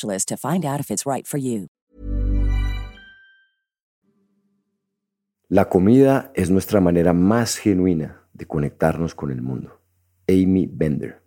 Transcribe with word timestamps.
to 0.00 0.36
find 0.36 0.64
out 0.64 0.80
if 0.80 0.90
it's 0.90 1.04
right 1.06 1.26
for 1.26 1.38
you. 1.38 1.66
La 5.48 5.68
comida 5.68 6.30
es 6.34 6.48
nuestra 6.48 6.80
manera 6.80 7.12
más 7.12 7.56
genuina 7.56 8.22
de 8.32 8.46
conectarnos 8.46 9.16
con 9.16 9.32
el 9.32 9.42
mundo. 9.42 9.80
Amy 10.28 10.68
Bender. 10.72 11.20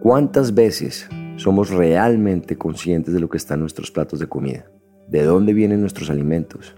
¿Cuántas 0.00 0.54
veces 0.54 1.08
somos 1.36 1.70
realmente 1.70 2.56
conscientes 2.56 3.12
de 3.12 3.18
lo 3.18 3.28
que 3.28 3.38
está 3.38 3.54
en 3.54 3.60
nuestros 3.60 3.90
platos 3.90 4.20
de 4.20 4.28
comida? 4.28 4.70
¿De 5.08 5.24
dónde 5.24 5.52
vienen 5.52 5.80
nuestros 5.80 6.10
alimentos? 6.10 6.76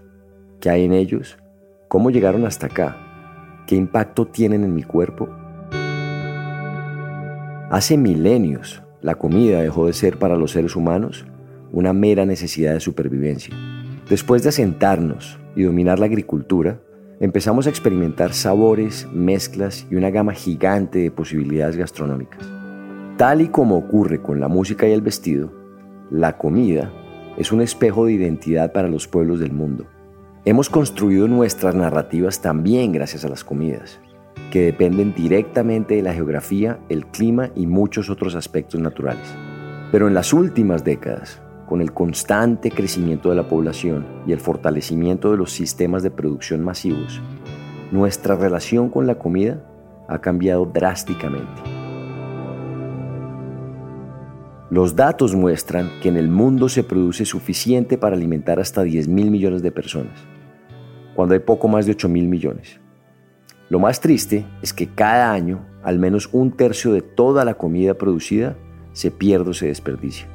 ¿Qué 0.59 0.71
hay 0.71 0.85
en 0.85 0.93
ellos? 0.93 1.37
¿Cómo 1.87 2.09
llegaron 2.09 2.45
hasta 2.45 2.65
acá? 2.65 2.97
¿Qué 3.67 3.75
impacto 3.75 4.25
tienen 4.25 4.63
en 4.63 4.73
mi 4.73 4.81
cuerpo? 4.81 5.29
Hace 7.69 7.97
milenios, 7.97 8.81
la 9.01 9.15
comida 9.15 9.61
dejó 9.61 9.87
de 9.87 9.93
ser 9.93 10.17
para 10.17 10.37
los 10.37 10.51
seres 10.51 10.77
humanos 10.77 11.25
una 11.73 11.91
mera 11.91 12.25
necesidad 12.25 12.71
de 12.71 12.79
supervivencia. 12.79 13.53
Después 14.09 14.41
de 14.41 14.49
asentarnos 14.49 15.37
y 15.53 15.63
dominar 15.63 15.99
la 15.99 16.05
agricultura, 16.05 16.79
empezamos 17.19 17.67
a 17.67 17.69
experimentar 17.69 18.31
sabores, 18.31 19.05
mezclas 19.11 19.85
y 19.91 19.95
una 19.95 20.11
gama 20.11 20.31
gigante 20.31 20.99
de 20.99 21.11
posibilidades 21.11 21.75
gastronómicas. 21.75 22.49
Tal 23.17 23.41
y 23.41 23.49
como 23.49 23.75
ocurre 23.75 24.21
con 24.21 24.39
la 24.39 24.47
música 24.47 24.87
y 24.87 24.93
el 24.93 25.01
vestido, 25.01 25.51
la 26.09 26.37
comida 26.37 26.89
es 27.35 27.51
un 27.51 27.59
espejo 27.59 28.05
de 28.05 28.13
identidad 28.13 28.71
para 28.71 28.87
los 28.87 29.09
pueblos 29.09 29.41
del 29.41 29.51
mundo. 29.51 29.87
Hemos 30.45 30.69
construido 30.69 31.27
nuestras 31.27 31.75
narrativas 31.75 32.41
también 32.41 32.93
gracias 32.93 33.25
a 33.25 33.29
las 33.29 33.43
comidas, 33.43 33.99
que 34.51 34.61
dependen 34.61 35.13
directamente 35.13 35.95
de 35.95 36.01
la 36.01 36.13
geografía, 36.13 36.79
el 36.89 37.05
clima 37.07 37.49
y 37.55 37.67
muchos 37.67 38.09
otros 38.09 38.35
aspectos 38.35 38.79
naturales. 38.79 39.27
Pero 39.91 40.07
en 40.07 40.13
las 40.13 40.33
últimas 40.33 40.83
décadas, 40.83 41.41
con 41.67 41.81
el 41.81 41.93
constante 41.93 42.71
crecimiento 42.71 43.29
de 43.29 43.35
la 43.35 43.47
población 43.47 44.05
y 44.25 44.31
el 44.31 44.39
fortalecimiento 44.39 45.31
de 45.31 45.37
los 45.37 45.51
sistemas 45.51 46.01
de 46.01 46.11
producción 46.11 46.63
masivos, 46.63 47.21
nuestra 47.91 48.35
relación 48.35 48.89
con 48.89 49.05
la 49.05 49.15
comida 49.15 49.63
ha 50.07 50.19
cambiado 50.19 50.65
drásticamente. 50.65 51.61
Los 54.69 54.95
datos 54.95 55.35
muestran 55.35 55.89
que 56.01 56.09
en 56.09 56.17
el 56.17 56.27
mundo 56.27 56.67
se 56.67 56.83
produce 56.83 57.23
suficiente 57.23 57.97
para 57.97 58.15
alimentar 58.15 58.59
hasta 58.59 58.83
10 58.83 59.07
mil 59.07 59.31
millones 59.31 59.61
de 59.61 59.71
personas, 59.71 60.19
cuando 61.15 61.33
hay 61.33 61.39
poco 61.39 61.69
más 61.69 61.85
de 61.85 61.93
8 61.93 62.09
mil 62.09 62.27
millones. 62.27 62.79
Lo 63.69 63.79
más 63.79 63.99
triste 63.99 64.45
es 64.61 64.73
que 64.73 64.87
cada 64.87 65.31
año 65.31 65.65
al 65.83 65.99
menos 65.99 66.29
un 66.31 66.51
tercio 66.51 66.93
de 66.93 67.01
toda 67.01 67.45
la 67.45 67.55
comida 67.55 67.93
producida 67.93 68.55
se 68.93 69.11
pierde 69.11 69.51
o 69.51 69.53
se 69.53 69.67
desperdicia. 69.67 70.27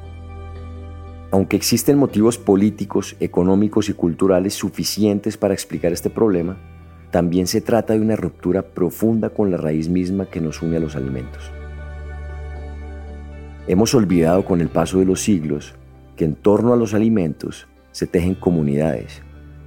Aunque 1.31 1.57
existen 1.57 1.97
motivos 1.97 2.37
políticos, 2.37 3.15
económicos 3.19 3.89
y 3.89 3.93
culturales 3.93 4.53
suficientes 4.53 5.35
para 5.35 5.53
explicar 5.53 5.91
este 5.91 6.11
problema, 6.11 6.57
también 7.09 7.47
se 7.47 7.61
trata 7.61 7.93
de 7.93 8.01
una 8.01 8.15
ruptura 8.15 8.61
profunda 8.61 9.29
con 9.29 9.49
la 9.49 9.57
raíz 9.57 9.89
misma 9.89 10.27
que 10.27 10.41
nos 10.41 10.61
une 10.61 10.77
a 10.77 10.79
los 10.79 10.95
alimentos. 10.95 11.51
Hemos 13.67 13.95
olvidado 13.95 14.45
con 14.45 14.61
el 14.61 14.69
paso 14.69 14.99
de 14.99 15.05
los 15.05 15.21
siglos 15.21 15.73
que 16.15 16.25
en 16.25 16.35
torno 16.35 16.73
a 16.73 16.77
los 16.77 16.93
alimentos 16.93 17.67
se 17.91 18.05
tejen 18.05 18.35
comunidades 18.35 19.21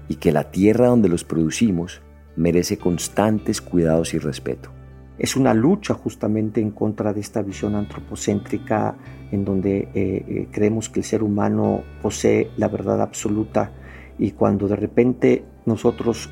y 0.08 0.16
que 0.16 0.30
la 0.32 0.50
tierra 0.50 0.86
donde 0.86 1.08
los 1.08 1.24
producimos 1.24 2.00
merece 2.36 2.78
constantes 2.78 3.60
cuidados 3.60 4.14
y 4.14 4.18
respeto. 4.18 4.70
Es 5.18 5.36
una 5.36 5.54
lucha 5.54 5.94
justamente 5.94 6.60
en 6.60 6.70
contra 6.70 7.14
de 7.14 7.20
esta 7.20 7.42
visión 7.42 7.74
antropocéntrica 7.74 8.96
en 9.32 9.44
donde 9.44 9.78
eh, 9.78 9.88
eh, 9.94 10.48
creemos 10.50 10.90
que 10.90 11.00
el 11.00 11.04
ser 11.04 11.22
humano 11.22 11.82
posee 12.02 12.50
la 12.58 12.68
verdad 12.68 13.00
absoluta 13.00 13.72
y 14.18 14.32
cuando 14.32 14.68
de 14.68 14.76
repente 14.76 15.44
nosotros 15.64 16.30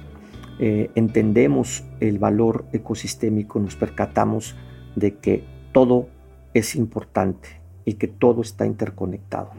eh, 0.60 0.90
entendemos 0.94 1.84
el 2.00 2.18
valor 2.18 2.66
ecosistémico 2.72 3.58
nos 3.58 3.74
percatamos 3.74 4.54
de 4.94 5.16
que 5.16 5.44
todo 5.72 6.08
es 6.52 6.76
importante 6.76 7.48
y 7.84 7.94
que 7.94 8.06
todo 8.06 8.42
está 8.42 8.64
interconectado. 8.66 9.50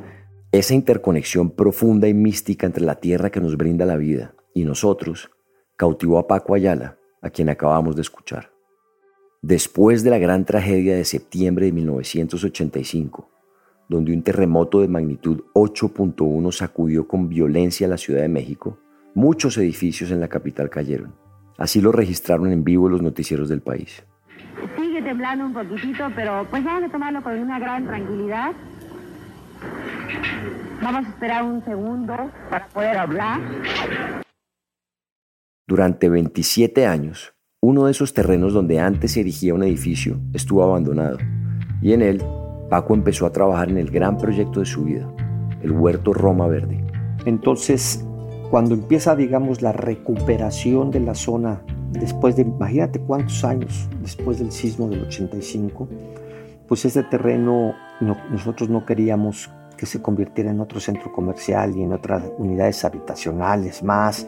Esa 0.51 0.74
interconexión 0.74 1.50
profunda 1.50 2.07
y 2.07 2.13
mística 2.13 2.65
entre 2.65 2.86
la 2.86 2.95
tierra 2.95 3.30
que 3.30 3.42
nos 3.42 3.57
brinda 3.57 3.86
la 3.86 3.97
vida 3.97 4.36
y 4.53 4.63
nosotros 4.63 5.31
cautivó 5.75 6.19
a 6.19 6.27
Paco 6.27 6.56
Ayala, 6.56 6.98
a 7.22 7.30
quien 7.30 7.50
acabamos 7.50 7.95
de 7.95 8.01
escuchar. 8.01 8.51
Después 9.42 10.04
de 10.04 10.10
la 10.10 10.18
gran 10.18 10.45
tragedia 10.45 10.95
de 10.95 11.06
septiembre 11.06 11.68
de 11.68 11.72
1985, 11.74 13.30
donde 13.88 14.13
un 14.13 14.24
terremoto 14.24 14.81
de 14.81 14.88
magnitud 14.88 15.44
8.1 15.54 16.51
sacudió 16.51 17.07
con 17.07 17.30
violencia 17.30 17.88
la 17.88 17.98
Ciudad 17.98 18.22
de 18.22 18.30
México, 18.30 18.80
muchos 19.13 19.57
edificios 19.57 20.12
en 20.12 20.19
la 20.19 20.27
capital 20.27 20.69
cayeron. 20.69 21.13
Así 21.57 21.80
lo 21.81 21.92
registraron 21.92 22.51
en 22.51 22.63
vivo 22.63 22.89
los 22.89 23.01
noticieros 23.01 23.48
del 23.48 23.62
país. 23.62 24.04
Sigue 24.78 25.01
temblando 25.01 25.45
un 25.45 25.54
poquitito, 25.54 26.10
pero 26.16 26.45
pues 26.50 26.63
vamos 26.63 26.89
a 26.89 26.92
tomarlo 26.92 27.21
con 27.21 27.38
una 27.38 27.60
gran 27.60 27.86
tranquilidad. 27.86 28.51
Vamos 30.81 31.06
a 31.06 31.10
esperar 31.10 31.44
un 31.44 31.63
segundo 31.63 32.31
para 32.50 32.68
poder 32.68 32.98
hablar. 32.98 33.39
Durante 35.67 36.09
27 36.09 36.85
años, 36.85 37.33
uno 37.59 37.85
de 37.85 37.91
esos 37.91 38.13
terrenos 38.13 38.53
donde 38.53 38.79
antes 38.79 39.13
se 39.13 39.21
erigía 39.21 39.56
un 39.56 39.63
edificio 39.63 40.19
estuvo 40.31 40.62
abandonado 40.62 41.17
y 41.81 41.94
en 41.94 42.03
él 42.03 42.23
Paco 42.69 42.94
empezó 42.94 43.25
a 43.25 43.31
trabajar 43.31 43.71
en 43.71 43.79
el 43.79 43.89
gran 43.89 44.15
proyecto 44.15 44.59
de 44.59 44.67
su 44.67 44.83
vida, 44.83 45.12
el 45.63 45.71
huerto 45.71 46.13
Roma 46.13 46.45
Verde. 46.45 46.85
Entonces, 47.25 48.06
cuando 48.51 48.75
empieza, 48.75 49.15
digamos, 49.15 49.63
la 49.63 49.71
recuperación 49.71 50.91
de 50.91 51.00
la 51.00 51.15
zona, 51.15 51.63
después 51.94 52.35
de, 52.35 52.44
imagínate 52.44 53.00
cuántos 53.00 53.44
años 53.44 53.89
después 54.03 54.38
del 54.38 54.51
sismo 54.51 54.88
del 54.88 55.01
85, 55.01 55.89
pues 56.68 56.85
ese 56.85 57.01
terreno 57.01 57.73
nosotros 58.29 58.69
no 58.69 58.85
queríamos 58.85 59.50
que 59.75 59.88
se 59.88 60.00
convirtiera 60.00 60.51
en 60.51 60.59
otro 60.59 60.79
centro 60.79 61.11
comercial 61.11 61.75
y 61.75 61.81
en 61.81 61.94
otras 61.94 62.23
unidades 62.38 62.85
habitacionales 62.85 63.81
más. 63.81 64.27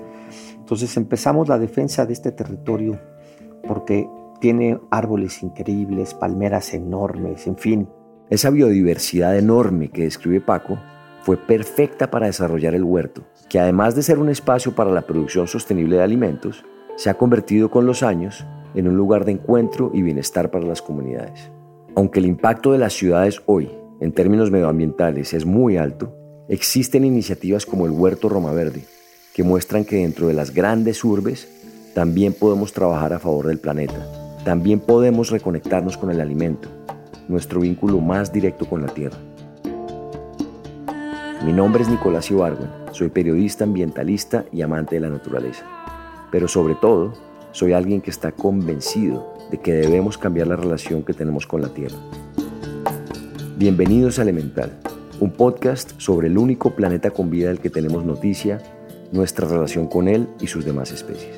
Entonces 0.68 0.98
empezamos 0.98 1.48
la 1.48 1.58
defensa 1.58 2.06
de 2.06 2.12
este 2.12 2.34
territorio 2.34 3.00
porque 3.66 4.06
tiene 4.42 4.78
árboles 4.92 5.42
increíbles, 5.42 6.14
palmeras 6.14 6.74
enormes, 6.74 7.48
en 7.48 7.56
fin. 7.56 7.88
Esa 8.30 8.50
biodiversidad 8.50 9.38
enorme 9.38 9.88
que 9.88 10.04
describe 10.04 10.42
Paco 10.42 10.78
fue 11.22 11.38
perfecta 11.38 12.12
para 12.12 12.26
desarrollar 12.26 12.76
el 12.76 12.84
huerto, 12.84 13.24
que 13.48 13.62
además 13.62 13.96
de 13.96 14.04
ser 14.04 14.20
un 14.20 14.28
espacio 14.28 14.76
para 14.76 14.92
la 14.92 15.04
producción 15.04 15.48
sostenible 15.48 15.96
de 15.96 16.04
alimentos, 16.04 16.66
se 16.98 17.10
ha 17.10 17.14
convertido 17.14 17.72
con 17.72 17.86
los 17.86 18.04
años 18.04 18.46
en 18.76 18.90
un 18.90 18.98
lugar 18.98 19.24
de 19.24 19.32
encuentro 19.32 19.92
y 19.94 20.02
bienestar 20.02 20.52
para 20.52 20.66
las 20.66 20.82
comunidades. 20.82 21.50
Aunque 21.96 22.20
el 22.20 22.26
impacto 22.26 22.74
de 22.74 22.80
las 22.80 22.92
ciudades 22.92 23.42
hoy, 23.46 23.72
en 24.02 24.12
términos 24.12 24.52
medioambientales, 24.52 25.34
es 25.34 25.46
muy 25.46 25.78
alto, 25.78 26.14
existen 26.50 27.06
iniciativas 27.06 27.66
como 27.66 27.86
el 27.86 27.94
Huerto 27.94 28.28
Roma 28.28 28.52
Verde, 28.52 28.84
que 29.38 29.44
muestran 29.44 29.86
que 29.86 29.98
dentro 29.98 30.26
de 30.26 30.34
las 30.34 30.52
grandes 30.52 31.04
urbes 31.04 31.48
también 31.94 32.34
podemos 32.34 32.74
trabajar 32.74 33.14
a 33.14 33.20
favor 33.20 33.46
del 33.46 33.60
planeta. 33.60 34.04
También 34.44 34.80
podemos 34.80 35.30
reconectarnos 35.30 35.96
con 35.96 36.10
el 36.10 36.22
alimento, 36.22 36.70
nuestro 37.28 37.60
vínculo 37.60 38.00
más 38.00 38.34
directo 38.34 38.68
con 38.68 38.82
la 38.82 38.88
tierra. 38.88 39.20
Mi 41.46 41.54
nombre 41.54 41.84
es 41.84 41.88
Nicolás 41.88 42.32
Ibargüen, 42.32 42.68
soy 42.94 43.10
periodista 43.10 43.64
ambientalista 43.64 44.44
y 44.52 44.64
amante 44.64 44.96
de 44.96 45.02
la 45.02 45.10
naturaleza. 45.10 45.66
Pero 46.32 46.48
sobre 46.48 46.74
todo, 46.74 47.14
soy 47.52 47.74
alguien 47.74 48.02
que 48.02 48.10
está 48.10 48.32
convencido 48.32 49.36
de 49.52 49.60
que 49.60 49.74
debemos 49.74 50.18
cambiar 50.18 50.48
la 50.48 50.56
relación 50.56 51.04
que 51.04 51.14
tenemos 51.14 51.46
con 51.46 51.62
la 51.62 51.70
tierra. 51.70 51.98
Bienvenidos 53.56 54.18
a 54.18 54.24
Elemental, 54.24 54.72
un 55.20 55.30
podcast 55.30 55.92
sobre 56.00 56.26
el 56.26 56.40
único 56.40 56.76
planeta 56.76 57.12
con 57.12 57.30
vida 57.30 57.50
del 57.50 57.60
que 57.60 57.70
tenemos 57.70 58.04
noticia 58.04 58.64
nuestra 59.12 59.48
relación 59.48 59.88
con 59.88 60.08
él 60.08 60.28
y 60.40 60.48
sus 60.48 60.66
demás 60.66 60.92
especies. 60.92 61.38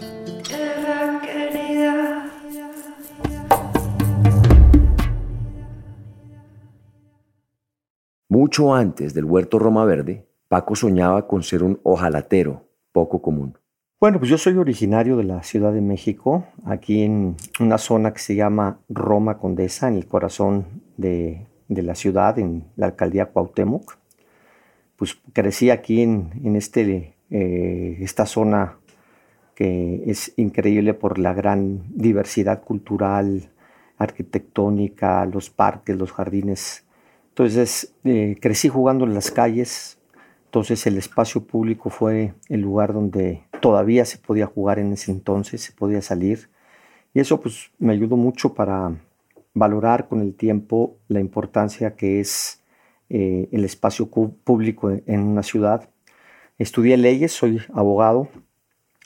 Mucho 8.32 8.74
antes 8.74 9.14
del 9.14 9.26
huerto 9.26 9.60
Roma 9.60 9.86
Verde, 9.86 10.28
Paco 10.48 10.76
soñaba 10.76 11.28
con 11.28 11.44
ser 11.44 11.64
un 11.64 11.80
ojalatero 11.84 12.64
poco 12.92 13.22
común. 13.22 13.58
Bueno, 14.00 14.18
pues 14.18 14.32
yo 14.32 14.38
soy 14.38 14.56
originario 14.56 15.18
de 15.18 15.26
la 15.26 15.44
Ciudad 15.44 15.74
de 15.74 15.82
México, 15.82 16.46
aquí 16.64 17.04
en 17.04 17.36
una 17.60 17.78
zona 17.78 18.14
que 18.14 18.20
se 18.20 18.36
llama 18.36 18.80
Roma 18.88 19.40
Condesa, 19.40 19.90
en 19.90 19.96
el 19.96 20.08
corazón 20.08 20.66
de, 20.96 21.48
la 21.68 21.96
ciudad, 21.96 22.40
en 22.40 22.64
la 22.78 22.86
alcaldía 22.86 23.26
Cuauhtémoc. 23.26 23.98
Pues 24.96 25.18
crecí 25.34 25.70
aquí 25.70 26.02
en, 26.02 26.32
en 26.44 26.56
este 26.56 27.14
eh, 27.32 27.98
esta 28.02 28.26
zona 28.26 28.78
que 29.56 30.04
es 30.06 30.34
increíble 30.38 30.94
por 30.94 31.20
la 31.20 31.34
gran 31.34 31.84
diversidad 31.90 32.64
cultural, 32.64 33.50
arquitectónica, 33.98 35.26
los 35.26 35.50
parques, 35.50 35.98
los 35.98 36.12
jardines. 36.12 36.86
Entonces 37.30 37.94
eh, 38.06 38.38
crecí 38.42 38.70
jugando 38.70 39.06
en 39.06 39.14
las 39.14 39.32
calles, 39.32 40.00
entonces 40.46 40.88
el 40.88 40.98
espacio 40.98 41.44
público 41.44 41.90
fue 41.90 42.34
el 42.48 42.62
lugar 42.62 42.94
donde 42.94 43.44
todavía 43.62 44.06
se 44.06 44.18
podía 44.18 44.46
jugar 44.46 44.80
en 44.80 44.94
ese 44.94 45.12
entonces, 45.12 45.62
se 45.62 45.74
podía 45.74 46.02
salir. 46.02 46.50
Y 47.14 47.20
eso 47.20 47.40
pues 47.42 47.72
me 47.78 47.94
ayudó 47.94 48.16
mucho 48.16 48.54
para 48.54 48.96
valorar 49.54 50.08
con 50.08 50.22
el 50.22 50.36
tiempo 50.36 50.98
la 51.08 51.20
importancia 51.20 51.96
que 51.96 52.20
es 52.20 52.64
eh, 53.10 53.50
el 53.52 53.66
espacio 53.66 54.08
público 54.08 54.90
en 54.90 55.20
una 55.20 55.44
ciudad 55.44 55.90
Estudié 56.60 56.98
leyes, 56.98 57.32
soy 57.32 57.62
abogado, 57.74 58.28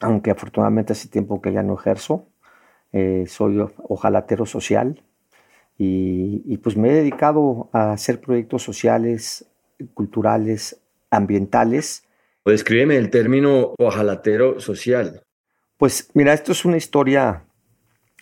aunque 0.01 0.31
afortunadamente 0.31 0.93
hace 0.93 1.07
tiempo 1.07 1.41
que 1.41 1.53
ya 1.53 1.61
no 1.61 1.75
ejerzo. 1.75 2.27
Eh, 2.91 3.25
soy 3.27 3.63
ojalatero 3.87 4.45
social 4.45 5.03
y, 5.77 6.57
pues 6.57 6.77
me 6.77 6.89
he 6.89 6.93
dedicado 6.93 7.69
a 7.73 7.91
hacer 7.91 8.21
proyectos 8.21 8.63
sociales, 8.63 9.45
culturales, 9.93 10.81
ambientales. 11.09 12.03
Descríbeme 12.45 12.97
el 12.97 13.09
término 13.09 13.73
ojalatero 13.77 14.59
social. 14.59 15.21
Pues 15.77 16.09
mira, 16.13 16.33
esto 16.33 16.51
es 16.51 16.65
una 16.65 16.77
historia 16.77 17.43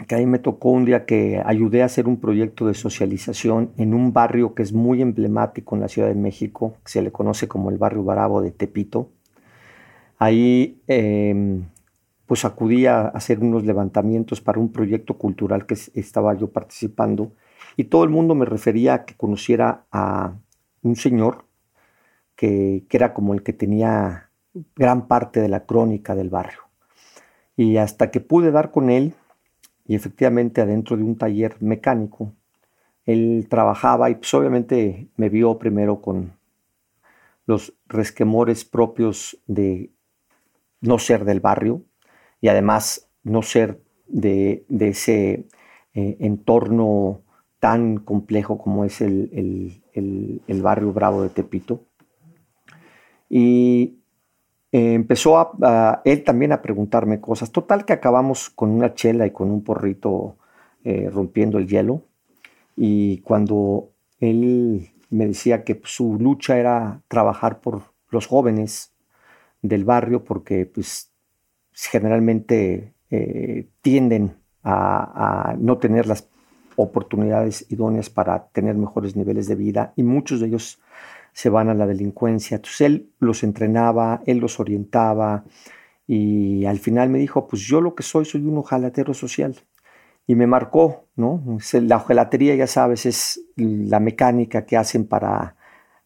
que 0.07 0.15
a 0.15 0.17
mí 0.17 0.25
me 0.25 0.39
tocó 0.39 0.69
un 0.69 0.85
día 0.85 1.05
que 1.05 1.41
ayudé 1.45 1.83
a 1.83 1.85
hacer 1.85 2.07
un 2.07 2.19
proyecto 2.19 2.67
de 2.67 2.73
socialización 2.73 3.71
en 3.77 3.93
un 3.93 4.13
barrio 4.13 4.55
que 4.55 4.63
es 4.63 4.73
muy 4.73 5.01
emblemático 5.01 5.75
en 5.75 5.81
la 5.81 5.87
Ciudad 5.87 6.07
de 6.07 6.15
México, 6.15 6.77
que 6.83 6.91
se 6.91 7.01
le 7.01 7.11
conoce 7.11 7.47
como 7.47 7.69
el 7.69 7.77
barrio 7.77 8.03
Bravo 8.03 8.41
de 8.41 8.51
Tepito. 8.51 9.09
Ahí 10.21 10.79
em, 10.85 11.65
pues 12.27 12.45
acudí 12.45 12.85
a 12.85 13.07
hacer 13.07 13.39
unos 13.39 13.65
levantamientos 13.65 14.39
para 14.39 14.59
un 14.59 14.71
proyecto 14.71 15.17
cultural 15.17 15.65
que 15.65 15.73
estaba 15.95 16.35
yo 16.35 16.51
participando 16.51 17.31
y 17.75 17.85
todo 17.85 18.03
el 18.03 18.11
mundo 18.11 18.35
me 18.35 18.45
refería 18.45 18.93
a 18.93 19.05
que 19.05 19.15
conociera 19.15 19.87
a 19.91 20.35
un 20.83 20.95
señor 20.95 21.45
que, 22.35 22.85
que 22.87 22.97
era 22.97 23.15
como 23.15 23.33
el 23.33 23.41
que 23.41 23.51
tenía 23.51 24.29
gran 24.75 25.07
parte 25.07 25.41
de 25.41 25.49
la 25.49 25.65
crónica 25.65 26.13
del 26.13 26.29
barrio. 26.29 26.59
Y 27.57 27.77
hasta 27.77 28.11
que 28.11 28.19
pude 28.19 28.51
dar 28.51 28.69
con 28.69 28.91
él, 28.91 29.15
y 29.87 29.95
efectivamente 29.95 30.61
adentro 30.61 30.97
de 30.97 31.03
un 31.03 31.17
taller 31.17 31.55
mecánico, 31.61 32.31
él 33.07 33.47
trabajaba 33.49 34.11
y 34.11 34.15
pues 34.15 34.31
obviamente 34.35 35.07
me 35.15 35.29
vio 35.29 35.57
primero 35.57 35.99
con 35.99 36.33
los 37.47 37.73
resquemores 37.87 38.65
propios 38.65 39.39
de 39.47 39.89
no 40.81 40.99
ser 40.99 41.25
del 41.25 41.39
barrio 41.39 41.83
y 42.41 42.49
además 42.49 43.07
no 43.23 43.41
ser 43.41 43.81
de, 44.07 44.65
ese 44.79 45.45
eh, 45.93 46.17
entorno 46.19 47.21
tan 47.59 47.97
complejo 47.97 48.57
como 48.57 48.83
es 48.85 49.01
el, 49.01 49.81
barrio 50.47 50.91
Bravo 50.91 51.21
de 51.21 51.29
Tepito. 51.29 51.83
Y 53.29 53.99
eh, 54.71 54.93
empezó 54.93 55.37
a, 55.37 56.01
él 56.03 56.23
también 56.23 56.51
a 56.51 56.61
preguntarme 56.61 57.21
cosas. 57.21 57.51
Total 57.51 57.85
que 57.85 57.93
acabamos 57.93 58.49
con 58.49 58.71
una 58.71 58.93
chela 58.95 59.25
y 59.27 59.31
con 59.31 59.51
un 59.51 59.63
porrito 59.63 60.37
eh, 60.83 61.09
rompiendo 61.13 61.59
el 61.59 61.67
hielo. 61.67 62.03
Y 62.75 63.19
cuando 63.19 63.91
él 64.19 64.89
me 65.11 65.27
decía 65.27 65.63
que 65.63 65.79
su 65.83 66.17
lucha 66.19 66.57
era 66.57 67.01
trabajar 67.07 67.59
por 67.61 67.83
los 68.09 68.25
jóvenes 68.25 68.90
del 69.61 69.85
barrio 69.85 70.23
porque 70.23 70.65
pues 70.65 71.11
generalmente 71.71 72.93
eh, 73.09 73.67
tienden 73.81 74.35
a, 74.63 75.55
no 75.57 75.77
tener 75.77 76.07
las 76.07 76.27
oportunidades 76.75 77.65
idóneas 77.69 78.09
para 78.09 78.47
tener 78.47 78.75
mejores 78.75 79.15
niveles 79.15 79.47
de 79.47 79.55
vida 79.55 79.93
y 79.95 80.03
muchos 80.03 80.39
de 80.39 80.47
ellos 80.47 80.79
se 81.33 81.49
van 81.49 81.69
a 81.69 81.73
la 81.73 81.87
delincuencia. 81.87 82.55
Entonces 82.55 82.81
él 82.81 83.09
los 83.19 83.43
entrenaba, 83.43 84.21
él 84.25 84.37
los 84.37 84.59
orientaba 84.59 85.43
y 86.07 86.65
al 86.65 86.79
final 86.79 87.09
me 87.09 87.19
dijo, 87.19 87.47
pues 87.47 87.61
yo 87.61 87.81
lo 87.81 87.95
que 87.95 88.03
soy, 88.03 88.25
soy 88.25 88.45
un 88.45 88.57
ojalatero 88.57 89.13
social. 89.13 89.55
Y 90.27 90.35
me 90.35 90.47
marcó, 90.47 91.07
¿no? 91.15 91.57
La 91.73 91.97
ojalatería, 91.97 92.55
ya 92.55 92.67
sabes, 92.67 93.05
es 93.05 93.41
la 93.55 93.99
mecánica 93.99 94.65
que 94.65 94.77
hacen 94.77 95.07
para 95.07 95.55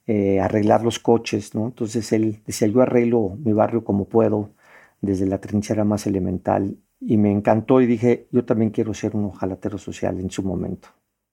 eh, 0.08 0.40
arreglar 0.40 0.84
los 0.84 1.00
coches, 1.00 1.56
¿no? 1.56 1.66
Entonces 1.66 2.12
él 2.12 2.42
decía, 2.46 2.68
yo 2.68 2.82
arreglo 2.82 3.38
mi 3.44 3.54
barrio 3.54 3.84
como 3.84 4.08
puedo, 4.08 4.52
desde 5.02 5.26
la 5.26 5.40
trinchera 5.40 5.84
más 5.84 6.08
elemental, 6.08 6.78
y 7.00 7.18
me 7.18 7.32
encantó 7.32 7.82
y 7.82 7.86
dije, 7.86 8.28
yo 8.32 8.46
también 8.46 8.72
quiero 8.72 8.94
ser 8.94 9.16
un 9.16 9.26
ojalatero 9.26 9.78
social 9.78 10.20
en 10.20 10.30
su 10.30 10.44
momento. 10.44 10.90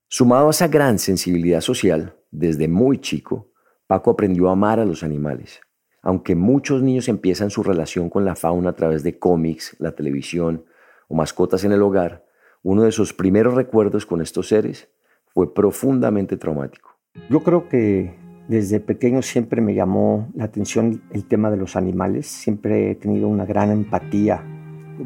Sumado 0.09 0.49
a 0.49 0.51
esa 0.51 0.69
gran 0.69 0.99
sensibilidad 0.99 1.61
social, 1.61 2.17
desde 2.31 2.69
muy 2.69 2.99
chico, 2.99 3.53
Paco 3.87 4.11
aprendió 4.11 4.49
a 4.49 4.53
amar 4.53 4.81
a 4.81 4.85
los 4.85 5.03
animales. 5.03 5.61
Aunque 6.03 6.35
muchos 6.35 6.83
niños 6.83 7.09
empiezan 7.09 7.51
su 7.51 7.63
relación 7.63 8.11
con 8.11 8.25
la 8.25 8.35
fauna 8.35 8.71
a 8.71 8.77
través 8.77 9.03
de 9.03 9.19
cómics, 9.19 9.77
la 9.79 9.93
televisión 9.93 10.65
o 11.09 11.15
mascotas 11.15 11.65
en 11.65 11.73
el 11.73 11.83
hogar, 11.83 12.25
uno 12.63 12.83
de 12.83 12.93
sus 12.93 13.13
primeros 13.13 13.55
recuerdos 13.55 14.07
con 14.07 14.21
estos 14.21 14.49
seres 14.49 14.89
fue 15.33 15.55
profundamente 15.55 16.37
traumático. 16.37 16.91
Yo 17.29 17.43
creo 17.43 17.69
que 17.69 18.15
desde 18.49 18.81
pequeño 18.81 19.23
siempre 19.23 19.61
me 19.61 19.75
llamó 19.75 20.29
la 20.35 20.45
atención 20.45 21.03
el 21.13 21.25
tema 21.25 21.51
de 21.51 21.57
los 21.57 21.77
animales. 21.77 22.27
Siempre 22.27 22.91
he 22.91 22.95
tenido 22.95 23.29
una 23.29 23.47
gran 23.47 23.71
empatía 23.71 24.45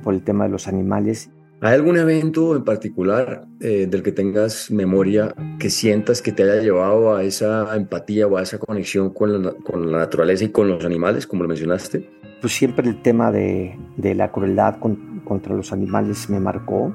por 0.03 0.15
el 0.15 0.23
tema 0.23 0.45
de 0.45 0.51
los 0.51 0.69
animales. 0.69 1.31
¿Hay 1.61 1.75
algún 1.75 1.97
evento 1.97 2.55
en 2.55 2.65
particular 2.65 3.47
eh, 3.61 3.87
del 3.89 4.03
que 4.03 4.13
tengas 4.13 4.71
memoria 4.71 5.35
que 5.59 5.71
sientas 5.71 6.21
que 6.21 6.33
te 6.33 6.43
haya 6.43 6.61
llevado 6.61 7.15
a 7.15 7.25
esa 7.25 7.75
empatía 7.77 8.27
o 8.27 8.37
a 8.37 8.43
esa 8.43 8.59
conexión 8.59 9.11
con 9.11 9.43
la, 9.43 9.53
con 9.53 9.91
la 9.91 9.99
naturaleza 9.99 10.45
y 10.45 10.51
con 10.51 10.69
los 10.69 10.85
animales, 10.85 11.27
como 11.27 11.43
lo 11.43 11.49
mencionaste? 11.49 12.11
Pues 12.41 12.53
siempre 12.53 12.89
el 12.89 13.01
tema 13.01 13.33
de, 13.33 13.79
de 13.97 14.15
la 14.15 14.31
crueldad 14.31 14.77
contra 15.25 15.55
los 15.55 15.73
animales 15.73 16.29
me 16.29 16.41
marcó. 16.41 16.95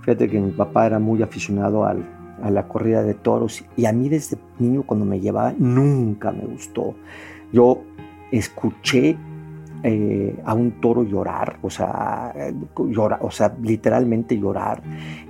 Fíjate 0.00 0.28
que 0.28 0.40
mi 0.40 0.50
papá 0.50 0.86
era 0.86 0.98
muy 0.98 1.22
aficionado 1.22 1.84
al, 1.84 2.04
a 2.42 2.50
la 2.50 2.68
corrida 2.68 3.02
de 3.02 3.14
toros 3.14 3.64
y 3.76 3.86
a 3.86 3.92
mí 3.92 4.08
desde 4.08 4.36
niño 4.58 4.82
cuando 4.82 5.06
me 5.06 5.20
llevaba 5.20 5.54
nunca 5.56 6.32
me 6.32 6.44
gustó. 6.44 6.94
Yo 7.52 7.82
escuché 8.30 9.16
eh, 9.84 10.40
a 10.44 10.54
un 10.54 10.80
toro 10.80 11.02
llorar, 11.02 11.58
o 11.62 11.70
sea, 11.70 12.32
llora, 12.88 13.18
o 13.20 13.30
sea, 13.30 13.56
literalmente 13.62 14.38
llorar. 14.38 14.82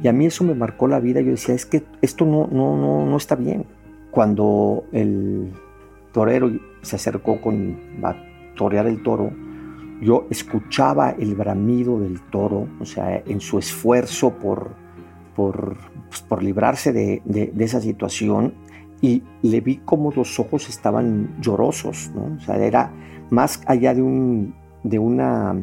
Y 0.02 0.08
a 0.08 0.12
mí 0.12 0.26
eso 0.26 0.44
me 0.44 0.54
marcó 0.54 0.88
la 0.88 1.00
vida. 1.00 1.20
Yo 1.20 1.30
decía, 1.30 1.54
es 1.54 1.64
que 1.64 1.84
esto 2.00 2.24
no, 2.26 2.48
no, 2.50 2.76
no, 2.76 3.06
no 3.06 3.16
está 3.16 3.34
bien. 3.34 3.64
Cuando 4.10 4.84
el 4.92 5.52
torero 6.12 6.50
se 6.82 6.96
acercó 6.96 7.40
con 7.40 7.78
a 8.02 8.14
torear 8.54 8.86
el 8.86 9.02
toro, 9.02 9.30
yo 10.02 10.26
escuchaba 10.30 11.10
el 11.10 11.34
bramido 11.34 12.00
del 12.00 12.20
toro, 12.20 12.68
o 12.80 12.84
sea, 12.84 13.22
en 13.24 13.40
su 13.40 13.58
esfuerzo 13.58 14.34
por, 14.34 14.72
por, 15.34 15.76
pues, 16.08 16.22
por 16.22 16.42
librarse 16.42 16.92
de, 16.92 17.22
de, 17.24 17.52
esa 17.64 17.80
situación 17.80 18.54
y 19.00 19.22
le 19.42 19.60
vi 19.60 19.78
como 19.78 20.12
los 20.12 20.38
ojos 20.38 20.68
estaban 20.68 21.36
llorosos, 21.40 22.10
¿no? 22.14 22.36
O 22.36 22.40
sea, 22.40 22.56
era 22.56 22.92
más 23.30 23.60
allá 23.66 23.94
de 23.94 24.02
un 24.02 24.54
de 24.84 24.98
una 24.98 25.54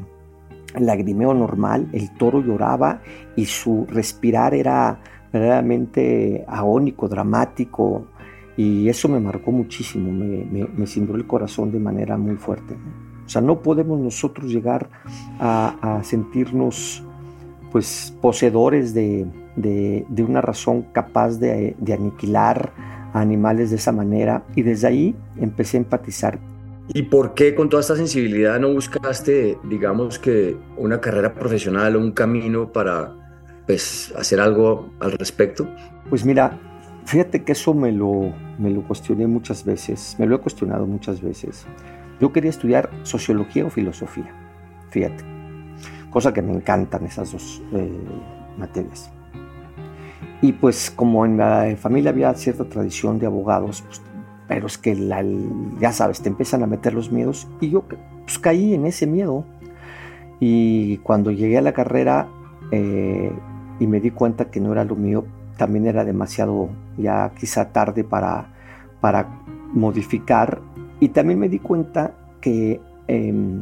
lagrimeo 0.77 1.33
normal, 1.33 1.89
el 1.93 2.11
toro 2.11 2.41
lloraba 2.41 3.01
y 3.35 3.45
su 3.45 3.85
respirar 3.89 4.53
era 4.53 4.99
verdaderamente 5.31 6.45
agónico, 6.47 7.07
dramático, 7.07 8.07
y 8.55 8.89
eso 8.89 9.07
me 9.07 9.19
marcó 9.19 9.51
muchísimo, 9.51 10.11
me, 10.11 10.45
me, 10.45 10.65
me 10.65 10.87
cimbró 10.87 11.15
el 11.15 11.25
corazón 11.25 11.71
de 11.71 11.79
manera 11.79 12.17
muy 12.17 12.35
fuerte. 12.35 12.75
O 13.25 13.29
sea, 13.29 13.41
no 13.41 13.61
podemos 13.61 13.99
nosotros 13.99 14.51
llegar 14.51 14.89
a, 15.39 15.97
a 15.97 16.03
sentirnos 16.03 17.03
pues 17.71 18.13
poseedores 18.21 18.93
de, 18.93 19.25
de, 19.55 20.05
de, 20.09 20.23
una 20.23 20.41
razón 20.41 20.85
capaz 20.91 21.39
de, 21.39 21.75
de 21.77 21.93
aniquilar 21.93 22.71
a 23.13 23.21
animales 23.21 23.69
de 23.69 23.77
esa 23.77 23.91
manera, 23.91 24.43
y 24.55 24.61
desde 24.61 24.87
ahí 24.87 25.15
empecé 25.37 25.77
a 25.77 25.81
empatizar 25.81 26.39
¿Y 26.91 27.03
por 27.03 27.35
qué 27.35 27.53
con 27.53 27.69
toda 27.69 27.81
esta 27.81 27.95
sensibilidad 27.95 28.59
no 28.59 28.73
buscaste, 28.73 29.59
digamos 29.63 30.17
que, 30.17 30.57
una 30.75 30.99
carrera 30.99 31.35
profesional 31.35 31.95
o 31.95 31.99
un 31.99 32.11
camino 32.11 32.71
para 32.71 33.13
pues, 33.67 34.11
hacer 34.17 34.39
algo 34.39 34.89
al 34.99 35.11
respecto? 35.11 35.67
Pues 36.09 36.25
mira, 36.25 36.59
fíjate 37.05 37.43
que 37.43 37.51
eso 37.51 37.75
me 37.75 37.91
lo, 37.91 38.33
me 38.57 38.71
lo 38.71 38.81
cuestioné 38.81 39.27
muchas 39.27 39.63
veces, 39.63 40.15
me 40.17 40.25
lo 40.25 40.37
he 40.37 40.39
cuestionado 40.39 40.87
muchas 40.87 41.21
veces. 41.21 41.67
Yo 42.19 42.33
quería 42.33 42.49
estudiar 42.49 42.89
sociología 43.03 43.65
o 43.65 43.69
filosofía, 43.69 44.33
fíjate, 44.89 45.23
cosa 46.09 46.33
que 46.33 46.41
me 46.41 46.53
encantan 46.53 47.05
esas 47.05 47.31
dos 47.31 47.61
eh, 47.73 47.91
materias. 48.57 49.11
Y 50.41 50.53
pues 50.53 50.89
como 50.89 51.25
en 51.25 51.37
la 51.37 51.75
familia 51.77 52.11
había 52.11 52.33
cierta 52.33 52.65
tradición 52.65 53.19
de 53.19 53.25
abogados, 53.25 53.81
pues 53.81 54.01
pero 54.49 54.65
es 54.65 54.79
que 54.79 54.95
la, 54.95 55.23
ya 55.79 55.91
sabes, 55.91 56.21
te 56.21 56.27
empiezan 56.27 56.63
a 56.63 56.65
meter 56.65 56.95
los 56.95 57.11
miedos 57.11 57.47
y 57.61 57.69
yo 57.69 57.83
pues, 57.83 58.39
caí 58.39 58.73
en 58.73 58.87
ese 58.87 59.05
miedo. 59.05 59.45
Y 60.39 60.97
cuando 60.97 61.29
llegué 61.29 61.59
a 61.59 61.61
la 61.61 61.71
carrera 61.71 62.27
eh, 62.71 63.31
y 63.79 63.85
me 63.85 64.01
di 64.01 64.09
cuenta 64.09 64.45
que 64.45 64.59
no 64.59 64.71
era 64.71 64.83
lo 64.85 64.95
mío, 64.95 65.23
también 65.55 65.85
era 65.85 66.03
demasiado 66.03 66.69
ya 66.97 67.31
quizá 67.37 67.71
tarde 67.71 68.03
para, 68.03 68.51
para 68.99 69.29
modificar. 69.71 70.61
Y 70.99 71.09
también 71.09 71.37
me 71.37 71.47
di 71.47 71.59
cuenta 71.59 72.15
que, 72.41 72.81
eh, 73.07 73.61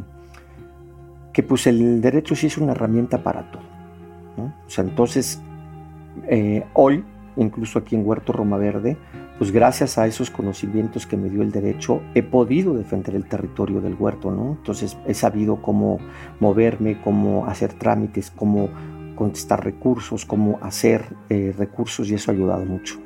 que 1.37 1.43
pues 1.43 1.67
el 1.67 2.01
derecho 2.01 2.35
sí 2.35 2.47
es 2.47 2.57
una 2.57 2.71
herramienta 2.71 3.21
para 3.21 3.51
todo. 3.51 3.61
¿no? 4.37 4.45
O 4.45 4.69
sea, 4.71 4.83
entonces, 4.83 5.39
eh, 6.27 6.65
hoy, 6.73 7.03
incluso 7.35 7.77
aquí 7.77 7.93
en 7.93 8.03
Huerto 8.03 8.33
Roma 8.33 8.57
Verde, 8.57 8.97
pues 9.37 9.51
gracias 9.51 9.99
a 9.99 10.07
esos 10.07 10.31
conocimientos 10.31 11.05
que 11.05 11.15
me 11.15 11.29
dio 11.29 11.43
el 11.43 11.51
derecho, 11.51 12.01
he 12.15 12.23
podido 12.23 12.73
defender 12.73 13.13
el 13.13 13.25
territorio 13.25 13.81
del 13.81 13.93
huerto, 13.93 14.31
¿no? 14.31 14.53
Entonces 14.57 14.97
he 15.05 15.13
sabido 15.13 15.61
cómo 15.61 15.99
moverme, 16.39 16.99
cómo 17.03 17.45
hacer 17.45 17.73
trámites, 17.73 18.31
cómo 18.31 18.69
contestar 19.15 19.63
recursos, 19.63 20.25
cómo 20.25 20.57
hacer 20.63 21.05
eh, 21.29 21.53
recursos 21.55 22.09
y 22.09 22.15
eso 22.15 22.31
ha 22.31 22.33
ayudado 22.33 22.65
mucho. 22.65 22.99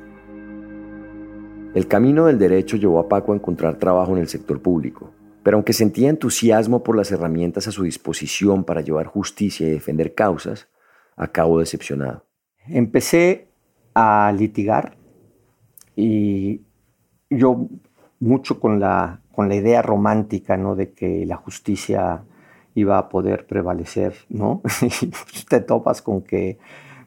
El 1.74 1.86
camino 1.86 2.24
del 2.24 2.38
derecho 2.38 2.78
llevó 2.78 2.98
a 2.98 3.10
Paco 3.10 3.34
a 3.34 3.36
encontrar 3.36 3.76
trabajo 3.76 4.12
en 4.12 4.22
el 4.22 4.28
sector 4.28 4.62
público, 4.62 5.10
pero 5.42 5.56
aunque 5.56 5.72
sentía 5.72 6.10
entusiasmo 6.10 6.82
por 6.82 6.96
las 6.96 7.10
herramientas 7.12 7.66
a 7.68 7.72
su 7.72 7.84
disposición 7.84 8.64
para 8.64 8.80
llevar 8.80 9.06
justicia 9.06 9.66
y 9.66 9.70
defender 9.70 10.14
causas, 10.14 10.68
acabó 11.16 11.58
decepcionado. 11.58 12.26
Empecé 12.66 13.48
a 13.94 14.32
litigar 14.36 14.96
y 15.96 16.62
yo 17.28 17.68
mucho 18.20 18.60
con 18.60 18.78
la, 18.80 19.20
con 19.34 19.48
la 19.48 19.56
idea 19.56 19.82
romántica, 19.82 20.56
¿no? 20.56 20.76
De 20.76 20.92
que 20.92 21.26
la 21.26 21.36
justicia 21.36 22.24
iba 22.74 22.98
a 22.98 23.08
poder 23.08 23.46
prevalecer, 23.46 24.14
¿no? 24.28 24.62
y 25.02 25.44
te 25.48 25.60
topas 25.60 26.02
con 26.02 26.22
que 26.22 26.58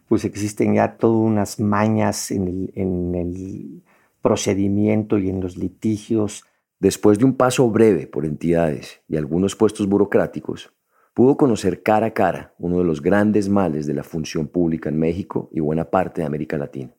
pues 0.08 0.24
existen 0.26 0.76
ya 0.76 0.98
todas 0.98 1.18
unas 1.18 1.60
mañas 1.60 2.30
en 2.30 2.48
el, 2.48 2.72
en 2.76 3.16
el 3.16 3.84
procedimiento 4.22 5.18
y 5.18 5.30
en 5.30 5.42
los 5.42 5.58
litigios. 5.58 6.46
Después 6.80 7.18
de 7.18 7.26
un 7.26 7.36
paso 7.36 7.70
breve 7.70 8.08
por 8.08 8.26
entidades 8.26 9.02
y 9.08 9.18
algunos 9.18 9.56
puestos 9.56 9.88
burocráticos, 9.88 10.74
pudo 11.14 11.38
conocer 11.38 11.84
cara 11.84 12.08
a 12.08 12.14
cara 12.14 12.54
uno 12.60 12.80
de 12.80 12.84
los 12.84 13.02
grandes 13.02 13.50
males 13.50 13.88
de 13.88 13.94
la 13.94 14.04
función 14.04 14.48
pública 14.48 14.90
en 14.90 15.00
México 15.00 15.50
y 15.52 15.60
buena 15.60 15.90
parte 15.90 16.22
de 16.22 16.28
América 16.28 16.58
Latina, 16.58 16.92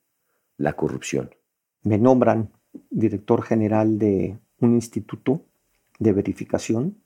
la 0.56 0.72
corrupción 0.72 1.30
me 1.86 1.98
nombran 1.98 2.50
director 2.90 3.42
general 3.42 3.96
de 3.96 4.38
un 4.58 4.74
instituto 4.74 5.42
de 6.00 6.12
verificación, 6.12 6.96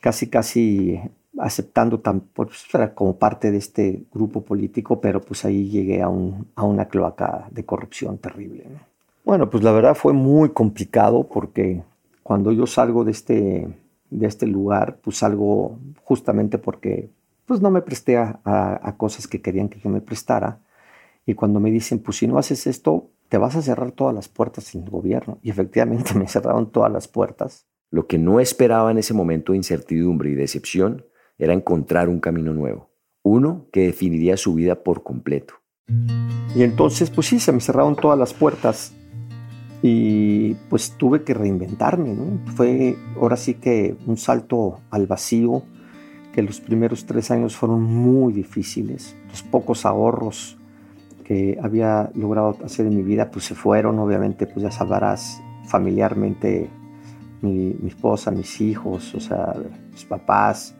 casi 0.00 0.30
casi 0.30 0.98
aceptando 1.38 2.00
tan, 2.00 2.20
pues, 2.20 2.66
como 2.94 3.18
parte 3.18 3.50
de 3.50 3.58
este 3.58 4.04
grupo 4.10 4.42
político, 4.42 5.02
pero 5.02 5.20
pues 5.20 5.44
ahí 5.44 5.68
llegué 5.68 6.00
a, 6.00 6.08
un, 6.08 6.48
a 6.54 6.62
una 6.62 6.88
cloaca 6.88 7.46
de 7.50 7.66
corrupción 7.66 8.16
terrible. 8.18 8.64
Bueno, 9.24 9.48
pues 9.48 9.64
la 9.64 9.72
verdad 9.72 9.94
fue 9.94 10.12
muy 10.12 10.50
complicado 10.50 11.26
porque 11.26 11.82
cuando 12.22 12.52
yo 12.52 12.66
salgo 12.66 13.04
de 13.04 13.10
este, 13.10 13.68
de 14.10 14.26
este 14.26 14.46
lugar, 14.46 14.98
pues 15.02 15.18
salgo 15.18 15.78
justamente 16.02 16.58
porque 16.58 17.10
pues 17.46 17.62
no 17.62 17.70
me 17.70 17.80
presté 17.80 18.18
a, 18.18 18.40
a, 18.44 18.88
a 18.88 18.96
cosas 18.96 19.26
que 19.26 19.40
querían 19.40 19.68
que 19.68 19.80
yo 19.80 19.88
me 19.88 20.02
prestara. 20.02 20.60
Y 21.24 21.34
cuando 21.34 21.58
me 21.58 21.70
dicen, 21.70 22.00
pues 22.00 22.18
si 22.18 22.26
no 22.26 22.36
haces 22.36 22.66
esto, 22.66 23.08
te 23.30 23.38
vas 23.38 23.56
a 23.56 23.62
cerrar 23.62 23.92
todas 23.92 24.14
las 24.14 24.28
puertas 24.28 24.74
en 24.74 24.82
el 24.82 24.90
gobierno. 24.90 25.38
Y 25.42 25.48
efectivamente 25.48 26.14
me 26.18 26.28
cerraron 26.28 26.70
todas 26.70 26.92
las 26.92 27.08
puertas. 27.08 27.66
Lo 27.90 28.06
que 28.06 28.18
no 28.18 28.40
esperaba 28.40 28.90
en 28.90 28.98
ese 28.98 29.14
momento 29.14 29.52
de 29.52 29.58
incertidumbre 29.58 30.30
y 30.30 30.34
decepción 30.34 31.06
era 31.38 31.54
encontrar 31.54 32.10
un 32.10 32.20
camino 32.20 32.52
nuevo, 32.52 32.90
uno 33.22 33.66
que 33.72 33.86
definiría 33.86 34.36
su 34.36 34.54
vida 34.54 34.82
por 34.82 35.02
completo. 35.02 35.54
Y 36.54 36.62
entonces, 36.62 37.10
pues 37.10 37.26
sí, 37.26 37.40
se 37.40 37.52
me 37.52 37.60
cerraron 37.60 37.96
todas 37.96 38.18
las 38.18 38.34
puertas 38.34 38.94
y 39.86 40.54
pues 40.70 40.92
tuve 40.92 41.24
que 41.24 41.34
reinventarme, 41.34 42.14
¿no? 42.14 42.40
Fue 42.54 42.96
ahora 43.20 43.36
sí 43.36 43.52
que 43.52 43.94
un 44.06 44.16
salto 44.16 44.80
al 44.90 45.06
vacío, 45.06 45.62
que 46.32 46.40
los 46.40 46.58
primeros 46.62 47.04
tres 47.04 47.30
años 47.30 47.54
fueron 47.54 47.82
muy 47.82 48.32
difíciles, 48.32 49.14
los 49.28 49.42
pocos 49.42 49.84
ahorros 49.84 50.56
que 51.22 51.58
había 51.62 52.10
logrado 52.14 52.56
hacer 52.64 52.86
en 52.86 52.96
mi 52.96 53.02
vida, 53.02 53.30
pues 53.30 53.44
se 53.44 53.54
fueron, 53.54 53.98
obviamente, 53.98 54.46
pues 54.46 54.62
ya 54.62 54.70
sabrás, 54.70 55.42
familiarmente, 55.66 56.70
mi, 57.42 57.76
mi 57.78 57.88
esposa, 57.88 58.30
mis 58.30 58.62
hijos, 58.62 59.14
o 59.14 59.20
sea, 59.20 59.52
mis 59.92 60.06
papás, 60.06 60.74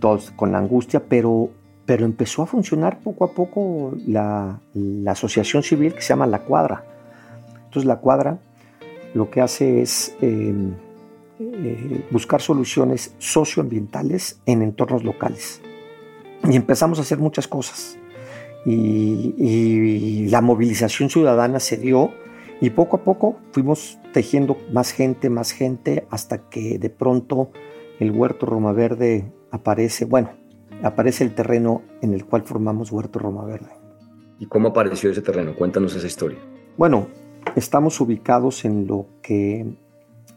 todos 0.00 0.30
con 0.32 0.54
angustia, 0.54 1.02
pero, 1.02 1.48
pero 1.86 2.04
empezó 2.04 2.42
a 2.42 2.46
funcionar 2.46 2.98
poco 2.98 3.24
a 3.24 3.32
poco 3.32 3.94
la, 4.06 4.60
la 4.74 5.12
asociación 5.12 5.62
civil 5.62 5.94
que 5.94 6.02
se 6.02 6.08
llama 6.08 6.26
La 6.26 6.40
Cuadra. 6.40 6.93
Entonces 7.74 7.88
la 7.88 7.98
Cuadra 7.98 8.38
lo 9.14 9.30
que 9.30 9.40
hace 9.40 9.82
es 9.82 10.14
eh, 10.22 10.54
eh, 11.40 12.06
buscar 12.12 12.40
soluciones 12.40 13.16
socioambientales 13.18 14.40
en 14.46 14.62
entornos 14.62 15.02
locales. 15.02 15.60
Y 16.48 16.54
empezamos 16.54 17.00
a 17.00 17.02
hacer 17.02 17.18
muchas 17.18 17.48
cosas 17.48 17.98
y, 18.64 19.34
y, 19.36 20.28
la 20.28 20.40
movilización 20.40 21.10
ciudadana 21.10 21.58
se 21.58 21.76
dio 21.78 22.12
y 22.60 22.70
poco 22.70 22.98
a 22.98 23.02
poco 23.02 23.40
fuimos 23.50 23.98
tejiendo 24.12 24.56
más 24.72 24.92
gente, 24.92 25.28
más 25.28 25.50
gente, 25.50 26.06
hasta 26.10 26.48
que 26.48 26.78
de 26.78 26.90
pronto 26.90 27.50
el 27.98 28.12
huerto 28.12 28.46
Roma 28.46 28.72
Verde 28.72 29.32
aparece, 29.50 30.04
bueno, 30.04 30.30
aparece 30.84 31.24
el 31.24 31.34
terreno 31.34 31.82
en 32.02 32.14
el 32.14 32.24
cual 32.24 32.44
formamos 32.44 32.92
Huerto 32.92 33.18
Roma 33.18 33.44
Verde. 33.44 33.72
¿Y 34.38 34.46
cómo 34.46 34.68
apareció 34.68 35.10
ese 35.10 35.22
terreno? 35.22 35.56
Cuéntanos 35.56 35.96
esa 35.96 36.06
historia. 36.06 36.38
Bueno, 36.76 37.08
estamos 37.56 38.00
ubicados 38.00 38.64
en 38.64 38.86
lo 38.86 39.06
que 39.22 39.66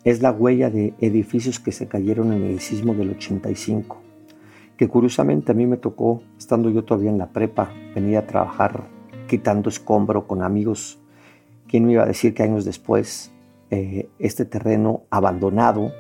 es 0.04 0.22
la 0.22 0.32
huella 0.32 0.70
de 0.70 0.94
edificios 1.00 1.60
que 1.60 1.72
se 1.72 1.88
cayeron 1.88 2.32
en 2.34 2.44
el 2.44 2.60
sismo 2.60 2.94
del 2.94 3.12
85, 3.12 3.98
que 4.78 4.88
curiosamente 4.88 5.52
a 5.52 5.56
mí 5.56 5.66
me 5.66 5.78
tocó, 5.78 6.22
estando 6.38 6.70
yo 6.70 6.84
todavía 6.84 7.10
en 7.10 7.18
la 7.18 7.30
prepa, 7.30 7.72
venir 7.94 8.18
a 8.18 8.28
trabajar 8.28 8.86
quitando 9.28 9.70
escombro 9.70 10.28
con 10.28 10.44
amigos. 10.44 11.00
¿Quién 11.68 11.86
me 11.86 11.94
iba 11.94 12.04
a 12.04 12.08
decir 12.08 12.34
que 12.34 12.44
años 12.44 12.64
después 12.64 13.32
eh, 13.70 14.10
este 14.20 14.46
terreno 14.46 15.04
abandonado, 15.10 15.92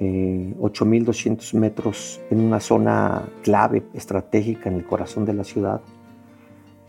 8.200 0.00 1.54
eh, 1.54 1.58
metros 1.58 2.20
en 2.30 2.40
una 2.40 2.60
zona 2.60 3.28
clave, 3.42 3.84
estratégica 3.92 4.68
en 4.68 4.76
el 4.76 4.84
corazón 4.86 5.24
de 5.24 5.34
la 5.34 5.44
ciudad, 5.44 5.80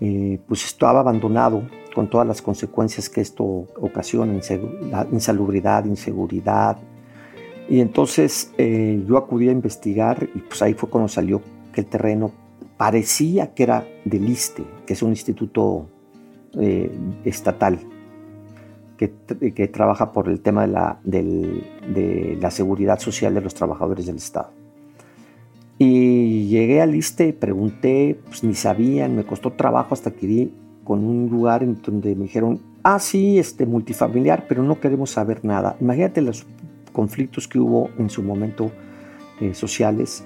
eh, 0.06 0.40
pues 0.48 0.66
estaba 0.66 1.00
abandonado 1.00 1.64
con 1.94 2.10
todas 2.10 2.28
las 2.28 2.42
consecuencias 2.42 3.10
que 3.10 3.22
esto 3.22 3.44
ocasiona, 3.80 4.34
insalubridad, 5.12 5.86
inseguridad. 5.86 6.78
Y 7.70 7.80
entonces 7.80 8.52
yo 8.58 9.18
acudí 9.18 9.48
a 9.50 9.52
investigar 9.52 10.30
y 10.36 10.40
pues 10.40 10.62
ahí 10.62 10.74
fue 10.74 10.90
cuando 10.90 11.08
salió 11.08 11.42
que 11.74 11.82
el 11.82 11.88
terreno 11.88 12.32
parecía 12.78 13.54
que 13.54 13.64
era 13.64 13.88
del 14.04 14.30
ISTE, 14.30 14.64
que 14.86 14.94
es 14.94 15.02
un 15.02 15.12
instituto 15.12 15.88
estatal 17.24 17.80
que, 18.98 19.68
trabaja 19.68 20.12
por 20.12 20.30
el 20.30 20.42
tema 20.42 20.68
de 20.68 20.68
la, 20.68 21.00
de 21.04 22.38
la 22.40 22.52
seguridad 22.52 23.00
social 23.00 23.34
de 23.34 23.42
los 23.42 23.54
trabajadores 23.54 24.06
del 24.06 24.18
Estado. 24.18 24.65
Y 25.78 26.48
llegué 26.48 26.82
al 26.82 26.96
ISTE, 26.96 27.34
pregunté, 27.34 28.20
pues 28.26 28.44
ni 28.44 28.56
sabían, 28.56 29.16
me 29.16 29.26
costó 29.26 29.52
trabajo 29.52 29.94
hasta 29.94 30.12
que 30.12 30.28
di 30.28 30.54
con 30.84 31.04
un 31.04 31.30
lugar 31.30 31.64
en 31.64 31.82
donde 31.82 32.16
me 32.16 32.24
dijeron, 32.24 32.62
ah, 32.84 33.00
sí, 33.00 33.40
este 33.40 33.66
multifamiliar, 33.66 34.46
pero 34.48 34.64
no 34.64 34.80
queremos 34.80 35.10
saber 35.12 35.44
nada. 35.44 35.76
Imagínate 35.82 36.22
los 36.22 36.46
conflictos 36.94 37.48
que 37.48 37.60
hubo 37.60 37.90
en 37.98 38.10
su 38.10 38.24
momento 38.24 38.72
eh, 39.42 39.54
sociales. 39.54 40.24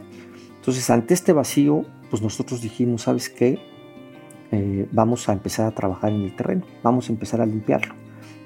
Entonces, 0.58 0.90
ante 0.90 1.14
este 1.14 1.34
vacío, 1.34 1.86
pues 2.10 2.22
nosotros 2.22 2.62
dijimos, 2.62 3.04
¿sabes 3.04 3.30
qué? 3.30 3.60
Eh, 4.52 4.88
vamos 4.92 5.30
a 5.30 5.34
empezar 5.34 5.66
a 5.66 5.72
trabajar 5.72 6.12
en 6.12 6.22
el 6.22 6.36
terreno, 6.36 6.64
vamos 6.84 7.10
a 7.10 7.14
empezar 7.14 7.42
a 7.42 7.46
limpiarlo 7.46 7.94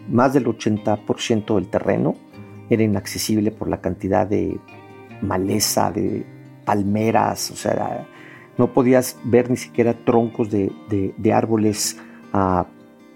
más 0.10 0.34
del 0.34 0.46
80% 0.46 1.56
del 1.56 1.68
terreno 1.68 2.16
era 2.70 2.84
inaccesible 2.84 3.52
por 3.52 3.70
la 3.70 3.82
cantidad 3.82 4.28
de 4.28 4.60
maleza, 5.22 5.92
de 5.92 6.26
palmeras, 6.66 7.52
o 7.52 7.56
sea, 7.56 8.08
no 8.58 8.74
podías 8.74 9.18
ver 9.24 9.50
ni 9.50 9.58
siquiera 9.58 9.94
troncos 9.94 10.50
de, 10.50 11.34
árboles 11.34 11.98
a 12.32 12.66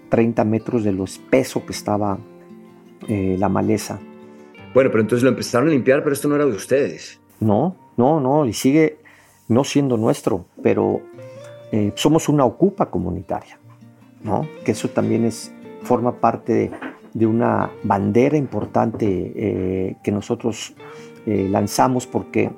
30 0.08 0.44
metros 0.44 0.84
de 0.84 0.92
lo 0.92 1.04
espeso 1.04 1.64
que 1.64 1.72
estaba 1.72 2.18
eh, 3.08 3.36
la 3.38 3.48
maleza. 3.48 3.98
Bueno, 4.74 4.90
pero 4.90 5.00
entonces 5.00 5.22
lo 5.22 5.30
empezaron 5.30 5.68
a 5.68 5.70
limpiar, 5.70 6.02
pero 6.02 6.12
esto 6.12 6.28
no 6.28 6.34
era 6.34 6.46
de 6.46 6.52
ustedes. 6.52 7.20
No, 7.40 7.76
no, 7.96 8.20
no, 8.20 8.46
y 8.46 8.52
sigue 8.52 8.98
no 9.48 9.64
siendo 9.64 9.96
nuestro, 9.96 10.46
pero 10.62 11.00
eh, 11.72 11.92
somos 11.94 12.28
una 12.28 12.44
ocupa 12.44 12.86
comunitaria, 12.86 13.58
¿no? 14.22 14.46
Que 14.64 14.72
eso 14.72 14.88
también 14.88 15.24
es 15.24 15.52
forma 15.82 16.20
parte 16.20 16.52
de, 17.14 17.26
una 17.26 17.70
bandera 17.82 18.36
importante 18.36 19.32
eh, 19.34 19.96
que 20.04 20.12
nosotros 20.12 20.74
lanzamos 21.26 22.06
porque, 22.06 22.50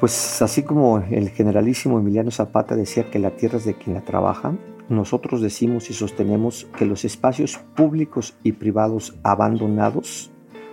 pues 0.00 0.42
así 0.42 0.62
como 0.62 0.98
el 0.98 1.30
generalísimo 1.30 1.98
Emiliano 1.98 2.30
Zapata 2.30 2.76
decía 2.76 3.10
que 3.10 3.18
la 3.18 3.30
tierra 3.30 3.58
es 3.58 3.64
de 3.64 3.74
quien 3.74 3.94
la 3.94 4.02
trabaja, 4.02 4.54
nosotros 4.88 5.42
decimos 5.42 5.90
y 5.90 5.94
sostenemos 5.94 6.66
que 6.76 6.86
los 6.86 7.04
espacios 7.04 7.58
públicos 7.76 8.34
y 8.42 8.52
privados 8.52 9.18
abandonados 9.22 10.30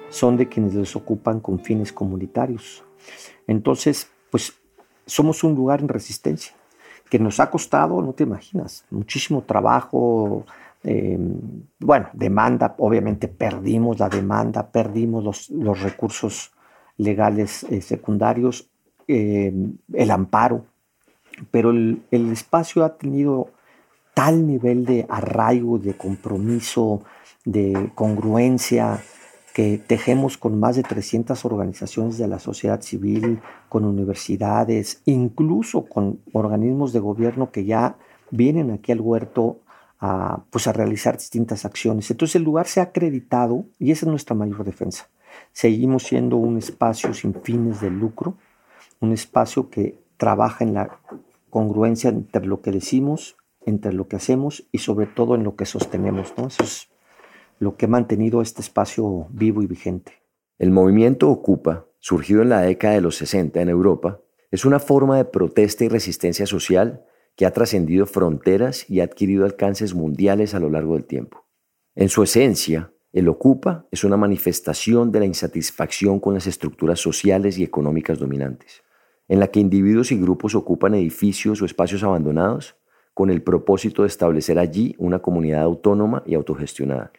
son 0.09 0.37
de 0.37 0.47
quienes 0.47 0.73
los 0.73 0.95
ocupan 0.95 1.39
con 1.41 1.59
fines 1.59 1.91
comunitarios. 1.91 2.83
Entonces, 3.47 4.09
pues 4.31 4.53
somos 5.05 5.43
un 5.43 5.55
lugar 5.55 5.81
en 5.81 5.89
resistencia 5.89 6.55
que 7.09 7.19
nos 7.19 7.39
ha 7.39 7.49
costado, 7.51 8.01
no 8.01 8.13
te 8.13 8.23
imaginas, 8.23 8.85
muchísimo 8.89 9.43
trabajo, 9.43 10.45
eh, 10.83 11.17
bueno, 11.79 12.09
demanda, 12.13 12.75
obviamente 12.77 13.27
perdimos 13.27 13.99
la 13.99 14.09
demanda, 14.09 14.71
perdimos 14.71 15.49
los, 15.49 15.81
recursos 15.81 16.51
legales 16.97 17.63
eh, 17.65 17.81
secundarios, 17.81 18.69
eh, 19.07 19.53
el 19.93 20.11
amparo, 20.11 20.65
pero 21.51 21.71
el, 21.71 22.01
espacio 22.11 22.83
ha 22.83 22.97
tenido 22.97 23.49
tal 24.13 24.47
nivel 24.47 24.85
de 24.85 25.05
arraigo, 25.09 25.77
de 25.77 25.95
compromiso, 25.95 27.01
de 27.43 27.91
congruencia, 27.95 29.01
que 29.53 29.77
tejemos 29.77 30.37
con 30.37 30.59
más 30.59 30.75
de 30.75 30.83
300 30.83 31.45
organizaciones 31.45 32.17
de 32.17 32.27
la 32.27 32.39
sociedad 32.39 32.81
civil, 32.81 33.39
con 33.69 33.85
universidades, 33.85 35.01
incluso 35.05 35.85
con 35.85 36.19
organismos 36.33 36.91
de 36.91 36.99
gobierno 36.99 37.51
que 37.51 37.63
ya 37.63 37.97
vienen 38.31 38.71
aquí 38.71 38.91
al 38.91 39.01
huerto 39.01 39.59
a, 39.99 40.43
pues 40.49 40.67
a 40.67 40.73
realizar 40.73 41.17
distintas 41.17 41.63
acciones. 41.63 42.09
Entonces 42.11 42.35
el 42.35 42.43
lugar 42.43 42.67
se 42.67 42.79
ha 42.79 42.83
acreditado 42.83 43.65
y 43.79 43.91
esa 43.91 44.05
es 44.05 44.09
nuestra 44.09 44.35
mayor 44.35 44.63
defensa. 44.63 45.07
Seguimos 45.51 46.03
siendo 46.03 46.37
un 46.37 46.57
espacio 46.57 47.13
sin 47.13 47.33
fines 47.33 47.81
de 47.81 47.89
lucro, 47.89 48.35
un 48.99 49.11
espacio 49.11 49.69
que 49.69 49.97
trabaja 50.17 50.63
en 50.63 50.73
la 50.73 50.99
congruencia 51.49 52.09
entre 52.09 52.45
lo 52.45 52.61
que 52.61 52.71
decimos, 52.71 53.37
entre 53.65 53.93
lo 53.93 54.07
que 54.07 54.15
hacemos 54.15 54.67
y 54.71 54.79
sobre 54.79 55.07
todo 55.07 55.35
en 55.35 55.43
lo 55.43 55.55
que 55.55 55.65
sostenemos. 55.65 56.33
¿no? 56.37 56.47
Eso 56.47 56.63
es 56.63 56.89
lo 57.59 57.77
que 57.77 57.85
ha 57.85 57.89
mantenido 57.89 58.41
este 58.41 58.61
espacio 58.61 59.27
vivo 59.29 59.61
y 59.61 59.67
vigente. 59.67 60.13
El 60.57 60.71
movimiento 60.71 61.29
Ocupa, 61.29 61.85
surgido 61.99 62.41
en 62.41 62.49
la 62.49 62.61
década 62.61 62.93
de 62.93 63.01
los 63.01 63.17
60 63.17 63.61
en 63.61 63.69
Europa, 63.69 64.21
es 64.51 64.63
una 64.65 64.79
forma 64.79 65.17
de 65.17 65.25
protesta 65.25 65.83
y 65.83 65.89
resistencia 65.89 66.45
social 66.45 67.03
que 67.35 67.45
ha 67.45 67.51
trascendido 67.51 68.05
fronteras 68.05 68.89
y 68.89 69.01
ha 69.01 69.03
adquirido 69.03 69.43
alcances 69.43 69.93
mundiales 69.93 70.53
a 70.53 70.59
lo 70.59 70.69
largo 70.69 70.93
del 70.93 71.05
tiempo. 71.05 71.45
En 71.95 72.09
su 72.09 72.23
esencia, 72.23 72.93
el 73.11 73.27
Ocupa 73.27 73.87
es 73.91 74.03
una 74.03 74.17
manifestación 74.17 75.11
de 75.11 75.19
la 75.19 75.25
insatisfacción 75.25 76.19
con 76.19 76.33
las 76.33 76.47
estructuras 76.47 76.99
sociales 76.99 77.57
y 77.57 77.63
económicas 77.63 78.19
dominantes, 78.19 78.83
en 79.27 79.39
la 79.39 79.47
que 79.47 79.59
individuos 79.59 80.11
y 80.11 80.19
grupos 80.19 80.55
ocupan 80.55 80.93
edificios 80.93 81.61
o 81.61 81.65
espacios 81.65 82.03
abandonados 82.03 82.75
con 83.13 83.29
el 83.29 83.41
propósito 83.41 84.01
de 84.03 84.09
establecer 84.09 84.59
allí 84.59 84.95
una 84.97 85.19
comunidad 85.19 85.63
autónoma 85.63 86.21
y 86.25 86.35
autogestionada. 86.35 87.11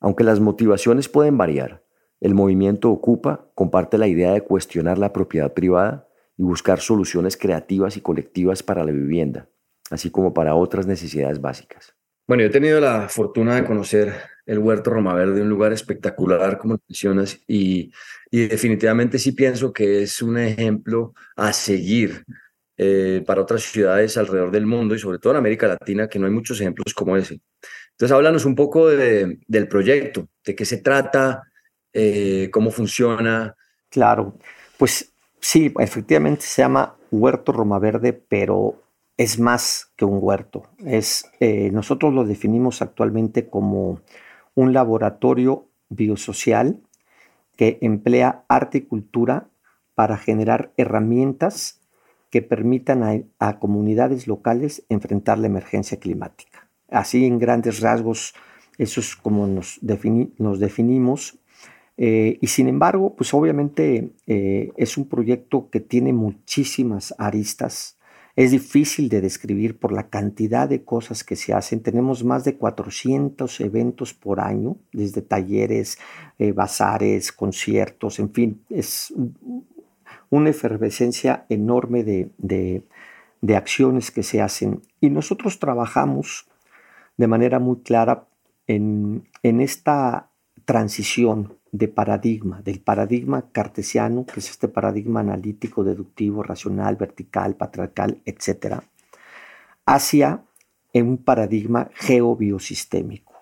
Aunque 0.00 0.24
las 0.24 0.40
motivaciones 0.40 1.08
pueden 1.08 1.38
variar, 1.38 1.84
el 2.20 2.34
movimiento 2.34 2.90
Ocupa 2.90 3.50
comparte 3.54 3.98
la 3.98 4.06
idea 4.06 4.32
de 4.32 4.40
cuestionar 4.40 4.98
la 4.98 5.12
propiedad 5.12 5.52
privada 5.52 6.08
y 6.36 6.42
buscar 6.42 6.80
soluciones 6.80 7.36
creativas 7.36 7.96
y 7.96 8.00
colectivas 8.00 8.62
para 8.62 8.84
la 8.84 8.92
vivienda, 8.92 9.48
así 9.90 10.10
como 10.10 10.32
para 10.32 10.54
otras 10.54 10.86
necesidades 10.86 11.40
básicas. 11.40 11.94
Bueno, 12.26 12.42
he 12.42 12.50
tenido 12.50 12.80
la 12.80 13.08
fortuna 13.08 13.56
de 13.56 13.64
conocer 13.64 14.14
el 14.46 14.58
Huerto 14.58 14.90
Roma 14.90 15.14
Verde, 15.14 15.42
un 15.42 15.48
lugar 15.48 15.72
espectacular, 15.72 16.58
como 16.58 16.78
mencionas, 16.88 17.40
y, 17.46 17.92
y 18.30 18.46
definitivamente 18.46 19.18
sí 19.18 19.32
pienso 19.32 19.72
que 19.72 20.02
es 20.02 20.20
un 20.22 20.38
ejemplo 20.38 21.14
a 21.36 21.52
seguir 21.52 22.24
eh, 22.76 23.22
para 23.24 23.40
otras 23.40 23.62
ciudades 23.62 24.16
alrededor 24.16 24.50
del 24.50 24.66
mundo 24.66 24.94
y 24.94 24.98
sobre 24.98 25.18
todo 25.18 25.32
en 25.32 25.38
América 25.38 25.68
Latina, 25.68 26.08
que 26.08 26.18
no 26.18 26.26
hay 26.26 26.32
muchos 26.32 26.60
ejemplos 26.60 26.92
como 26.92 27.16
ese. 27.16 27.40
Entonces, 27.92 28.12
háblanos 28.12 28.44
un 28.44 28.56
poco 28.56 28.88
de, 28.88 29.38
del 29.46 29.68
proyecto, 29.68 30.28
de 30.44 30.56
qué 30.56 30.64
se 30.64 30.78
trata, 30.78 31.44
eh, 31.92 32.50
cómo 32.52 32.72
funciona. 32.72 33.54
Claro, 33.88 34.36
pues 34.76 35.12
sí, 35.40 35.72
efectivamente 35.78 36.42
se 36.42 36.62
llama 36.62 36.96
Huerto 37.12 37.52
Roma 37.52 37.78
Verde, 37.78 38.12
pero 38.12 38.82
es 39.16 39.38
más 39.38 39.92
que 39.96 40.04
un 40.04 40.18
huerto. 40.20 40.68
Es, 40.84 41.30
eh, 41.38 41.70
nosotros 41.72 42.12
lo 42.12 42.24
definimos 42.24 42.82
actualmente 42.82 43.48
como 43.48 44.00
un 44.54 44.72
laboratorio 44.72 45.66
biosocial 45.88 46.80
que 47.56 47.78
emplea 47.80 48.44
arte 48.48 48.78
y 48.78 48.82
cultura 48.82 49.48
para 49.94 50.16
generar 50.16 50.72
herramientas 50.76 51.80
que 52.30 52.42
permitan 52.42 53.28
a, 53.38 53.58
comunidades 53.60 54.26
locales 54.26 54.84
enfrentar 54.88 55.38
la 55.38 55.46
emergencia 55.46 56.00
climática. 56.00 56.68
Así 56.90 57.24
en 57.26 57.38
grandes 57.38 57.80
rasgos, 57.80 58.34
eso 58.76 59.00
es 59.00 59.14
como 59.14 59.46
nos, 59.46 59.78
definimos. 59.80 61.38
Eh, 61.96 62.38
y 62.40 62.48
sin 62.48 62.66
embargo, 62.66 63.14
pues 63.14 63.32
obviamente 63.34 64.10
eh, 64.26 64.72
es 64.76 64.96
un 64.96 65.08
proyecto 65.08 65.70
que 65.70 65.78
tiene 65.78 66.12
muchísimas 66.12 67.14
aristas, 67.18 67.98
es 68.36 68.50
difícil 68.50 69.08
de 69.08 69.20
describir 69.20 69.78
por 69.78 69.92
la 69.92 70.08
cantidad 70.08 70.68
de 70.68 70.84
cosas 70.84 71.22
que 71.22 71.36
se 71.36 71.54
hacen. 71.54 71.82
Tenemos 71.82 72.24
más 72.24 72.44
de 72.44 72.56
400 72.56 73.60
eventos 73.60 74.12
por 74.12 74.40
año, 74.40 74.76
desde 74.92 75.22
talleres, 75.22 75.98
eh, 76.38 76.52
bazares, 76.52 77.30
conciertos, 77.30 78.18
en 78.18 78.32
fin, 78.32 78.60
es 78.70 79.14
una 80.30 80.50
efervescencia 80.50 81.46
enorme 81.48 82.02
de, 82.02 82.82
de 83.40 83.56
acciones 83.56 84.10
que 84.10 84.22
se 84.22 84.40
hacen. 84.40 84.80
Y 85.00 85.10
nosotros 85.10 85.60
trabajamos 85.60 86.48
de 87.16 87.28
manera 87.28 87.60
muy 87.60 87.82
clara 87.82 88.26
en, 88.66 89.28
en 89.42 89.60
esta 89.60 90.30
transición 90.64 91.54
de 91.74 91.88
paradigma, 91.88 92.62
del 92.62 92.78
paradigma 92.78 93.50
cartesiano, 93.50 94.24
que 94.26 94.38
es 94.38 94.48
este 94.48 94.68
paradigma 94.68 95.18
analítico, 95.20 95.82
deductivo, 95.82 96.44
racional, 96.44 96.94
vertical, 96.94 97.56
patriarcal, 97.56 98.22
etc., 98.24 98.76
hacia 99.84 100.44
un 100.94 101.18
paradigma 101.18 101.90
geobiosistémico, 101.94 103.34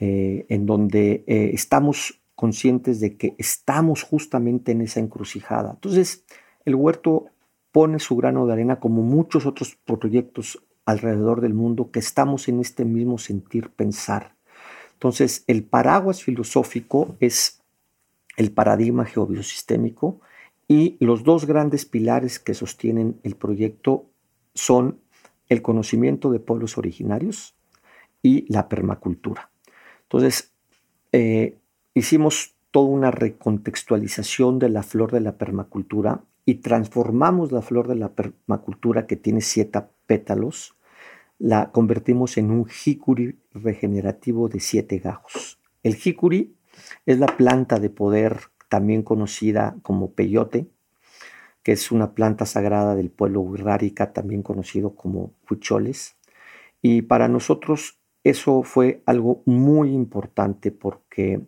eh, 0.00 0.44
en 0.48 0.66
donde 0.66 1.22
eh, 1.28 1.52
estamos 1.54 2.20
conscientes 2.34 2.98
de 2.98 3.16
que 3.16 3.36
estamos 3.38 4.02
justamente 4.02 4.72
en 4.72 4.80
esa 4.80 4.98
encrucijada. 4.98 5.70
Entonces, 5.70 6.24
el 6.64 6.74
huerto 6.74 7.26
pone 7.70 8.00
su 8.00 8.16
grano 8.16 8.44
de 8.44 8.54
arena 8.54 8.80
como 8.80 9.02
muchos 9.02 9.46
otros 9.46 9.76
proyectos 9.84 10.66
alrededor 10.84 11.42
del 11.42 11.54
mundo 11.54 11.92
que 11.92 12.00
estamos 12.00 12.48
en 12.48 12.58
este 12.58 12.84
mismo 12.84 13.18
sentir 13.18 13.70
pensar. 13.70 14.34
Entonces, 15.00 15.44
el 15.46 15.64
paraguas 15.64 16.22
filosófico 16.22 17.16
es 17.20 17.62
el 18.36 18.52
paradigma 18.52 19.06
geobiosistémico 19.06 20.20
y 20.68 20.98
los 21.00 21.24
dos 21.24 21.46
grandes 21.46 21.86
pilares 21.86 22.38
que 22.38 22.52
sostienen 22.52 23.18
el 23.22 23.34
proyecto 23.34 24.10
son 24.54 25.00
el 25.48 25.62
conocimiento 25.62 26.30
de 26.30 26.38
pueblos 26.38 26.76
originarios 26.76 27.54
y 28.22 28.44
la 28.52 28.68
permacultura. 28.68 29.50
Entonces, 30.02 30.52
eh, 31.12 31.56
hicimos 31.94 32.56
toda 32.70 32.90
una 32.90 33.10
recontextualización 33.10 34.58
de 34.58 34.68
la 34.68 34.82
flor 34.82 35.12
de 35.12 35.20
la 35.20 35.38
permacultura 35.38 36.24
y 36.44 36.56
transformamos 36.56 37.52
la 37.52 37.62
flor 37.62 37.88
de 37.88 37.94
la 37.94 38.10
permacultura 38.10 39.06
que 39.06 39.16
tiene 39.16 39.40
siete 39.40 39.80
pétalos, 40.04 40.74
la 41.40 41.72
convertimos 41.72 42.36
en 42.36 42.50
un 42.50 42.66
jicuri 42.66 43.40
regenerativo 43.52 44.48
de 44.48 44.60
siete 44.60 44.98
gajos. 44.98 45.58
El 45.82 45.96
jicuri 45.96 46.54
es 47.06 47.18
la 47.18 47.26
planta 47.26 47.80
de 47.80 47.88
poder 47.88 48.38
también 48.68 49.02
conocida 49.02 49.74
como 49.82 50.12
peyote, 50.12 50.68
que 51.62 51.72
es 51.72 51.90
una 51.90 52.14
planta 52.14 52.44
sagrada 52.44 52.94
del 52.94 53.10
pueblo 53.10 53.40
Wixárika, 53.40 54.12
también 54.12 54.42
conocido 54.42 54.94
como 54.94 55.32
huicholes. 55.50 56.16
Y 56.82 57.02
para 57.02 57.26
nosotros 57.26 57.98
eso 58.22 58.62
fue 58.62 59.02
algo 59.06 59.42
muy 59.46 59.92
importante 59.92 60.70
porque 60.70 61.40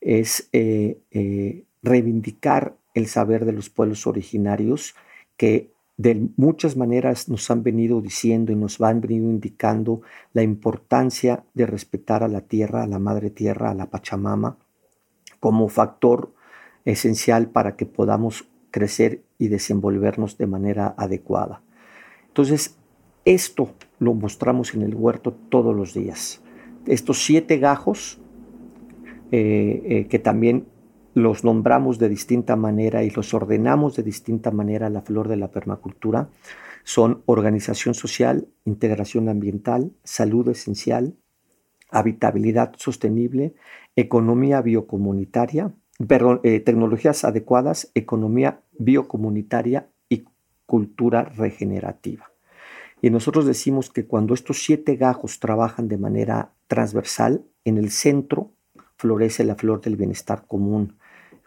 es 0.00 0.48
eh, 0.52 1.00
eh, 1.10 1.64
reivindicar 1.82 2.76
el 2.94 3.08
saber 3.08 3.44
de 3.44 3.52
los 3.52 3.70
pueblos 3.70 4.06
originarios 4.06 4.94
que 5.36 5.71
de 5.96 6.28
muchas 6.36 6.76
maneras 6.76 7.28
nos 7.28 7.50
han 7.50 7.62
venido 7.62 8.00
diciendo 8.00 8.52
y 8.52 8.56
nos 8.56 8.80
han 8.80 9.00
venido 9.00 9.28
indicando 9.30 10.02
la 10.32 10.42
importancia 10.42 11.44
de 11.54 11.66
respetar 11.66 12.22
a 12.22 12.28
la 12.28 12.40
tierra, 12.40 12.82
a 12.82 12.86
la 12.86 12.98
madre 12.98 13.30
tierra, 13.30 13.70
a 13.70 13.74
la 13.74 13.86
Pachamama, 13.86 14.56
como 15.38 15.68
factor 15.68 16.32
esencial 16.84 17.48
para 17.48 17.76
que 17.76 17.86
podamos 17.86 18.48
crecer 18.70 19.22
y 19.38 19.48
desenvolvernos 19.48 20.38
de 20.38 20.46
manera 20.46 20.94
adecuada. 20.96 21.62
Entonces, 22.28 22.76
esto 23.24 23.70
lo 23.98 24.14
mostramos 24.14 24.74
en 24.74 24.82
el 24.82 24.94
huerto 24.94 25.32
todos 25.48 25.76
los 25.76 25.94
días. 25.94 26.42
Estos 26.86 27.24
siete 27.24 27.58
gajos, 27.58 28.18
eh, 29.30 29.82
eh, 29.84 30.06
que 30.08 30.18
también 30.18 30.66
los 31.14 31.44
nombramos 31.44 31.98
de 31.98 32.08
distinta 32.08 32.56
manera 32.56 33.04
y 33.04 33.10
los 33.10 33.34
ordenamos 33.34 33.96
de 33.96 34.02
distinta 34.02 34.50
manera 34.50 34.90
la 34.90 35.02
flor 35.02 35.28
de 35.28 35.36
la 35.36 35.50
permacultura, 35.50 36.28
son 36.84 37.22
organización 37.26 37.94
social, 37.94 38.48
integración 38.64 39.28
ambiental, 39.28 39.92
salud 40.04 40.48
esencial, 40.48 41.14
habitabilidad 41.90 42.74
sostenible, 42.76 43.54
economía 43.94 44.62
biocomunitaria, 44.62 45.72
perdón, 46.08 46.40
eh, 46.42 46.60
tecnologías 46.60 47.24
adecuadas, 47.24 47.90
economía 47.94 48.60
biocomunitaria 48.78 49.88
y 50.08 50.24
cultura 50.66 51.24
regenerativa. 51.24 52.30
Y 53.00 53.10
nosotros 53.10 53.46
decimos 53.46 53.90
que 53.90 54.06
cuando 54.06 54.32
estos 54.32 54.62
siete 54.62 54.96
gajos 54.96 55.40
trabajan 55.40 55.88
de 55.88 55.98
manera 55.98 56.52
transversal, 56.68 57.44
en 57.64 57.78
el 57.78 57.90
centro 57.90 58.52
florece 59.02 59.42
la 59.42 59.56
flor 59.56 59.80
del 59.80 59.96
bienestar 59.96 60.44
común, 60.46 60.96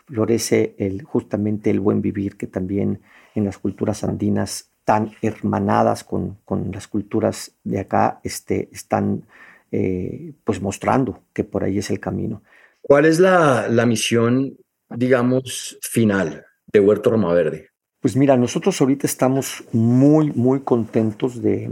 florece 0.08 0.76
el, 0.78 1.04
justamente 1.04 1.70
el 1.70 1.80
buen 1.80 2.02
vivir 2.02 2.36
que 2.36 2.48
también 2.48 3.00
en 3.34 3.46
las 3.46 3.58
culturas 3.58 4.04
andinas 4.04 4.72
tan 4.84 5.14
hermanadas 5.22 6.04
con, 6.04 6.38
las 6.74 6.90
culturas 6.90 7.56
de 7.64 7.80
acá 7.80 8.20
este, 8.26 8.68
están 8.74 9.24
eh, 9.72 10.34
pues 10.44 10.62
mostrando 10.62 11.24
que 11.32 11.46
por 11.46 11.64
ahí 11.64 11.78
es 11.78 11.90
el 11.90 12.02
camino. 12.02 12.44
¿Cuál 12.82 13.06
es 13.06 13.22
la, 13.22 13.70
la 13.70 13.86
misión, 13.86 14.58
digamos, 14.90 15.80
final 15.82 16.46
de 16.68 16.80
Huerto 16.82 17.10
Roma 17.10 17.34
Verde? 17.34 17.70
Pues 18.02 18.18
mira, 18.18 18.36
nosotros 18.36 18.82
ahorita 18.82 19.08
estamos 19.08 19.64
muy, 19.72 20.34
muy 20.34 20.60
contentos 20.60 21.42
de, 21.42 21.72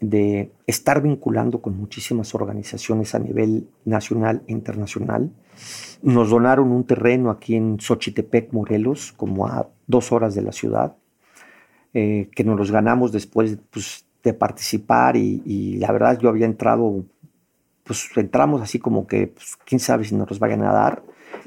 de 0.00 0.52
estar 0.66 1.02
vinculando 1.02 1.62
con 1.62 1.76
muchísimas 1.76 2.34
organizaciones 2.34 3.14
a 3.14 3.18
nivel 3.18 3.68
nacional 3.84 4.42
e 4.46 4.52
internacional. 4.52 5.30
Nos 6.02 6.30
donaron 6.30 6.70
un 6.70 6.84
terreno 6.84 7.30
aquí 7.30 7.54
en 7.56 7.78
Xochitepec, 7.80 8.52
Morelos, 8.52 9.12
como 9.16 9.46
a 9.46 9.68
dos 9.86 10.12
horas 10.12 10.34
de 10.34 10.42
la 10.42 10.52
ciudad, 10.52 10.96
eh, 11.94 12.28
que 12.34 12.44
nos 12.44 12.58
los 12.58 12.70
ganamos 12.70 13.12
después 13.12 13.58
pues, 13.70 14.04
de 14.22 14.34
participar 14.34 15.16
y, 15.16 15.76
la 15.78 15.92
verdad 15.92 16.18
yo 16.18 16.28
había 16.28 16.46
entrado, 16.46 17.04
pues 17.84 18.08
entramos 18.16 18.60
así 18.60 18.78
como 18.78 19.06
que, 19.06 19.28
pues, 19.28 19.56
quién 19.64 19.80
sabe 19.80 20.04
si 20.04 20.14
nos 20.14 20.28
los 20.28 20.38
vayan 20.38 20.62
a 20.62 20.72
dar. 20.72 21.02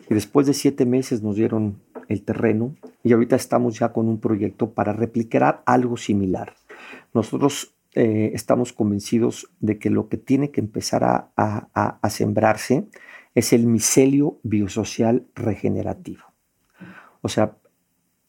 Y 0.09 0.13
después 0.13 0.47
de 0.47 0.53
siete 0.53 0.85
meses 0.85 1.21
nos 1.21 1.35
dieron 1.35 1.79
el 2.07 2.23
terreno 2.23 2.75
y 3.03 3.13
ahorita 3.13 3.35
estamos 3.35 3.77
ya 3.77 3.93
con 3.93 4.07
un 4.07 4.19
proyecto 4.19 4.71
para 4.71 4.91
replicar 4.93 5.61
algo 5.65 5.97
similar. 5.97 6.55
Nosotros 7.13 7.75
eh, 7.95 8.31
estamos 8.33 8.71
convencidos 8.73 9.51
de 9.59 9.79
que 9.79 9.89
lo 9.89 10.09
que 10.09 10.17
tiene 10.17 10.51
que 10.51 10.61
empezar 10.61 11.03
a, 11.35 12.09
sembrarse 12.09 12.87
es 13.35 13.53
el 13.53 13.65
micelio 13.65 14.39
biosocial 14.43 15.27
regenerativo. 15.35 16.23
O 17.21 17.29
sea, 17.29 17.57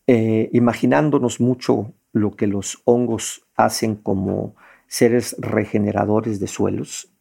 eh, 0.07 0.49
imaginándonos 0.53 1.41
mucho 1.41 1.93
lo 2.13 2.33
que 2.33 2.47
los 2.47 2.81
hongos 2.85 3.47
hacen 3.55 3.97
como 3.97 4.57
seres 4.87 5.37
regeneradores 5.39 6.41
de 6.41 6.47
suelos, 6.47 7.13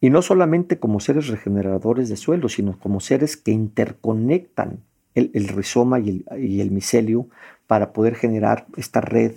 y 0.00 0.10
no 0.10 0.22
solamente 0.22 0.78
como 0.78 1.00
seres 1.00 1.28
regeneradores 1.28 2.08
de 2.08 2.16
suelos, 2.16 2.54
sino 2.54 2.78
como 2.78 3.00
seres 3.00 3.36
que 3.36 3.50
interconectan 3.50 4.84
el, 5.14 5.48
rizoma 5.48 5.98
y 5.98 6.24
el, 6.60 6.70
micelio 6.70 7.28
para 7.66 7.92
poder 7.92 8.14
generar 8.14 8.66
esta 8.76 9.00
red 9.00 9.32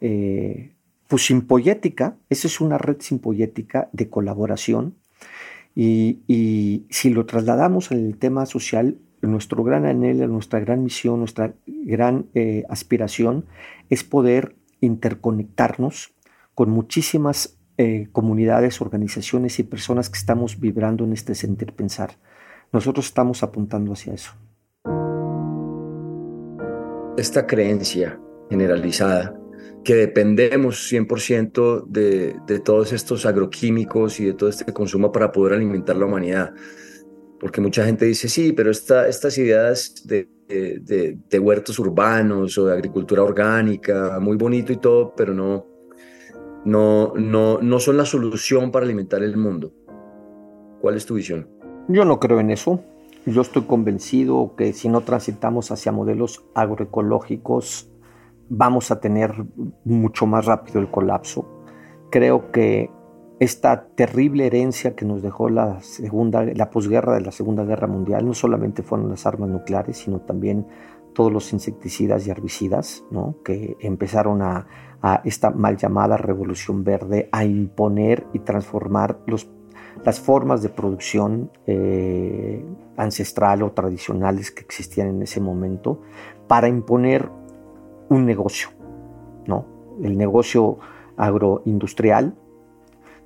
eh, 0.00 0.75
pues 1.08 1.26
simpoyética, 1.26 2.16
esa 2.30 2.48
es 2.48 2.60
una 2.60 2.78
red 2.78 2.96
simpoyética 3.00 3.88
de 3.92 4.08
colaboración 4.08 4.94
y, 5.74 6.86
si 6.88 7.10
lo 7.10 7.26
trasladamos 7.26 7.92
al 7.92 8.16
tema 8.16 8.46
social, 8.46 8.96
nuestro 9.20 9.62
gran 9.62 9.84
anhelo, 9.84 10.26
nuestra 10.26 10.60
gran 10.60 10.82
misión, 10.82 11.18
nuestra 11.18 11.52
gran 11.66 12.26
eh, 12.34 12.64
aspiración 12.68 13.44
es 13.90 14.04
poder 14.04 14.56
interconectarnos 14.80 16.14
con 16.54 16.70
muchísimas 16.70 17.58
eh, 17.76 18.08
comunidades, 18.12 18.80
organizaciones 18.80 19.58
y 19.58 19.64
personas 19.64 20.08
que 20.08 20.18
estamos 20.18 20.60
vibrando 20.60 21.04
en 21.04 21.12
este 21.12 21.34
sentir 21.34 21.72
pensar. 21.72 22.12
Nosotros 22.72 23.06
estamos 23.06 23.42
apuntando 23.42 23.92
hacia 23.92 24.14
eso. 24.14 24.32
Esta 27.18 27.46
creencia 27.46 28.18
generalizada 28.48 29.38
que 29.86 29.94
dependemos 29.94 30.92
100% 30.92 31.86
de, 31.86 32.34
de 32.44 32.58
todos 32.58 32.92
estos 32.92 33.24
agroquímicos 33.24 34.18
y 34.18 34.24
de 34.24 34.32
todo 34.32 34.48
este 34.50 34.72
consumo 34.72 35.12
para 35.12 35.30
poder 35.30 35.52
alimentar 35.52 35.94
la 35.94 36.06
humanidad. 36.06 36.54
Porque 37.38 37.60
mucha 37.60 37.84
gente 37.84 38.04
dice, 38.04 38.28
sí, 38.28 38.52
pero 38.52 38.72
esta, 38.72 39.06
estas 39.06 39.38
ideas 39.38 40.04
de, 40.04 40.28
de, 40.48 41.16
de, 41.30 41.38
huertos 41.38 41.78
urbanos 41.78 42.58
o 42.58 42.66
de 42.66 42.72
agricultura 42.72 43.22
orgánica, 43.22 44.18
muy 44.20 44.36
bonito 44.36 44.72
y 44.72 44.78
todo, 44.78 45.14
pero 45.16 45.32
no, 45.32 45.68
no, 46.64 47.12
no, 47.14 47.60
no 47.62 47.78
son 47.78 47.96
la 47.96 48.06
solución 48.06 48.72
para 48.72 48.86
alimentar 48.86 49.22
el 49.22 49.36
mundo. 49.36 49.72
¿Cuál 50.80 50.96
es 50.96 51.06
tu 51.06 51.14
visión? 51.14 51.48
Yo 51.86 52.04
no 52.04 52.18
creo 52.18 52.40
en 52.40 52.50
eso. 52.50 52.82
Yo 53.24 53.40
estoy 53.40 53.62
convencido 53.62 54.54
que 54.56 54.72
si 54.72 54.88
no 54.88 55.02
transitamos 55.02 55.70
hacia 55.70 55.92
modelos 55.92 56.44
agroecológicos 56.54 57.88
vamos 58.48 58.90
a 58.90 59.00
tener 59.00 59.32
mucho 59.84 60.26
más 60.26 60.46
rápido 60.46 60.80
el 60.80 60.90
colapso. 60.90 61.46
Creo 62.10 62.50
que 62.52 62.90
esta 63.38 63.88
terrible 63.88 64.46
herencia 64.46 64.96
que 64.96 65.04
nos 65.04 65.22
dejó 65.22 65.50
la 65.50 65.80
segunda, 65.80 66.42
la 66.44 66.70
posguerra 66.70 67.14
de 67.14 67.20
la 67.20 67.32
Segunda 67.32 67.64
Guerra 67.64 67.86
Mundial, 67.86 68.24
no 68.24 68.32
solamente 68.32 68.82
fueron 68.82 69.10
las 69.10 69.26
armas 69.26 69.50
nucleares, 69.50 69.98
sino 69.98 70.20
también 70.20 70.66
todos 71.12 71.32
los 71.32 71.52
insecticidas 71.52 72.26
y 72.26 72.30
herbicidas, 72.30 73.04
¿no? 73.10 73.36
que 73.44 73.76
empezaron 73.80 74.42
a, 74.42 74.66
esta 75.24 75.50
mal 75.50 75.76
llamada 75.76 76.16
revolución 76.16 76.82
verde 76.82 77.28
a 77.30 77.44
imponer 77.44 78.26
y 78.32 78.40
transformar 78.40 79.20
los, 79.26 79.48
las 80.04 80.18
formas 80.18 80.62
de 80.62 80.68
producción 80.68 81.52
eh, 81.66 82.64
ancestral 82.96 83.62
o 83.62 83.70
tradicionales 83.70 84.50
que 84.50 84.62
existían 84.62 85.08
en 85.08 85.22
ese 85.22 85.40
momento 85.40 86.00
para 86.48 86.66
imponer 86.66 87.30
un 88.08 88.26
negocio, 88.26 88.68
¿no? 89.46 89.66
el 90.02 90.16
negocio 90.16 90.78
agroindustrial 91.16 92.34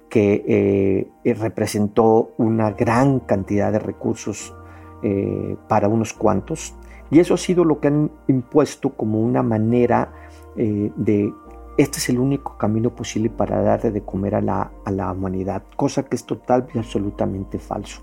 que 0.09 1.09
eh, 1.25 1.35
representó 1.35 2.33
una 2.37 2.73
gran 2.73 3.21
cantidad 3.21 3.73
de 3.73 3.79
recursos 3.79 4.55
eh, 5.03 5.57
para 5.69 5.89
unos 5.89 6.13
cuantos. 6.13 6.75
Y 7.11 7.21
eso 7.21 7.35
ha 7.35 7.39
sido 7.39 7.65
lo 7.65 7.81
que 7.81 7.89
han 7.89 8.11
impuesto 8.27 8.91
como 8.91 9.21
una 9.21 9.43
manera 9.43 10.13
eh, 10.57 10.93
de, 10.97 11.33
este 11.79 11.99
es 11.99 12.09
el 12.09 12.19
único 12.19 12.59
camino 12.59 12.91
posible 12.91 13.31
para 13.31 13.63
darle 13.63 13.93
de 13.93 14.03
comer 14.03 14.35
a 14.35 14.41
la, 14.41 14.73
a 14.85 14.91
la 14.91 15.13
humanidad, 15.13 15.63
cosa 15.77 16.03
que 16.05 16.17
es 16.17 16.25
total 16.25 16.69
y 16.75 16.79
absolutamente 16.79 17.59
falso. 17.59 18.03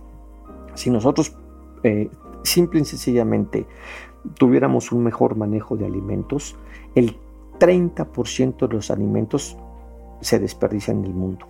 Si 0.74 0.90
nosotros 0.90 1.38
simple 2.44 2.82
y 2.82 2.86
sencillamente 2.86 3.66
tuviéramos 4.36 4.92
un 4.92 5.04
mejor 5.04 5.36
manejo 5.36 5.78
de 5.78 5.86
alimentos, 5.86 6.56
el 6.96 7.18
30% 7.60 8.68
de 8.68 8.74
los 8.74 8.92
alimentos 8.92 9.58
se 10.22 10.40
desperdician 10.40 11.00
en 11.00 11.06
el 11.06 11.14
mundo. 11.14 11.48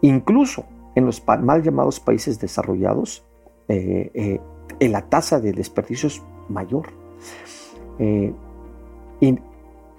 Incluso 0.00 0.64
en 0.94 1.06
los 1.06 1.22
mal 1.26 1.62
llamados 1.62 2.00
países 2.00 2.38
desarrollados, 2.40 3.24
eh, 3.68 4.40
eh, 4.80 4.88
la 4.88 5.02
tasa 5.02 5.40
de 5.40 5.52
desperdicio 5.52 6.08
es 6.08 6.22
mayor. 6.48 6.88
Eh, 7.98 8.32
y 9.20 9.38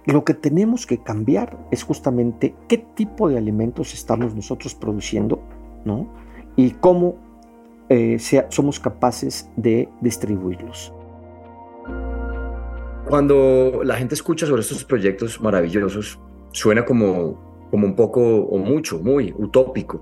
lo 0.06 0.26
que 0.26 0.34
tenemos 0.34 0.86
que 0.86 0.98
cambiar 0.98 1.58
es 1.72 1.84
justamente 1.84 2.54
qué 2.68 2.78
tipo 2.78 3.30
de 3.30 3.38
alimentos 3.38 3.94
estamos 3.94 4.36
nosotros 4.36 4.76
produciendo 4.76 5.40
¿no? 5.86 6.08
y 6.56 6.72
cómo 6.72 7.16
somos 8.50 8.80
capaces 8.80 9.48
de 9.56 9.88
distribuirlos. 10.02 10.92
Cuando 13.14 13.82
la 13.84 13.96
gente 13.98 14.16
escucha 14.16 14.48
sobre 14.48 14.64
estos 14.64 14.84
proyectos 14.84 15.40
maravillosos, 15.40 16.20
suena 16.52 16.84
como 16.84 17.68
como 17.70 17.86
un 17.86 17.96
poco 17.96 18.22
o 18.22 18.58
mucho, 18.58 18.98
muy 18.98 19.32
utópico, 19.38 20.02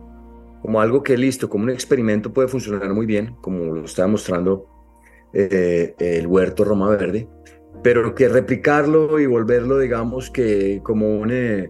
como 0.62 0.80
algo 0.80 1.04
que 1.04 1.18
listo, 1.18 1.50
como 1.50 1.66
un 1.66 1.72
experimento 1.72 2.32
puede 2.32 2.48
funcionar 2.48 2.94
muy 2.94 3.06
bien, 3.06 3.36
como 3.42 3.66
lo 3.66 3.84
está 3.84 4.08
mostrando 4.08 4.66
eh, 5.34 5.94
el 6.00 6.26
huerto 6.26 6.64
Roma 6.64 6.88
Verde, 6.88 7.28
pero 7.84 8.16
que 8.16 8.30
replicarlo 8.30 9.20
y 9.20 9.26
volverlo, 9.26 9.78
digamos, 9.78 10.32
que 10.32 10.80
como 10.82 11.20
un, 11.20 11.32
eh, 11.32 11.70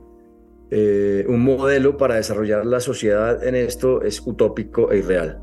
eh, 0.69 1.25
un 1.27 1.43
modelo 1.43 1.97
para 1.97 2.17
desarrollar 2.17 2.67
la 2.67 2.80
sociedad 2.82 3.43
en 3.43 3.56
esto 3.56 4.04
es 4.04 4.21
utópico 4.23 4.91
e 4.91 4.99
irreal. 4.99 5.41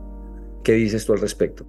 ¿Qué 0.62 0.74
dices 0.74 1.04
tú 1.04 1.14
al 1.14 1.20
respecto? 1.20 1.66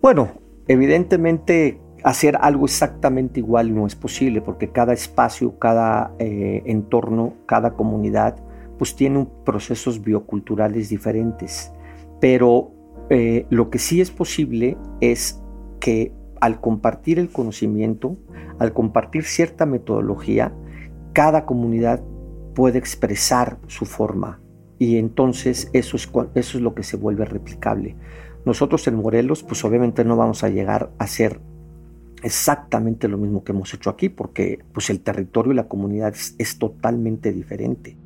Bueno, 0.00 0.40
evidentemente 0.68 1.80
hacer 2.02 2.36
algo 2.40 2.66
exactamente 2.66 3.40
igual 3.40 3.74
no 3.74 3.86
es 3.86 3.94
posible 3.94 4.40
porque 4.40 4.70
cada 4.70 4.92
espacio, 4.92 5.58
cada 5.58 6.14
eh, 6.18 6.62
entorno, 6.66 7.34
cada 7.46 7.72
comunidad, 7.72 8.36
pues 8.78 8.94
tiene 8.94 9.26
procesos 9.44 10.02
bioculturales 10.02 10.88
diferentes. 10.88 11.72
Pero 12.20 12.72
eh, 13.10 13.46
lo 13.50 13.70
que 13.70 13.78
sí 13.78 14.00
es 14.00 14.10
posible 14.10 14.76
es 15.00 15.42
que 15.80 16.12
al 16.40 16.60
compartir 16.60 17.18
el 17.18 17.30
conocimiento, 17.30 18.16
al 18.58 18.72
compartir 18.72 19.24
cierta 19.24 19.66
metodología, 19.66 20.52
cada 21.12 21.46
comunidad 21.46 22.02
puede 22.54 22.78
expresar 22.78 23.58
su 23.66 23.86
forma 23.86 24.40
y 24.78 24.98
entonces 24.98 25.70
eso 25.72 25.96
es, 25.96 26.10
eso 26.34 26.58
es 26.58 26.62
lo 26.62 26.74
que 26.74 26.82
se 26.82 26.96
vuelve 26.96 27.24
replicable. 27.24 27.96
Nosotros 28.44 28.86
en 28.86 28.96
Morelos, 28.96 29.42
pues 29.42 29.64
obviamente 29.64 30.04
no 30.04 30.16
vamos 30.16 30.44
a 30.44 30.48
llegar 30.48 30.90
a 30.98 31.06
ser 31.06 31.40
exactamente 32.26 33.08
lo 33.08 33.18
mismo 33.18 33.44
que 33.44 33.52
hemos 33.52 33.72
hecho 33.72 33.88
aquí, 33.90 34.08
porque 34.08 34.58
pues 34.72 34.90
el 34.90 35.00
territorio 35.00 35.52
y 35.52 35.56
la 35.56 35.68
comunidad 35.68 36.12
es, 36.12 36.34
es 36.38 36.58
totalmente 36.58 37.32
diferente. 37.32 37.96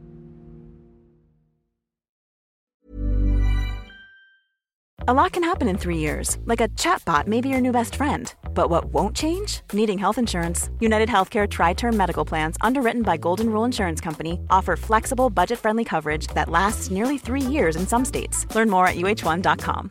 A 5.09 5.15
lot 5.15 5.33
can 5.33 5.43
happen 5.43 5.67
in 5.67 5.79
three 5.79 5.97
years, 5.97 6.37
like 6.45 6.61
a 6.61 6.69
chatbot 6.77 7.27
may 7.27 7.41
be 7.41 7.49
your 7.49 7.61
new 7.61 7.73
best 7.73 7.97
friend. 7.97 8.33
But 8.55 8.69
what 8.69 8.93
won't 8.93 9.17
change? 9.17 9.63
Needing 9.73 9.99
health 9.99 10.19
insurance. 10.19 10.69
United 10.79 11.09
Healthcare 11.09 11.49
Tri 11.49 11.73
Term 11.73 11.97
Medical 11.97 12.25
Plans, 12.25 12.57
underwritten 12.61 13.03
by 13.03 13.17
Golden 13.17 13.51
Rule 13.51 13.65
Insurance 13.65 14.01
Company, 14.01 14.39
offer 14.51 14.77
flexible, 14.77 15.31
budget 15.31 15.59
friendly 15.59 15.85
coverage 15.85 16.27
that 16.35 16.51
lasts 16.51 16.91
nearly 16.91 17.17
three 17.17 17.41
years 17.41 17.77
in 17.77 17.87
some 17.87 18.05
states. 18.05 18.47
Learn 18.55 18.69
more 18.69 18.87
at 18.87 18.97
uh1.com. 18.97 19.91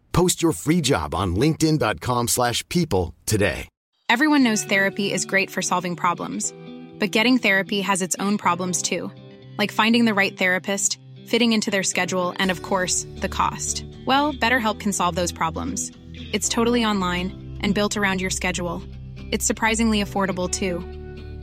Post 0.13 0.41
your 0.41 0.53
free 0.53 0.81
job 0.81 1.13
on 1.13 1.35
linkedin.com/people 1.35 3.13
today. 3.25 3.67
Everyone 4.11 4.43
knows 4.43 4.65
therapy 4.65 5.13
is 5.13 5.25
great 5.25 5.49
for 5.49 5.61
solving 5.61 5.95
problems, 5.95 6.53
but 6.99 7.11
getting 7.11 7.37
therapy 7.37 7.79
has 7.79 8.01
its 8.01 8.13
own 8.19 8.37
problems 8.37 8.81
too, 8.81 9.09
like 9.57 9.71
finding 9.71 10.03
the 10.03 10.13
right 10.13 10.37
therapist, 10.37 10.99
fitting 11.27 11.53
into 11.53 11.71
their 11.71 11.81
schedule, 11.81 12.33
and 12.37 12.51
of 12.51 12.61
course, 12.61 13.07
the 13.21 13.29
cost. 13.29 13.85
Well, 14.05 14.33
BetterHelp 14.33 14.81
can 14.81 14.91
solve 14.91 15.15
those 15.15 15.31
problems. 15.31 15.91
It's 16.33 16.49
totally 16.49 16.83
online 16.83 17.57
and 17.61 17.73
built 17.73 17.95
around 17.95 18.19
your 18.19 18.29
schedule. 18.29 18.83
It's 19.31 19.45
surprisingly 19.45 20.03
affordable 20.03 20.49
too. 20.49 20.79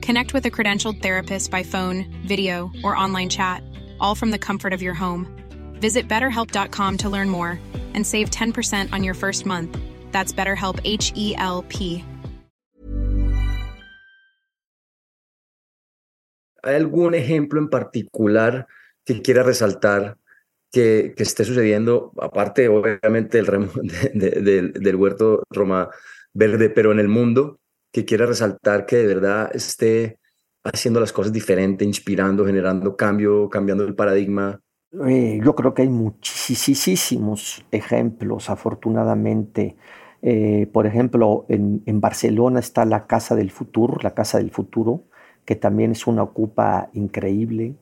Connect 0.02 0.34
with 0.34 0.44
a 0.44 0.50
credentialed 0.50 1.00
therapist 1.00 1.50
by 1.50 1.62
phone, 1.62 2.04
video, 2.26 2.70
or 2.84 2.94
online 2.94 3.30
chat, 3.30 3.62
all 3.98 4.14
from 4.14 4.30
the 4.30 4.38
comfort 4.38 4.74
of 4.74 4.82
your 4.82 4.92
home. 4.94 5.26
Visit 5.80 6.06
betterhelp.com 6.06 6.98
to 6.98 7.08
learn 7.08 7.30
more 7.30 7.58
and 7.98 8.06
save 8.06 8.30
10% 8.30 8.92
on 8.92 9.02
your 9.02 9.14
first 9.14 9.44
month. 9.44 9.76
That's 10.12 10.32
BetterHelp 10.32 10.78
H 10.84 11.12
E 11.16 11.34
L 11.36 11.64
P. 11.68 12.04
¿Hay 16.62 16.74
algún 16.74 17.14
ejemplo 17.14 17.60
en 17.60 17.68
particular 17.68 18.66
que 19.04 19.22
quiera 19.22 19.42
resaltar 19.42 20.16
que, 20.70 21.14
que 21.16 21.22
esté 21.22 21.44
sucediendo, 21.44 22.12
aparte 22.20 22.68
obviamente 22.68 23.42
del, 23.42 23.70
de, 24.14 24.30
de, 24.42 24.62
del 24.68 24.96
huerto 24.96 25.42
Roma 25.50 25.88
Verde, 26.34 26.70
pero 26.70 26.92
en 26.92 27.00
el 27.00 27.08
mundo, 27.08 27.58
que 27.92 28.04
quiera 28.04 28.26
resaltar 28.26 28.86
que 28.86 28.96
de 28.96 29.06
verdad 29.06 29.50
esté 29.54 30.18
haciendo 30.64 31.00
las 31.00 31.12
cosas 31.12 31.32
diferente, 31.32 31.84
inspirando, 31.84 32.44
generando 32.44 32.96
cambio, 32.96 33.48
cambiando 33.48 33.84
el 33.84 33.94
paradigma? 33.94 34.60
Eh, 34.92 35.40
yo 35.44 35.54
creo 35.54 35.74
que 35.74 35.82
hay 35.82 35.88
muchísimos 35.88 37.64
ejemplos, 37.70 38.48
afortunadamente. 38.50 39.76
Eh, 40.22 40.68
por 40.72 40.86
ejemplo, 40.86 41.44
en, 41.48 42.00
Barcelona 42.00 42.60
está 42.60 42.84
la 42.84 43.06
Casa 43.06 43.36
del 43.36 43.50
Futuro, 43.50 43.98
la 44.02 44.14
Casa 44.14 44.38
del 44.38 44.50
Futuro, 44.50 45.04
que 45.44 45.56
también 45.56 45.92
es 45.92 46.06
una 46.06 46.22
ocupa 46.22 46.88
increíble. 46.94 47.74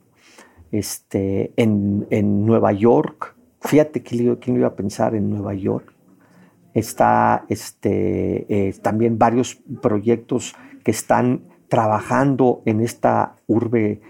Este, 0.73 1.53
en, 1.57 2.07
en 2.11 2.45
Nueva 2.45 2.73
York, 2.73 3.37
fíjate 3.61 4.03
quién, 4.03 4.37
quién 4.37 4.57
iba 4.57 4.69
a 4.69 4.77
pensar 4.77 5.15
en 5.15 5.31
Nueva 5.31 5.55
York. 5.55 5.93
Está 6.75 7.47
este, 7.49 8.47
eh, 8.49 8.75
también 8.83 9.17
varios 9.17 9.63
proyectos 9.81 10.55
que 10.85 10.91
están 10.91 11.43
trabajando 11.69 12.63
en 12.67 12.81
esta 12.81 13.37
urbe 13.47 14.01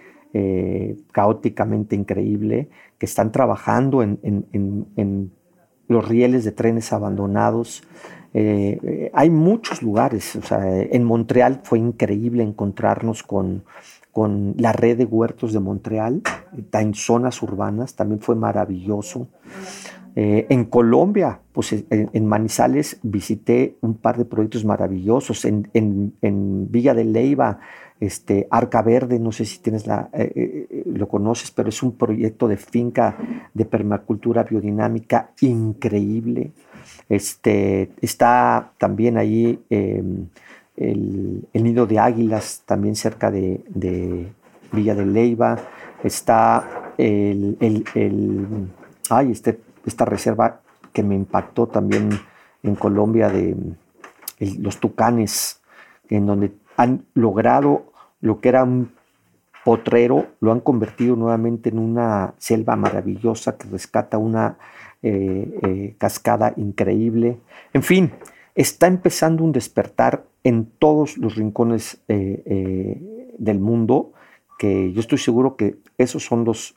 caóticamente 1.12 1.96
increíble, 1.96 2.68
que 2.98 3.06
están 3.06 3.32
trabajando 3.32 4.02
en, 4.02 4.18
en, 4.22 4.86
en, 4.96 5.32
los 5.88 6.08
rieles 6.08 6.44
de 6.44 6.50
trenes 6.50 6.92
abandonados, 6.92 7.84
eh, 8.34 8.78
eh, 8.82 9.10
hay 9.14 9.30
muchos 9.30 9.82
lugares, 9.82 10.36
en 10.50 11.04
Montreal 11.04 11.60
fue 11.62 11.78
increíble 11.78 12.42
encontrarnos 12.42 13.22
con, 13.22 13.64
con 14.10 14.54
la 14.58 14.72
red 14.72 14.98
de 14.98 15.04
huertos 15.04 15.52
de 15.52 15.60
Montreal, 15.60 16.22
en 16.72 16.94
zonas 16.94 17.40
urbanas, 17.40 17.94
también 17.94 18.20
fue 18.20 18.34
maravilloso. 18.34 19.28
Eh, 20.18 20.46
en 20.48 20.64
Colombia, 20.64 21.40
pues 21.52 21.84
en, 21.90 22.26
Manizales 22.26 22.98
visité 23.02 23.76
un 23.82 23.98
par 23.98 24.16
de 24.16 24.24
proyectos 24.24 24.64
maravillosos. 24.64 25.44
En, 25.44 25.68
en, 25.74 26.70
Villa 26.70 26.94
de 26.94 27.04
Leiva, 27.04 27.58
este, 28.00 28.46
Arca 28.50 28.82
Verde, 28.82 29.18
no 29.18 29.32
sé 29.32 29.44
si 29.44 29.58
tienes 29.58 29.86
la, 29.86 30.10
eh, 30.12 30.32
eh, 30.70 30.82
lo 30.86 31.08
conoces, 31.08 31.50
pero 31.50 31.70
es 31.70 31.82
un 31.82 31.92
proyecto 31.92 32.46
de 32.46 32.56
finca 32.56 33.16
de 33.54 33.64
permacultura 33.64 34.42
biodinámica 34.42 35.30
increíble. 35.40 36.52
Este, 37.08 37.90
está 38.00 38.72
también 38.78 39.16
ahí 39.16 39.58
em, 39.70 40.26
el, 40.76 41.46
nido 41.54 41.86
de 41.86 41.98
águilas, 41.98 42.62
también 42.66 42.96
cerca 42.96 43.30
de, 43.30 44.32
Villa 44.72 44.94
de 44.94 45.06
Leiva. 45.06 45.56
Está 46.04 46.92
el, 46.98 47.56
ay, 49.08 49.32
este, 49.32 49.58
esta 49.86 50.04
reserva 50.04 50.60
que 50.92 51.02
me 51.02 51.14
impactó 51.14 51.66
también 51.66 52.10
en 52.62 52.74
Colombia 52.74 53.28
de 53.30 53.56
los 54.58 54.78
tucanes, 54.80 55.60
en 56.10 56.26
donde 56.26 56.52
han 56.76 57.06
logrado 57.14 57.92
lo 58.20 58.40
que 58.40 58.48
era 58.48 58.64
un 58.64 58.92
potrero, 59.64 60.28
lo 60.40 60.52
han 60.52 60.60
convertido 60.60 61.16
nuevamente 61.16 61.70
en 61.70 61.80
una 61.80 62.34
selva 62.38 62.76
maravillosa 62.76 63.58
que 63.58 63.68
rescata 63.68 64.16
una 64.16 64.58
eh, 65.02 65.58
eh, 65.62 65.94
cascada 65.98 66.54
increíble. 66.56 67.38
En 67.72 67.82
fin, 67.82 68.12
está 68.54 68.86
empezando 68.86 69.42
un 69.42 69.52
despertar 69.52 70.24
en 70.44 70.66
todos 70.66 71.18
los 71.18 71.34
rincones 71.34 72.00
eh, 72.06 73.34
del 73.38 73.58
mundo, 73.58 74.12
que 74.58 74.92
yo 74.92 75.00
estoy 75.00 75.18
seguro 75.18 75.56
que 75.56 75.78
esos 75.98 76.24
son 76.24 76.44
los 76.44 76.76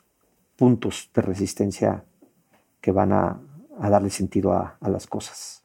puntos 0.56 1.10
de 1.14 1.22
resistencia 1.22 2.04
que 2.80 2.92
van 2.92 3.12
a, 3.12 3.40
darle 3.78 4.10
sentido 4.10 4.52
a, 4.52 4.76
a 4.80 4.88
las 4.90 5.06
cosas. 5.06 5.59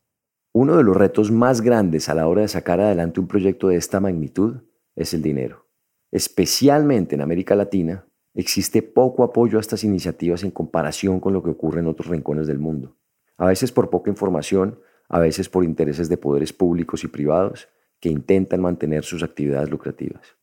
Uno 0.58 0.78
de 0.78 0.84
los 0.84 0.96
retos 0.96 1.32
más 1.32 1.60
grandes 1.60 2.08
a 2.08 2.16
la 2.16 2.30
hora 2.30 2.44
de 2.44 2.48
sacar 2.48 2.80
adelante 2.80 3.20
un 3.20 3.28
proyecto 3.28 3.68
de 3.68 3.76
esta 3.76 4.00
magnitud 4.00 4.62
es 4.96 5.14
el 5.14 5.22
dinero. 5.22 5.68
Especialmente 6.12 7.14
en 7.14 7.20
América 7.20 7.56
Latina, 7.56 8.08
existe 8.34 8.82
poco 8.82 9.24
apoyo 9.24 9.58
a 9.58 9.60
estas 9.60 9.84
iniciativas 9.84 10.44
en 10.44 10.52
comparación 10.52 11.20
con 11.20 11.34
lo 11.34 11.44
que 11.44 11.50
ocurre 11.50 11.82
en 11.82 11.88
otros 11.88 12.08
rincones 12.08 12.48
del 12.48 12.60
mundo. 12.60 12.96
A 13.36 13.48
veces 13.48 13.74
por 13.74 13.90
poca 13.90 14.10
información, 14.10 14.80
a 15.10 15.20
veces 15.20 15.50
por 15.50 15.66
intereses 15.66 16.08
de 16.08 16.16
poderes 16.16 16.54
públicos 16.54 17.04
y 17.04 17.10
privados 17.10 17.68
que 18.00 18.08
intentan 18.08 18.62
mantener 18.62 19.04
sus 19.04 19.24
actividades 19.24 19.70
lucrativas. 19.70 20.38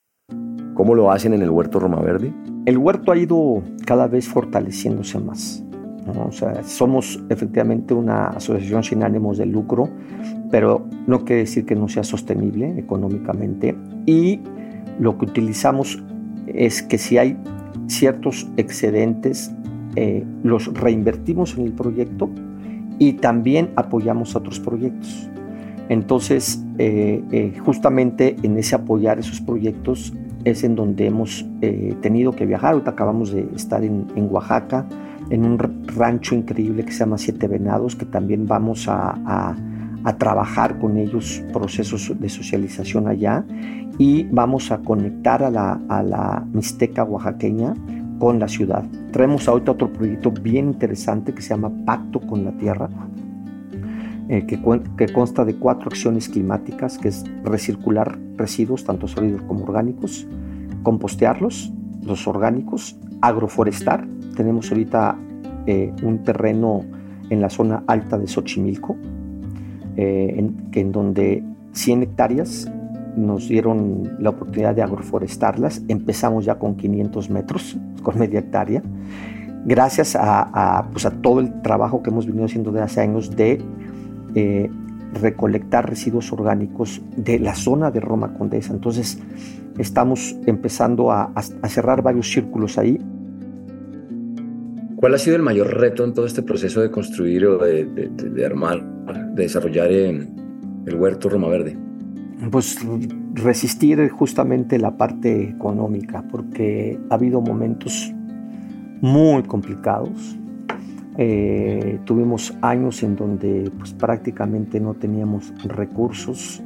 ¿Cómo 0.74 0.94
lo 0.94 1.10
hacen 1.10 1.32
en 1.32 1.40
el 1.40 1.48
Huerto 1.48 1.80
Roma 1.80 2.02
Verde? 2.02 2.34
El 2.66 2.76
huerto 2.76 3.12
ha 3.12 3.16
ido 3.16 3.62
cada 3.86 4.08
vez 4.08 4.28
fortaleciéndose 4.28 5.18
más. 5.18 5.64
O 6.06 6.32
sea, 6.32 6.64
somos 6.64 7.22
efectivamente 7.28 7.94
una 7.94 8.28
asociación 8.28 8.82
sin 8.82 9.02
ánimos 9.02 9.38
de 9.38 9.46
lucro, 9.46 9.88
pero 10.50 10.84
no 11.06 11.24
quiere 11.24 11.42
decir 11.42 11.64
que 11.64 11.76
no 11.76 11.88
sea 11.88 12.02
sostenible 12.02 12.78
económicamente. 12.78 13.76
Y 14.04 14.40
lo 14.98 15.16
que 15.16 15.26
utilizamos 15.26 16.02
es 16.46 16.82
que 16.82 16.98
si 16.98 17.18
hay 17.18 17.36
ciertos 17.86 18.48
excedentes, 18.56 19.52
eh, 19.94 20.24
los 20.42 20.72
reinvertimos 20.72 21.56
en 21.56 21.66
el 21.66 21.72
proyecto 21.72 22.30
y 22.98 23.14
también 23.14 23.70
apoyamos 23.76 24.34
a 24.34 24.38
otros 24.38 24.58
proyectos. 24.58 25.28
Entonces, 25.88 26.64
eh, 26.78 27.22
eh, 27.32 27.52
justamente 27.64 28.36
en 28.42 28.56
ese 28.56 28.74
apoyar 28.74 29.18
esos 29.18 29.40
proyectos 29.40 30.12
es 30.44 30.64
en 30.64 30.74
donde 30.74 31.06
hemos 31.06 31.46
tenido 32.00 32.32
que 32.32 32.46
viajar. 32.46 32.72
Ahorita 32.72 32.90
acabamos 32.90 33.30
de 33.30 33.46
estar 33.54 33.84
en, 33.84 34.06
en 34.16 34.26
Oaxaca, 34.28 34.86
en 35.32 35.46
un 35.46 35.58
rancho 35.58 36.34
increíble 36.34 36.84
que 36.84 36.92
se 36.92 36.98
llama 36.98 37.16
Siete 37.16 37.48
Venados, 37.48 37.96
que 37.96 38.04
también 38.04 38.46
vamos 38.46 38.86
a, 38.86 39.56
trabajar 40.18 40.78
con 40.78 40.96
ellos 40.96 41.42
procesos 41.52 42.12
de 42.20 42.28
socialización 42.28 43.06
allá 43.06 43.44
y 43.98 44.24
vamos 44.24 44.72
a 44.72 44.78
conectar 44.78 45.42
a 45.44 45.50
la, 45.50 45.80
a 45.88 46.02
la 46.02 46.44
Mixteca 46.52 47.04
oaxaqueña 47.04 47.74
con 48.18 48.38
la 48.38 48.48
ciudad. 48.48 48.84
Traemos 49.12 49.48
ahorita 49.48 49.72
otro 49.72 49.92
proyecto 49.92 50.30
bien 50.32 50.66
interesante 50.66 51.32
que 51.32 51.40
se 51.40 51.50
llama 51.50 51.72
Pacto 51.86 52.20
con 52.20 52.44
la 52.44 52.50
Tierra, 52.58 52.90
eh, 54.28 54.44
que, 54.44 54.60
que, 54.98 55.12
consta 55.12 55.44
de 55.44 55.54
cuatro 55.54 55.88
acciones 55.88 56.28
climáticas, 56.28 56.98
que 56.98 57.08
es 57.08 57.24
recircular 57.44 58.18
residuos, 58.36 58.84
tanto 58.84 59.08
sólidos 59.08 59.42
como 59.42 59.64
orgánicos, 59.64 60.26
compostearlos, 60.82 61.72
los 62.02 62.26
orgánicos, 62.26 62.98
agroforestar, 63.22 64.06
tenemos 64.36 64.70
ahorita 64.70 65.16
eh, 65.66 65.92
un 66.02 66.22
terreno 66.24 66.84
en 67.30 67.40
la 67.40 67.50
zona 67.50 67.84
alta 67.86 68.18
de 68.18 68.26
Xochimilco, 68.26 68.96
eh, 69.96 70.34
en, 70.36 70.70
que 70.70 70.80
en 70.80 70.92
donde 70.92 71.44
100 71.72 72.02
hectáreas 72.02 72.70
nos 73.16 73.48
dieron 73.48 74.16
la 74.18 74.30
oportunidad 74.30 74.74
de 74.74 74.82
agroforestarlas. 74.82 75.82
Empezamos 75.88 76.44
ya 76.44 76.56
con 76.56 76.76
500 76.76 77.30
metros, 77.30 77.76
con 78.02 78.18
media 78.18 78.40
hectárea, 78.40 78.82
gracias 79.64 80.16
a, 80.18 80.88
pues 80.92 81.06
a 81.06 81.10
todo 81.10 81.40
el 81.40 81.62
trabajo 81.62 82.02
que 82.02 82.10
hemos 82.10 82.26
venido 82.26 82.46
haciendo 82.46 82.72
desde 82.72 82.84
hace 82.84 83.00
años 83.00 83.34
de 83.36 83.62
eh, 84.34 84.70
recolectar 85.14 85.88
residuos 85.88 86.32
orgánicos 86.32 87.02
de 87.16 87.38
la 87.38 87.54
zona 87.54 87.90
de 87.90 88.00
Roma 88.00 88.34
Condesa. 88.34 88.72
Entonces, 88.72 89.18
estamos 89.78 90.36
empezando 90.46 91.10
a, 91.12 91.32
a 91.34 91.68
cerrar 91.68 92.02
varios 92.02 92.30
círculos 92.30 92.78
ahí. 92.78 92.98
¿Cuál 95.02 95.16
ha 95.16 95.18
sido 95.18 95.34
el 95.34 95.42
mayor 95.42 95.80
reto 95.80 96.04
en 96.04 96.14
todo 96.14 96.26
este 96.26 96.44
proceso 96.44 96.80
de 96.80 96.92
construir 96.92 97.44
o 97.44 97.58
de, 97.58 98.46
armar, 98.46 98.84
de 99.34 99.42
desarrollar 99.42 99.90
el 99.90 100.28
huerto 100.94 101.28
Roma 101.28 101.48
Verde? 101.48 101.76
Pues 102.52 102.78
resistir 103.34 104.08
justamente 104.10 104.78
la 104.78 104.96
parte 104.96 105.42
económica, 105.42 106.22
porque 106.30 107.00
ha 107.10 107.14
habido 107.14 107.40
momentos 107.40 108.12
muy 109.00 109.42
complicados. 109.42 110.38
Eh, 111.18 111.98
tuvimos 112.04 112.56
años 112.62 113.02
en 113.02 113.16
donde 113.16 113.72
pues, 113.76 113.92
prácticamente 113.94 114.78
no 114.78 114.94
teníamos 114.94 115.52
recursos 115.64 116.62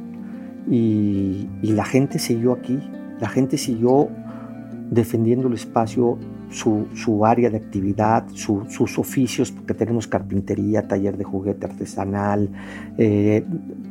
y, 0.69 1.49
y 1.63 1.71
la 1.71 1.85
gente 1.85 2.19
siguió 2.19 2.53
aquí, 2.53 2.79
la 3.19 3.29
gente 3.29 3.57
siguió 3.57 4.09
defendiendo 4.91 5.47
el 5.47 5.55
espacio 5.55 6.19
su, 6.49 7.25
área 7.25 7.49
de 7.49 7.57
actividad, 7.57 8.27
sus 8.33 8.97
oficios, 8.97 9.51
porque 9.51 9.73
tenemos 9.73 10.07
carpintería, 10.07 10.87
taller 10.87 11.17
de 11.17 11.23
juguete 11.23 11.65
artesanal, 11.65 12.49
eh, 12.97 13.45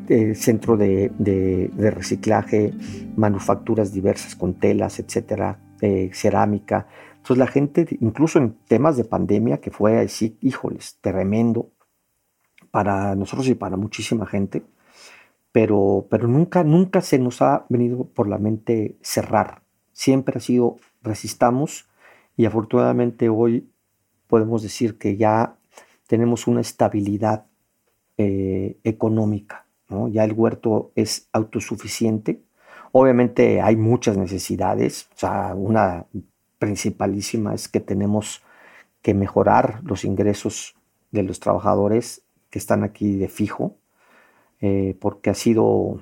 eh, 0.08 0.34
centro 0.34 0.76
de, 0.76 1.70
reciclaje, 1.76 2.72
manufacturas 3.16 3.92
diversas 3.92 4.34
con 4.34 4.54
telas, 4.54 4.98
etcétera, 4.98 5.58
eh, 5.80 6.10
cerámica. 6.12 6.86
Entonces 7.16 7.38
la 7.38 7.46
gente, 7.46 7.86
incluso 8.00 8.38
en 8.38 8.56
temas 8.66 8.96
de 8.96 9.04
pandemia, 9.04 9.58
que 9.58 9.70
fue 9.70 9.98
así, 9.98 10.38
híjoles, 10.40 10.98
tremendo 11.00 11.70
para 12.70 13.14
nosotros 13.14 13.48
y 13.48 13.54
para 13.54 13.76
muchísima 13.76 14.26
gente, 14.26 14.62
pero, 15.52 16.06
pero 16.10 16.28
nunca, 16.28 16.64
nunca 16.64 17.00
se 17.00 17.18
nos 17.18 17.40
ha 17.42 17.64
venido 17.68 18.04
por 18.04 18.28
la 18.28 18.38
mente 18.38 18.96
cerrar. 19.00 19.62
Siempre 19.92 20.36
ha 20.36 20.40
sido 20.40 20.76
resistamos 21.02 21.88
y 22.36 22.44
afortunadamente 22.44 23.28
hoy 23.28 23.68
podemos 24.26 24.62
decir 24.62 24.98
que 24.98 25.16
ya 25.16 25.56
tenemos 26.06 26.46
una 26.46 26.60
estabilidad 26.60 27.46
eh, 28.18 28.78
económica, 28.84 29.66
ya 30.10 30.24
el 30.24 30.32
huerto 30.32 30.90
es 30.94 31.28
autosuficiente. 31.32 32.42
Obviamente 32.92 33.60
hay 33.60 33.76
muchas 33.76 34.16
necesidades, 34.16 35.08
o 35.14 35.18
sea, 35.18 35.54
una 35.54 36.06
principalísima 36.58 37.54
es 37.54 37.68
que 37.68 37.80
tenemos 37.80 38.42
que 39.02 39.14
mejorar 39.14 39.80
los 39.84 40.04
ingresos 40.04 40.74
de 41.12 41.22
los 41.22 41.40
trabajadores 41.40 42.22
que 42.50 42.58
están 42.58 42.82
aquí 42.82 43.16
de 43.16 43.28
fijo, 43.28 43.76
eh, 44.60 44.96
porque 45.00 45.30
ha 45.30 45.34
sido 45.34 46.00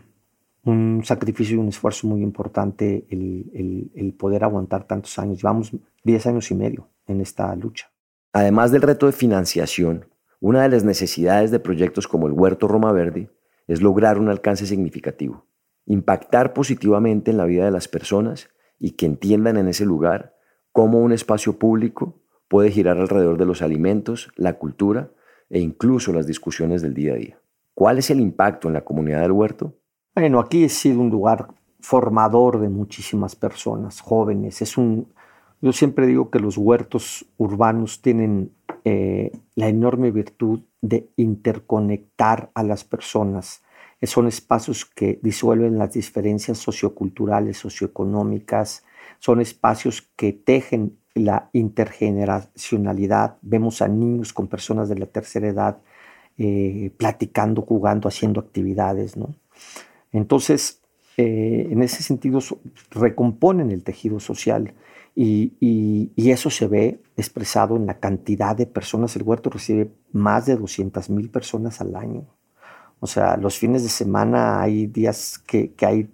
un 0.64 1.02
sacrificio 1.04 1.56
y 1.56 1.58
un 1.58 1.68
esfuerzo 1.68 2.06
muy 2.06 2.22
importante 2.22 3.06
el, 3.10 4.14
poder 4.18 4.44
aguantar 4.44 4.86
tantos 4.86 5.18
años. 5.18 5.38
Llevamos 5.38 5.72
10 6.04 6.26
años 6.26 6.50
y 6.50 6.54
medio 6.54 6.88
en 7.06 7.20
esta 7.20 7.54
lucha. 7.54 7.90
Además 8.32 8.70
del 8.72 8.82
reto 8.82 9.06
de 9.06 9.12
financiación, 9.12 10.06
una 10.40 10.62
de 10.62 10.68
las 10.70 10.84
necesidades 10.84 11.50
de 11.50 11.60
proyectos 11.60 12.08
como 12.08 12.26
el 12.26 12.32
Huerto 12.32 12.68
Roma 12.68 12.92
Verde 12.92 13.30
es 13.66 13.82
lograr 13.82 14.18
un 14.18 14.28
alcance 14.28 14.66
significativo, 14.66 15.46
impactar 15.86 16.52
positivamente 16.52 17.30
en 17.30 17.36
la 17.36 17.44
vida 17.44 17.64
de 17.64 17.70
las 17.70 17.88
personas 17.88 18.48
y 18.78 18.92
que 18.92 19.06
entiendan 19.06 19.56
en 19.56 19.68
ese 19.68 19.84
lugar 19.84 20.34
cómo 20.72 20.98
un 20.98 21.12
espacio 21.12 21.58
público 21.58 22.20
puede 22.48 22.70
girar 22.70 22.98
alrededor 22.98 23.38
de 23.38 23.46
los 23.46 23.62
alimentos, 23.62 24.30
la 24.36 24.54
cultura 24.58 25.10
e 25.50 25.60
incluso 25.60 26.12
las 26.12 26.26
discusiones 26.26 26.82
del 26.82 26.94
día 26.94 27.12
a 27.12 27.16
día. 27.16 27.38
¿Cuál 27.74 27.98
es 27.98 28.10
el 28.10 28.20
impacto 28.20 28.68
en 28.68 28.74
la 28.74 28.84
comunidad 28.84 29.22
del 29.22 29.32
huerto? 29.32 29.76
Bueno, 30.14 30.38
aquí 30.38 30.64
ha 30.64 30.68
sido 30.68 31.00
un 31.00 31.10
lugar 31.10 31.48
formador 31.80 32.60
de 32.60 32.68
muchísimas 32.68 33.34
personas, 33.34 34.00
jóvenes. 34.00 34.62
Es 34.62 34.78
un, 34.78 35.12
yo 35.60 35.72
siempre 35.72 36.06
digo 36.06 36.30
que 36.30 36.38
los 36.38 36.56
huertos 36.56 37.26
urbanos 37.36 38.00
tienen 38.00 38.52
eh, 38.84 39.32
la 39.56 39.68
enorme 39.68 40.12
virtud 40.12 40.60
de 40.80 41.10
interconectar 41.16 42.50
a 42.54 42.62
las 42.62 42.84
personas. 42.84 43.64
Son 44.02 44.28
espacios 44.28 44.84
que 44.84 45.18
disuelven 45.20 45.78
las 45.78 45.94
diferencias 45.94 46.58
socioculturales, 46.58 47.56
socioeconómicas, 47.58 48.84
son 49.18 49.40
espacios 49.40 50.02
que 50.14 50.32
tejen 50.32 50.96
la 51.14 51.48
intergeneracionalidad. 51.52 53.38
Vemos 53.42 53.82
a 53.82 53.88
niños 53.88 54.32
con 54.32 54.46
personas 54.46 54.88
de 54.88 54.98
la 54.98 55.06
tercera 55.06 55.48
edad 55.48 55.78
eh, 56.38 56.92
platicando, 56.98 57.62
jugando, 57.62 58.08
haciendo 58.08 58.40
actividades. 58.40 59.16
¿no? 59.16 59.34
Entonces, 60.14 60.80
eh, 61.16 61.68
en 61.70 61.82
ese 61.82 62.02
sentido, 62.02 62.38
recomponen 62.90 63.70
el 63.72 63.82
tejido 63.82 64.20
social 64.20 64.72
y, 65.14 66.12
eso 66.16 66.50
se 66.50 66.66
ve 66.66 67.00
expresado 67.16 67.76
en 67.76 67.86
la 67.86 67.98
cantidad 67.98 68.56
de 68.56 68.66
personas. 68.66 69.14
El 69.16 69.24
huerto 69.24 69.50
recibe 69.50 69.90
más 70.12 70.46
de 70.46 70.56
200 70.56 71.10
mil 71.10 71.30
personas 71.30 71.80
al 71.80 71.96
año. 71.96 72.26
O 73.00 73.06
sea, 73.06 73.36
los 73.36 73.58
fines 73.58 73.82
de 73.82 73.88
semana 73.88 74.62
hay 74.62 74.86
días 74.86 75.38
que, 75.38 75.74
hay 75.80 76.08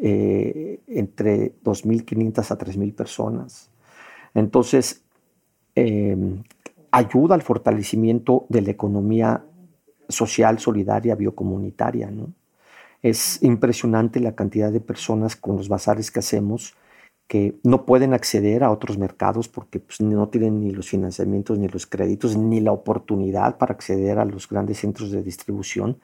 eh, 0.00 0.80
entre 0.86 1.54
2.500 1.62 2.50
a 2.50 2.58
3.000 2.58 2.94
personas. 2.94 3.70
Entonces, 4.32 5.02
em, 5.74 6.42
ayuda 6.92 7.34
al 7.34 7.42
fortalecimiento 7.42 8.46
de 8.48 8.62
la 8.62 8.70
economía 8.70 9.44
social, 10.08 10.58
solidaria, 10.60 11.14
biocomunitaria. 11.16 12.10
¿no? 12.10 12.32
Es 13.02 13.42
impresionante 13.42 14.20
la 14.20 14.34
cantidad 14.34 14.70
de 14.70 14.80
personas 14.80 15.36
con 15.36 15.56
los 15.56 15.68
bazares 15.68 16.10
que 16.10 16.18
hacemos 16.18 16.74
que 17.30 17.60
no 17.62 17.86
pueden 17.86 18.12
acceder 18.12 18.64
a 18.64 18.72
otros 18.72 18.98
mercados 18.98 19.46
porque 19.46 19.78
pues, 19.78 20.00
no 20.00 20.28
tienen 20.30 20.58
ni 20.64 20.72
los 20.72 20.88
financiamientos, 20.88 21.60
ni 21.60 21.68
los 21.68 21.86
créditos, 21.86 22.36
ni 22.36 22.58
la 22.58 22.72
oportunidad 22.72 23.56
para 23.56 23.72
acceder 23.72 24.18
a 24.18 24.24
los 24.24 24.48
grandes 24.48 24.78
centros 24.78 25.12
de 25.12 25.22
distribución. 25.22 26.00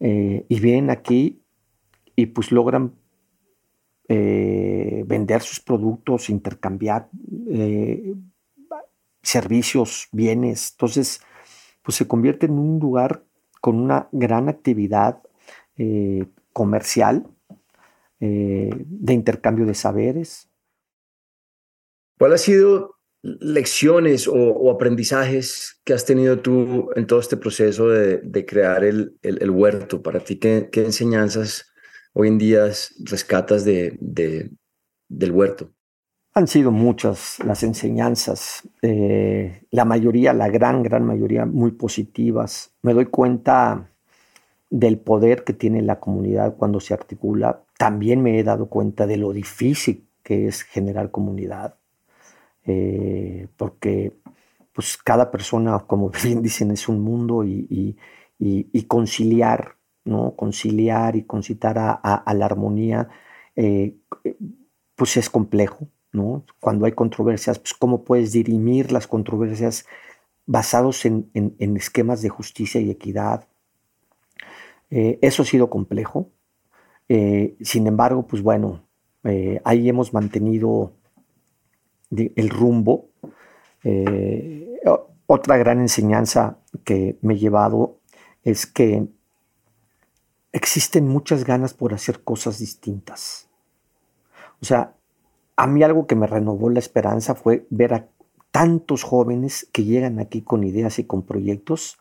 Eh, 0.00 0.46
y 0.48 0.60
vienen 0.60 0.88
aquí 0.88 1.42
y 2.16 2.24
pues 2.24 2.52
logran 2.52 2.94
eh, 4.08 5.04
vender 5.06 5.42
sus 5.42 5.60
productos, 5.60 6.30
intercambiar 6.30 7.10
eh, 7.50 8.14
servicios, 9.22 10.08
bienes. 10.10 10.70
Entonces, 10.72 11.20
pues 11.82 11.96
se 11.96 12.08
convierte 12.08 12.46
en 12.46 12.58
un 12.58 12.78
lugar 12.78 13.24
con 13.60 13.78
una 13.78 14.08
gran 14.10 14.48
actividad 14.48 15.20
comercial 16.52 17.26
eh, 18.22 18.68
de 18.86 19.14
intercambio 19.14 19.64
de 19.64 19.74
saberes. 19.74 20.50
¿Cuál 22.18 22.34
ha 22.34 22.38
sido 22.38 22.96
lecciones 23.22 24.28
o, 24.28 24.70
aprendizajes 24.70 25.80
que 25.84 25.94
has 25.94 26.04
tenido 26.04 26.40
tú 26.40 26.90
en 26.96 27.06
todo 27.06 27.20
este 27.20 27.38
proceso 27.38 27.88
de, 27.88 28.44
crear 28.46 28.84
el, 28.84 29.16
huerto? 29.50 30.02
Para 30.02 30.20
ti, 30.20 30.38
¿qué, 30.38 30.68
enseñanzas 30.74 31.72
hoy 32.12 32.28
en 32.28 32.36
día 32.36 32.70
rescatas 33.04 33.64
de, 33.64 33.96
del 35.08 35.32
huerto? 35.32 35.70
Han 36.34 36.46
sido 36.46 36.70
muchas 36.70 37.38
las 37.44 37.62
enseñanzas, 37.62 38.68
eh, 38.82 39.66
la 39.70 39.86
mayoría, 39.86 40.34
la 40.34 40.48
gran, 40.48 40.82
gran 40.82 41.06
mayoría 41.06 41.46
muy 41.46 41.70
positivas. 41.70 42.74
Me 42.82 42.92
doy 42.92 43.06
cuenta 43.06 43.90
del 44.70 44.98
poder 44.98 45.44
que 45.44 45.52
tiene 45.52 45.82
la 45.82 46.00
comunidad 46.00 46.56
cuando 46.56 46.80
se 46.80 46.94
articula 46.94 47.64
también 47.76 48.22
me 48.22 48.38
he 48.38 48.44
dado 48.44 48.68
cuenta 48.68 49.06
de 49.06 49.16
lo 49.16 49.32
difícil 49.32 50.06
que 50.22 50.46
es 50.46 50.62
generar 50.62 51.10
comunidad, 51.10 51.76
eh, 52.66 53.48
porque 53.56 54.12
pues 54.72 54.96
cada 54.96 55.30
persona, 55.30 55.78
como 55.80 56.10
bien 56.24 56.42
dicen, 56.42 56.70
es 56.70 56.88
un 56.88 57.00
mundo 57.00 57.44
y, 57.44 57.96
conciliar, 58.86 59.76
¿no? 60.04 60.34
Conciliar 60.36 61.16
y 61.16 61.24
concitar 61.24 61.78
a, 61.78 62.34
la 62.34 62.46
armonía, 62.46 63.08
eh, 63.56 63.96
pues 64.94 65.16
es 65.16 65.30
complejo, 65.30 65.88
¿no? 66.12 66.44
Cuando 66.60 66.86
hay 66.86 66.92
controversias, 66.92 67.58
pues 67.58 67.74
cómo 67.74 68.04
puedes 68.04 68.32
dirimir 68.32 68.92
las 68.92 69.06
controversias 69.06 69.86
basados 70.46 71.04
en, 71.06 71.30
esquemas 71.76 72.22
de 72.22 72.28
justicia 72.28 72.80
y 72.80 72.90
equidad. 72.90 73.46
Eh, 74.90 75.18
eso 75.22 75.42
ha 75.42 75.46
sido 75.46 75.70
complejo, 75.70 76.30
eh, 77.08 77.56
sin 77.60 77.86
embargo, 77.86 78.26
pues 78.26 78.42
bueno, 78.42 78.82
eh, 79.24 79.60
ahí 79.64 79.88
hemos 79.88 80.12
mantenido 80.12 80.92
el 82.10 82.50
rumbo. 82.50 83.08
Otra 85.26 85.56
gran 85.58 85.80
enseñanza 85.80 86.58
que 86.84 87.16
me 87.22 87.34
he 87.34 87.38
llevado 87.38 87.98
es 88.42 88.66
que 88.66 89.06
existen 90.52 91.06
muchas 91.06 91.44
ganas 91.44 91.72
por 91.72 91.94
hacer 91.94 92.24
cosas 92.24 92.58
distintas. 92.58 93.48
O 94.60 94.64
sea, 94.64 94.94
a 95.54 95.66
mí 95.68 95.82
algo 95.84 96.08
que 96.08 96.16
me 96.16 96.26
renovó 96.26 96.68
la 96.68 96.80
esperanza 96.80 97.36
fue 97.36 97.66
ver 97.70 97.94
a 97.94 98.08
tantos 98.50 99.04
jóvenes 99.04 99.68
que 99.72 99.84
llegan 99.84 100.18
aquí 100.18 100.42
con 100.42 100.64
ideas 100.64 100.98
y 100.98 101.04
con 101.04 101.22
proyectos 101.22 101.98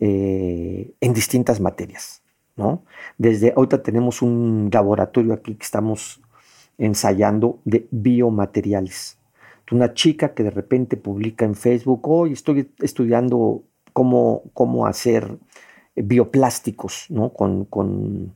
en 0.00 1.12
distintas 1.12 1.60
materias. 1.60 2.22
Desde 3.16 3.52
ahorita 3.56 3.82
tenemos 3.82 4.22
un 4.22 4.68
laboratorio 4.72 5.32
aquí 5.32 5.54
que 5.54 5.64
estamos 5.64 6.20
ensayando 6.76 7.60
de 7.64 7.86
biomateriales. 7.90 9.18
Una 9.70 9.92
chica 9.92 10.34
que 10.34 10.42
de 10.42 10.50
repente 10.50 10.96
publica 10.96 11.44
en 11.44 11.54
Facebook, 11.54 12.08
hoy 12.08 12.32
estoy 12.32 12.72
estudiando 12.80 13.64
cómo, 13.92 14.44
cómo 14.54 14.86
hacer 14.86 15.38
bioplásticos 15.94 17.06
¿no? 17.10 17.32
con, 17.34 18.32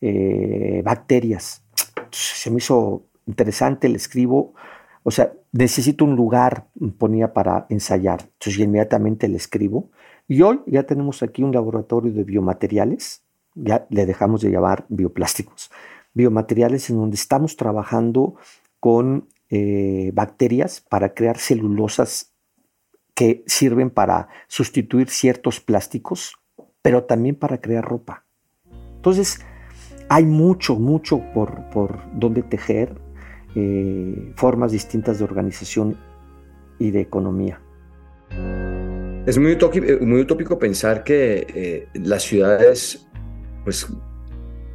eh, 0.00 0.82
bacterias. 0.84 1.64
se 2.12 2.50
me 2.50 2.58
hizo 2.58 3.06
interesante, 3.26 3.88
le 3.88 3.96
escribo, 3.96 4.54
o 5.02 5.10
sea, 5.10 5.32
necesito 5.52 6.04
un 6.04 6.14
lugar, 6.14 6.66
ponía 6.98 7.32
para 7.32 7.66
ensayar. 7.68 8.20
Entonces 8.22 8.58
inmediatamente 8.58 9.26
le 9.26 9.36
escribo. 9.36 9.90
Y 10.28 10.42
hoy 10.42 10.60
ya 10.66 10.84
tenemos 10.84 11.22
aquí 11.22 11.42
un 11.42 11.52
laboratorio 11.52 12.12
de 12.12 12.24
biomateriales 12.24 13.22
ya 13.56 13.86
le 13.90 14.06
dejamos 14.06 14.42
de 14.42 14.50
llamar 14.50 14.84
bioplásticos, 14.88 15.70
biomateriales 16.14 16.88
en 16.90 16.96
donde 16.96 17.16
estamos 17.16 17.56
trabajando 17.56 18.36
con 18.78 19.28
eh, 19.48 20.12
bacterias 20.14 20.80
para 20.80 21.14
crear 21.14 21.38
celulosas 21.38 22.32
que 23.14 23.42
sirven 23.46 23.90
para 23.90 24.28
sustituir 24.46 25.08
ciertos 25.08 25.60
plásticos, 25.60 26.36
pero 26.82 27.04
también 27.04 27.34
para 27.34 27.60
crear 27.60 27.82
ropa. 27.82 28.26
Entonces, 28.96 29.40
hay 30.10 30.26
mucho, 30.26 30.76
mucho 30.76 31.22
por, 31.32 31.70
por 31.70 31.98
donde 32.12 32.42
tejer, 32.42 33.00
eh, 33.54 34.34
formas 34.36 34.70
distintas 34.72 35.18
de 35.18 35.24
organización 35.24 35.96
y 36.78 36.90
de 36.90 37.00
economía. 37.00 37.62
Es 39.26 39.38
muy 39.38 39.52
utópico, 39.52 39.86
muy 40.04 40.20
utópico 40.20 40.58
pensar 40.58 41.02
que 41.04 41.46
eh, 41.54 41.88
las 41.94 42.22
ciudades 42.22 43.06
pues 43.64 43.88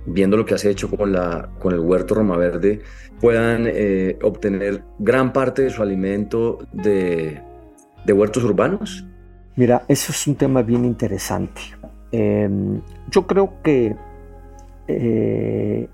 viendo 0.05 0.37
lo 0.37 0.45
que 0.45 0.53
has 0.53 0.65
hecho 0.65 0.89
con, 0.89 1.11
la, 1.11 1.49
con 1.59 1.73
el 1.73 1.79
huerto 1.79 2.15
Roma 2.15 2.37
Verde, 2.37 2.81
puedan 3.19 3.65
eh, 3.67 4.17
obtener 4.21 4.83
gran 4.99 5.31
parte 5.31 5.63
de 5.63 5.69
su 5.69 5.81
alimento 5.81 6.59
de, 6.71 7.41
huertos 8.13 8.43
urbanos? 8.43 9.05
Mira, 9.55 9.83
eso 9.87 10.11
es 10.11 10.27
un 10.27 10.35
tema 10.35 10.61
bien 10.61 10.85
interesante. 10.85 11.61
Em, 12.11 12.81
yo 13.09 13.27
creo 13.27 13.61
que, 13.63 13.95
eh, 14.87 15.87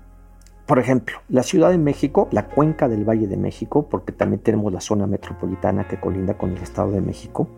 por 0.66 0.78
ejemplo, 0.78 1.18
la 1.28 1.42
Ciudad 1.42 1.70
de 1.70 1.78
México, 1.78 2.28
la 2.32 2.48
cuenca 2.48 2.88
del 2.88 3.04
Valle 3.04 3.26
de 3.26 3.36
México, 3.36 3.88
porque 3.88 4.12
también 4.12 4.42
tenemos 4.42 4.72
la 4.72 4.80
zona 4.80 5.06
metropolitana 5.06 5.86
que 5.86 6.00
colinda 6.00 6.36
con 6.36 6.56
el 6.56 6.62
Estado 6.62 6.90
de 6.92 7.00
México, 7.00 7.48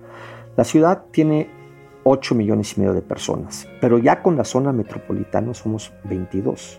la 0.61 0.65
ciudad 0.65 1.05
tiene 1.11 1.49
8 2.05 2.35
millones 2.35 2.77
y 2.77 2.81
medio 2.81 2.93
de 2.93 3.01
personas, 3.01 3.67
pero 3.81 3.97
ya 3.97 4.23
con 4.23 4.37
la 4.37 4.45
zona 4.45 4.75
metropolitana 4.75 5.55
somos 5.55 5.91
22. 6.05 6.79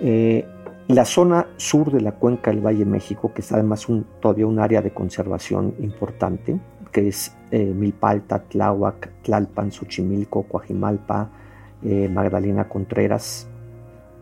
Eh, 0.00 0.46
la 0.86 1.04
zona 1.04 1.48
sur 1.58 1.92
de 1.92 2.00
la 2.00 2.12
cuenca 2.12 2.50
del 2.50 2.64
Valle 2.64 2.86
México, 2.86 3.34
que 3.34 3.42
es 3.42 3.52
además 3.52 3.86
todavía 4.22 4.46
un 4.46 4.58
área 4.58 4.80
de 4.80 4.94
conservación 4.94 5.74
importante, 5.80 6.58
que 6.92 7.08
es 7.08 7.36
eh, 7.50 7.62
Milpalta, 7.62 8.38
Tláhuac, 8.38 9.10
Tlalpan, 9.20 9.70
Xochimilco, 9.70 10.44
Coajimalpa, 10.44 11.28
eh, 11.82 12.08
Magdalena 12.08 12.70
Contreras, 12.70 13.48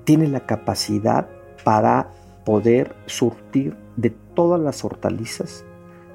tiene 0.02 0.26
la 0.26 0.40
capacidad 0.40 1.28
para 1.62 2.10
poder 2.44 2.96
surtir 3.06 3.76
de 3.96 4.10
todas 4.10 4.60
las 4.60 4.84
hortalizas 4.84 5.64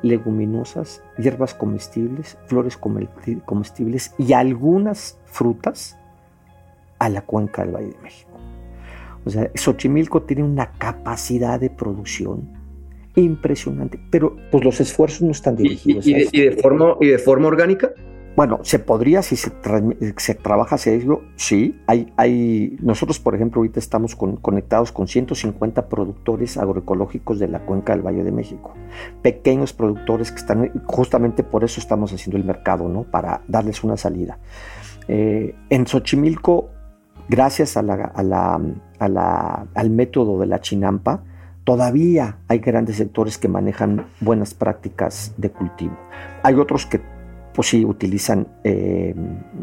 leguminosas, 0.02 1.04
hierbas 1.18 1.54
comestibles, 1.54 2.38
flores 2.47 2.78
comestibles 2.78 4.14
y 4.18 4.34
algunas 4.34 5.20
frutas 5.26 5.97
a 6.99 7.10
la 7.10 7.22
cuenca 7.22 7.64
del 7.64 7.76
Valle 7.76 7.89
de 7.89 8.02
México. 8.02 8.32
O 9.26 9.30
sea, 9.30 9.52
Xochimilco 9.54 10.24
tiene 10.24 10.43
una 10.43 10.72
capacidad 10.74 11.60
de 11.60 11.70
producción 11.70 12.49
impresionante, 13.16 13.99
pero 14.10 14.38
pues 14.52 14.64
los 14.64 14.80
esfuerzos 14.80 15.22
no 15.22 15.32
están 15.32 15.56
dirigidos. 15.56 16.08
¿Y, 16.08 16.14
de, 16.14 16.58
forma, 16.62 16.95
¿Y 16.99 17.08
de 17.08 17.20
forma 17.20 17.47
orgánica? 17.47 17.91
Bueno, 18.36 18.59
se 18.63 18.79
podría, 18.79 19.21
si 19.21 19.36
se, 19.36 19.51
se 20.17 20.36
trabaja 20.36 20.77
serio, 20.77 21.21
sí. 21.36 21.82
Hay, 21.86 22.13
hay, 22.15 22.77
nosotros, 22.82 23.19
por 23.19 23.36
ejemplo, 23.36 23.59
ahorita 23.59 23.79
estamos 23.79 24.15
conectados 24.15 24.93
con 24.93 25.07
150 25.07 25.89
productores 25.89 26.57
agroecológicos 26.57 27.39
de 27.39 27.49
la 27.49 27.59
cuenca 27.59 27.93
del 27.93 28.05
Valle 28.05 28.23
de 28.23 28.32
México. 28.32 28.73
Pequeños 29.21 29.73
productores 29.73 30.32
que 30.32 30.38
están, 30.38 30.71
justamente 30.86 31.43
por 31.43 31.65
eso 31.65 31.82
estamos 31.82 32.13
haciendo 32.13 32.38
el 32.38 32.45
mercado, 32.45 32.88
¿no? 32.88 33.03
Para 33.03 33.41
darles 33.47 33.84
una 33.84 33.97
salida. 33.97 34.39
Eh, 35.09 35.53
en 35.69 35.86
Xochimilco, 35.86 36.69
gracias 37.27 37.75
a 37.75 37.82
la, 37.82 38.61
al 39.73 39.89
método 39.89 40.39
de 40.39 40.45
la 40.45 40.61
chinampa, 40.61 41.23
todavía 41.65 42.38
hay 42.47 42.59
grandes 42.59 42.95
sectores 42.95 43.38
que 43.38 43.49
manejan 43.49 44.05
buenas 44.21 44.53
prácticas 44.53 45.34
de 45.38 45.49
cultivo. 45.49 45.97
Hay 46.43 46.55
otros 46.55 46.86
que 46.86 47.01
pues 47.54 47.70
sí 47.70 47.86
utilizan 47.86 48.47
eh, 48.64 49.14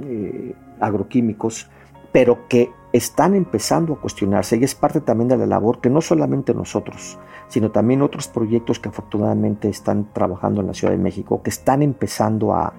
eh, 0.04 0.54
agroquímicos, 0.80 1.68
pero 2.12 2.48
que 2.48 2.70
están 2.92 3.34
empezando 3.34 3.94
a 3.94 4.00
cuestionarse 4.00 4.56
y 4.56 4.64
es 4.64 4.74
parte 4.74 5.00
también 5.00 5.28
de 5.28 5.36
la 5.36 5.46
labor 5.46 5.80
que 5.80 5.90
no 5.90 6.00
solamente 6.00 6.54
nosotros, 6.54 7.18
sino 7.48 7.70
también 7.70 8.02
otros 8.02 8.28
proyectos 8.28 8.78
que 8.78 8.88
afortunadamente 8.88 9.68
están 9.68 10.12
trabajando 10.12 10.60
en 10.60 10.68
la 10.68 10.74
Ciudad 10.74 10.92
de 10.92 10.98
México, 10.98 11.42
que 11.42 11.50
están 11.50 11.82
empezando 11.82 12.54
a, 12.54 12.72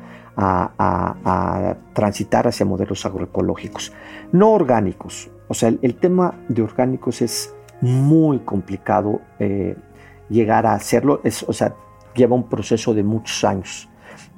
transitar 1.93 2.47
hacia 2.47 2.65
modelos 2.65 3.05
agroecológicos, 3.05 3.91
no 4.31 4.51
orgánicos. 4.51 5.29
O 5.49 5.53
sea, 5.53 5.67
el, 5.67 5.95
tema 5.95 6.33
de 6.47 6.61
orgánicos 6.61 7.21
es 7.21 7.53
muy 7.81 8.39
complicado 8.39 9.19
eh, 9.39 9.75
llegar 10.29 10.65
a 10.65 10.75
hacerlo, 10.75 11.21
o 11.45 11.51
sea, 11.51 11.75
lleva 12.15 12.35
un 12.37 12.47
proceso 12.47 12.93
de 12.93 13.03
muchos 13.03 13.43
años 13.43 13.89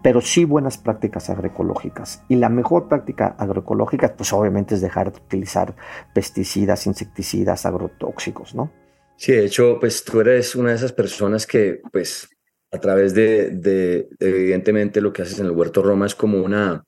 pero 0.03 0.21
sí 0.21 0.45
buenas 0.45 0.77
prácticas 0.77 1.29
agroecológicas. 1.29 2.23
Y 2.27 2.35
la 2.35 2.49
mejor 2.49 2.87
práctica 2.87 3.35
agroecológica, 3.37 4.15
pues 4.15 4.33
obviamente 4.33 4.75
es 4.75 4.81
dejar 4.81 5.11
de 5.11 5.19
utilizar 5.19 5.75
pesticidas, 6.13 6.87
insecticidas, 6.87 7.65
agrotóxicos, 7.65 8.55
¿no? 8.55 8.71
Sí, 9.17 9.33
de 9.33 9.45
hecho, 9.45 9.77
pues 9.79 10.03
tú 10.03 10.19
eres 10.21 10.55
una 10.55 10.69
de 10.69 10.77
esas 10.77 10.93
personas 10.93 11.45
que, 11.45 11.81
pues, 11.91 12.27
a 12.71 12.79
través 12.79 13.13
de, 13.13 14.07
evidentemente, 14.19 15.01
lo 15.01 15.13
que 15.13 15.21
haces 15.21 15.39
en 15.39 15.45
el 15.45 15.51
Huerto 15.51 15.83
Roma 15.83 16.07
es 16.07 16.15
como 16.15 16.39
una, 16.39 16.83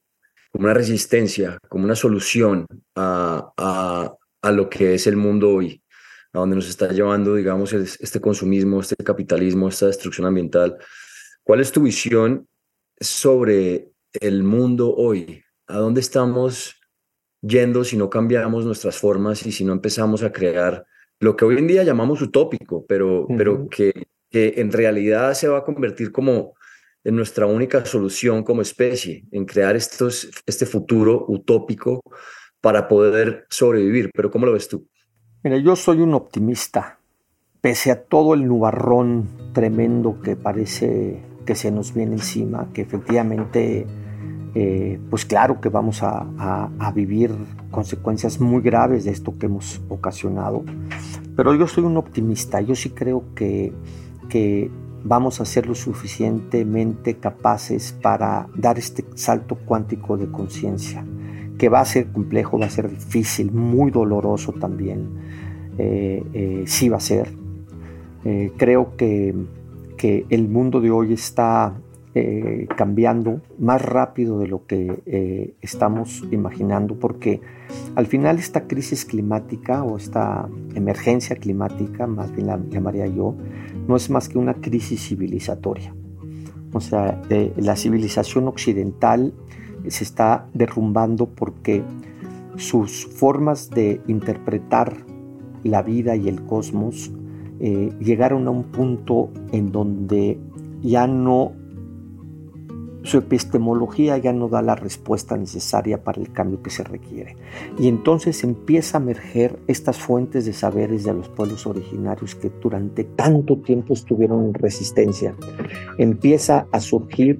como 0.51 0.66
una 0.66 0.74
resistencia, 0.74 1.59
como 1.70 1.84
una 1.84 1.95
solución 1.95 2.66
a, 2.95 3.53
a, 3.57 4.16
a 4.41 4.51
lo 4.51 4.70
que 4.70 4.95
es 4.95 5.05
el 5.05 5.18
mundo 5.18 5.49
hoy, 5.49 5.84
a 6.32 6.39
donde 6.39 6.55
nos 6.55 6.70
está 6.70 6.91
llevando, 6.91 7.36
digamos, 7.36 7.74
este 7.74 8.20
consumismo, 8.20 8.80
este 8.80 8.95
capitalismo, 8.95 9.68
esta 9.68 9.86
destrucción 9.86 10.26
ambiental. 10.26 10.78
¿Cuál 11.43 11.59
es 11.59 11.72
tu 11.72 11.84
visión 11.84 12.47
sobre 13.00 13.91
el 14.14 14.44
mundo 14.44 14.94
hoy, 14.96 15.44
a 15.68 15.78
dónde 15.78 16.02
estamos 16.02 16.76
yendo 17.41 17.84
si 17.84 17.98
no 17.98 18.10
cambiamos 18.10 18.66
nuestras 18.66 18.98
formas 18.98 19.46
y 19.46 19.52
si 19.52 19.66
no 19.66 19.74
empezamos 19.74 20.24
a 20.24 20.32
crear 20.32 20.86
lo 21.20 21.36
que 21.36 21.46
hoy 21.46 21.58
en 21.58 21.68
día 21.68 21.84
llamamos 21.84 22.22
utópico, 22.22 22.86
pero, 22.86 23.26
pero 23.38 23.68
que, 23.70 24.08
que 24.30 24.56
en 24.58 24.72
realidad 24.72 25.34
se 25.34 25.48
va 25.48 25.60
a 25.60 25.64
convertir 25.64 26.12
como 26.12 26.54
en 27.04 27.16
nuestra 27.16 27.46
única 27.46 27.86
solución 27.86 28.44
como 28.44 28.62
especie, 28.62 29.26
en 29.32 29.46
crear 29.46 29.76
estos, 29.76 30.30
este 30.46 30.66
futuro 30.66 31.26
utópico 31.28 32.02
para 32.62 32.88
poder 32.88 33.46
sobrevivir. 33.50 34.10
Pero 34.14 34.32
¿cómo 34.32 34.46
lo 34.46 34.54
ves 34.54 34.68
tú? 34.68 34.88
Mira, 35.44 35.58
yo 35.58 35.76
soy 35.76 36.00
un 36.00 36.14
optimista, 36.14 37.00
pese 37.62 37.91
a 37.91 38.02
todo 38.04 38.34
el 38.34 38.48
nubarrón 38.48 39.54
tremendo 39.54 40.22
que 40.22 40.36
parece 40.36 41.22
que 41.46 41.56
se 41.56 41.72
nos 41.72 41.94
viene 41.94 42.14
encima, 42.14 42.68
que 42.74 42.82
efectivamente, 42.82 43.86
eh, 44.56 45.00
pues 45.10 45.26
claro 45.26 45.60
que 45.62 45.70
vamos 45.70 46.02
a, 46.04 46.72
vivir 46.96 47.32
consecuencias 47.72 48.39
muy 48.39 48.62
graves 48.62 49.06
de 49.06 49.12
esto 49.12 49.34
que 49.38 49.48
hemos 49.48 49.82
ocasionado, 49.89 50.64
pero 51.36 51.56
yo 51.56 51.68
soy 51.68 51.84
un 51.84 51.98
optimista, 51.98 52.62
yo 52.62 52.76
sí 52.76 52.91
creo 52.91 53.24
que, 53.36 53.74
que 54.30 54.70
vamos 55.04 55.41
a 55.41 55.46
ser 55.46 55.68
lo 55.68 55.76
suficientemente 55.76 57.16
capaces 57.16 57.98
para 58.02 58.48
dar 58.56 58.78
este 58.78 59.04
salto 59.16 59.56
cuántico 59.56 60.18
de 60.18 60.28
conciencia, 60.28 61.04
que 61.58 61.70
va 61.70 61.80
a 61.80 61.86
ser 61.86 62.12
complejo, 62.12 62.60
va 62.60 62.68
a 62.68 62.70
ser 62.70 62.89
difícil, 62.89 63.52
muy 63.52 63.91
doloroso 63.91 64.54
también, 64.54 65.10
eh, 65.78 66.24
eh, 66.34 66.64
sí 66.68 66.89
va 66.89 66.98
a 66.98 67.02
ser. 67.02 67.34
creo 68.58 68.96
que 68.96 69.36
que 70.04 70.26
el 70.30 70.49
mundo 70.49 70.82
de 70.82 70.91
hoy 70.91 71.14
está 71.14 71.80
eh, 72.14 72.68
cambiando 72.76 73.39
más 73.58 73.82
rápido 73.82 74.38
de 74.38 74.47
lo 74.47 74.66
que 74.68 75.01
eh, 75.06 75.54
estamos 75.62 76.26
imaginando, 76.30 76.99
porque 76.99 77.39
al 77.95 78.06
final 78.08 78.38
esta 78.38 78.68
crisis 78.68 79.06
climática 79.06 79.82
o 79.82 79.95
esta 79.95 80.49
emergencia 80.76 81.38
climática, 81.38 82.06
más 82.06 82.36
bien 82.36 82.47
la 82.47 82.60
llamaría 82.70 83.08
yo, 83.08 83.34
no 83.88 83.95
es 83.95 84.10
más 84.10 84.28
que 84.28 84.38
una 84.38 84.56
crisis 84.56 85.08
civilizatoria. 85.08 85.95
O 86.74 86.82
sea, 86.82 87.22
eh, 87.30 87.54
la 87.56 87.78
civilización 87.78 88.49
occidental 88.49 89.34
se 89.88 90.04
está 90.04 90.49
derrumbando 90.54 91.28
porque 91.28 91.82
sus 92.58 93.06
formas 93.06 93.70
de 93.70 94.01
interpretar 94.08 94.97
la 95.64 95.82
vida 95.82 96.18
y 96.18 96.28
el 96.28 96.43
cosmos 96.43 97.10
eh, 97.66 97.93
llegaron 98.01 98.45
a 98.49 98.51
un 98.51 98.64
punto 98.64 99.30
en 99.53 99.72
donde 99.72 100.38
ya 100.82 101.07
no, 101.07 101.53
su 103.03 103.20
epistemología 103.20 104.18
ya 104.18 104.34
no 104.34 104.49
da 104.49 104.61
la 104.61 104.76
respuesta 104.76 105.38
necesaria 105.38 106.03
para 106.03 106.20
el 106.20 106.34
cambio 106.34 106.61
que 106.61 106.70
se 106.70 106.84
requiere. 106.84 107.38
Y 107.80 107.88
entonces 107.88 108.43
empieza 108.43 108.97
a 108.97 109.01
emerger 109.01 109.59
estas 109.68 109.97
fuentes 109.97 110.45
de 110.45 110.51
saberes 110.51 111.05
de 111.05 111.14
los 111.14 111.30
pueblos 111.30 111.66
originarios 111.66 112.36
que 112.36 112.51
durante 112.61 113.05
tanto 113.05 113.57
tiempo 113.59 113.93
estuvieron 113.93 114.43
en 114.43 114.53
resistencia. 114.55 115.34
Empieza 115.97 116.68
a 116.70 116.82
surgir 116.82 117.39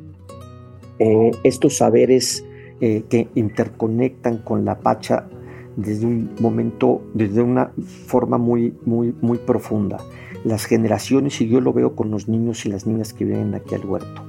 eh, 1.00 1.32
estos 1.44 1.76
saberes 1.76 2.46
eh, 2.80 3.04
que 3.10 3.28
interconectan 3.36 4.38
con 4.38 4.64
la 4.64 4.80
pacha 4.80 5.28
desde 5.76 6.06
un 6.06 6.32
momento, 6.40 7.02
desde 7.14 7.42
una 7.42 7.72
forma 8.08 8.38
muy, 8.38 8.76
muy, 8.86 9.16
muy 9.22 9.38
profunda. 9.38 9.98
Las 10.44 10.66
generaciones, 10.66 11.40
y 11.42 11.48
yo 11.48 11.62
lo 11.62 11.74
veo 11.74 11.96
con 11.96 12.12
los 12.12 12.28
niños 12.28 12.66
y 12.66 12.70
las 12.70 12.86
niñas 12.86 13.14
que 13.14 13.26
vienen 13.26 13.56
aquí 13.56 13.76
al 13.76 13.86
huerto, 13.86 14.24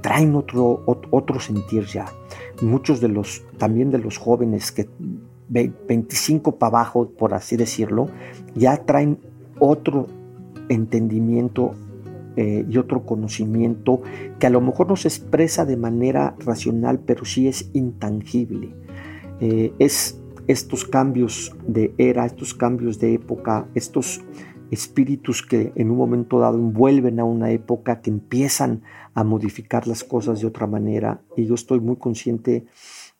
traen 0.00 0.34
otro, 0.34 0.82
otro 0.86 1.40
sentir 1.40 1.84
ya. 1.86 2.06
Muchos 2.62 3.00
de 3.00 3.08
los, 3.08 3.44
también 3.58 3.90
de 3.90 3.98
los 3.98 4.18
jóvenes 4.18 4.72
que 4.72 4.88
25 5.48 6.56
para 6.56 6.78
abajo, 6.78 7.08
por 7.08 7.34
así 7.34 7.56
decirlo, 7.56 8.08
ya 8.54 8.76
traen 8.84 9.18
otro 9.58 10.06
entendimiento 10.68 11.74
eh, 12.36 12.66
y 12.68 12.76
otro 12.78 13.04
conocimiento 13.04 14.02
que 14.38 14.46
a 14.46 14.50
lo 14.50 14.60
mejor 14.60 14.88
no 14.88 14.96
se 14.96 15.08
expresa 15.08 15.64
de 15.64 15.76
manera 15.76 16.34
racional, 16.44 17.00
pero 17.00 17.24
sí 17.24 17.48
es 17.48 17.70
intangible. 17.72 18.74
Eh, 19.40 19.72
es 19.78 20.20
estos 20.48 20.84
cambios 20.84 21.54
de 21.66 21.92
era, 21.98 22.26
estos 22.26 22.54
cambios 22.54 22.98
de 22.98 23.14
época, 23.14 23.66
estos 23.74 24.20
espíritus 24.70 25.42
que 25.42 25.72
en 25.76 25.90
un 25.90 25.96
momento 25.96 26.38
dado 26.38 26.56
envuelven 26.58 27.20
a 27.20 27.24
una 27.24 27.50
época, 27.50 28.00
que 28.00 28.10
empiezan 28.10 28.82
a 29.14 29.24
modificar 29.24 29.86
las 29.86 30.04
cosas 30.04 30.40
de 30.40 30.46
otra 30.46 30.66
manera. 30.66 31.20
Y 31.36 31.46
yo 31.46 31.54
estoy 31.54 31.80
muy 31.80 31.96
consciente 31.96 32.66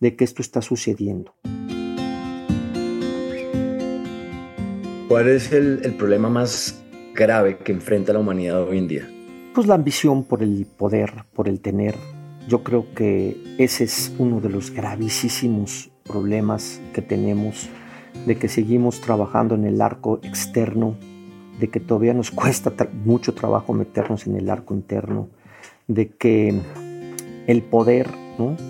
de 0.00 0.16
que 0.16 0.24
esto 0.24 0.42
está 0.42 0.62
sucediendo. 0.62 1.34
¿Cuál 5.08 5.28
es 5.28 5.52
el, 5.52 5.80
el 5.84 5.94
problema 5.94 6.28
más 6.28 6.84
grave 7.14 7.58
que 7.58 7.72
enfrenta 7.72 8.12
la 8.12 8.18
humanidad 8.18 8.62
hoy 8.62 8.78
en 8.78 8.88
día? 8.88 9.10
Pues 9.54 9.66
la 9.66 9.74
ambición 9.74 10.24
por 10.24 10.42
el 10.42 10.66
poder, 10.66 11.24
por 11.32 11.48
el 11.48 11.60
tener. 11.60 11.94
Yo 12.48 12.62
creo 12.62 12.92
que 12.94 13.36
ese 13.58 13.84
es 13.84 14.12
uno 14.18 14.40
de 14.40 14.50
los 14.50 14.70
gravísimos 14.70 15.90
problemas 16.06 16.80
que 16.92 17.02
tenemos, 17.02 17.68
de 18.26 18.36
que 18.36 18.48
seguimos 18.48 19.00
trabajando 19.00 19.54
en 19.54 19.64
el 19.64 19.80
arco 19.80 20.20
externo, 20.22 20.96
de 21.60 21.68
que 21.68 21.80
todavía 21.80 22.14
nos 22.14 22.30
cuesta 22.32 22.72
mucho 23.04 23.34
trabajo 23.34 23.72
meternos 23.72 24.26
en 24.26 24.36
el 24.36 24.50
arco 24.50 24.74
interno, 24.74 25.28
de 25.88 26.08
que 26.08 26.60
el 27.46 27.62
poder, 27.62 28.10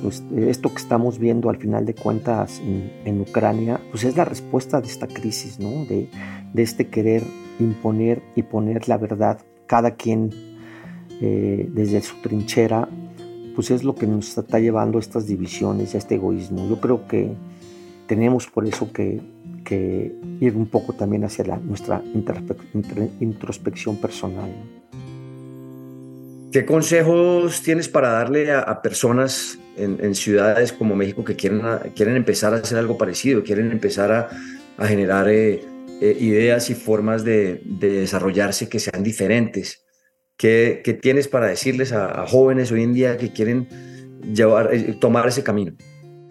pues, 0.03 0.23
esto 0.37 0.71
que 0.71 0.77
estamos 0.77 1.19
viendo 1.19 1.49
al 1.49 1.57
final 1.57 1.87
de 1.87 1.95
cuentas 1.95 2.61
en, 3.05 3.21
Ucrania, 3.21 3.81
pues 3.91 4.05
es 4.05 4.17
la 4.17 4.25
respuesta 4.25 4.81
de 4.81 4.89
esta 4.89 5.07
crisis, 5.07 5.59
¿no? 5.59 5.85
de, 5.87 6.09
de 6.53 6.63
este 6.63 6.89
querer 6.89 7.23
imponer 7.59 8.23
y 8.35 8.43
poner 8.43 8.89
la 8.89 8.99
verdad 8.99 9.39
cada 9.67 9.93
quien 9.93 10.31
eh, 11.21 11.69
desde 11.73 12.03
su 12.03 12.17
trinchera 12.17 12.89
pues 13.57 13.71
es 13.71 13.83
lo 13.85 13.95
que 13.95 14.07
nos 14.07 14.37
está 14.37 14.61
llevando 14.61 14.99
a 14.99 15.01
estas 15.01 15.27
divisiones 15.27 15.95
a 15.95 15.99
este 15.99 16.17
egoísmo. 16.17 16.69
Yo 16.69 16.79
creo 16.79 17.09
que 17.09 17.33
tenemos 18.07 18.47
por 18.47 18.67
eso 18.67 18.93
que, 18.93 19.23
ir 20.39 20.55
un 20.55 20.67
poco 20.67 20.93
también 20.93 21.25
hacia 21.25 21.45
la, 21.45 21.57
nuestra 21.57 22.03
introspección 23.19 23.97
personal. 23.97 24.53
¿Qué 26.53 26.65
consejos 26.67 27.63
tienes 27.63 27.89
para 27.89 28.11
darle 28.11 28.53
a, 28.53 28.81
personas 28.83 29.59
en, 29.77 30.15
ciudades 30.15 30.73
como 30.73 30.95
México 30.95 31.25
que 31.25 31.35
quieren, 31.35 31.63
quieren 31.97 32.17
empezar 32.17 32.53
a 32.53 32.59
hacer 32.59 32.79
algo 32.79 32.97
parecido, 32.99 33.43
quieren 33.43 33.73
empezar 33.73 34.13
a, 34.13 34.87
generar 34.87 35.29
eh, 35.31 35.63
eh, 36.03 36.17
ideas 36.21 36.69
y 36.69 36.75
formas 36.75 37.25
de, 37.25 37.63
desarrollarse 37.65 38.69
que 38.69 38.79
sean 38.79 39.03
diferentes? 39.03 39.86
¿Qué, 40.37 40.99
tienes 41.01 41.29
para 41.29 41.47
decirles 41.47 41.93
a, 41.93 42.27
jóvenes 42.27 42.71
hoy 42.71 42.83
en 42.83 42.93
día 42.93 43.17
que 43.17 43.33
quieren 43.33 43.69
llevar, 44.35 44.69
eh, 44.75 44.95
tomar 45.01 45.27
ese 45.27 45.43
camino? 45.43 45.73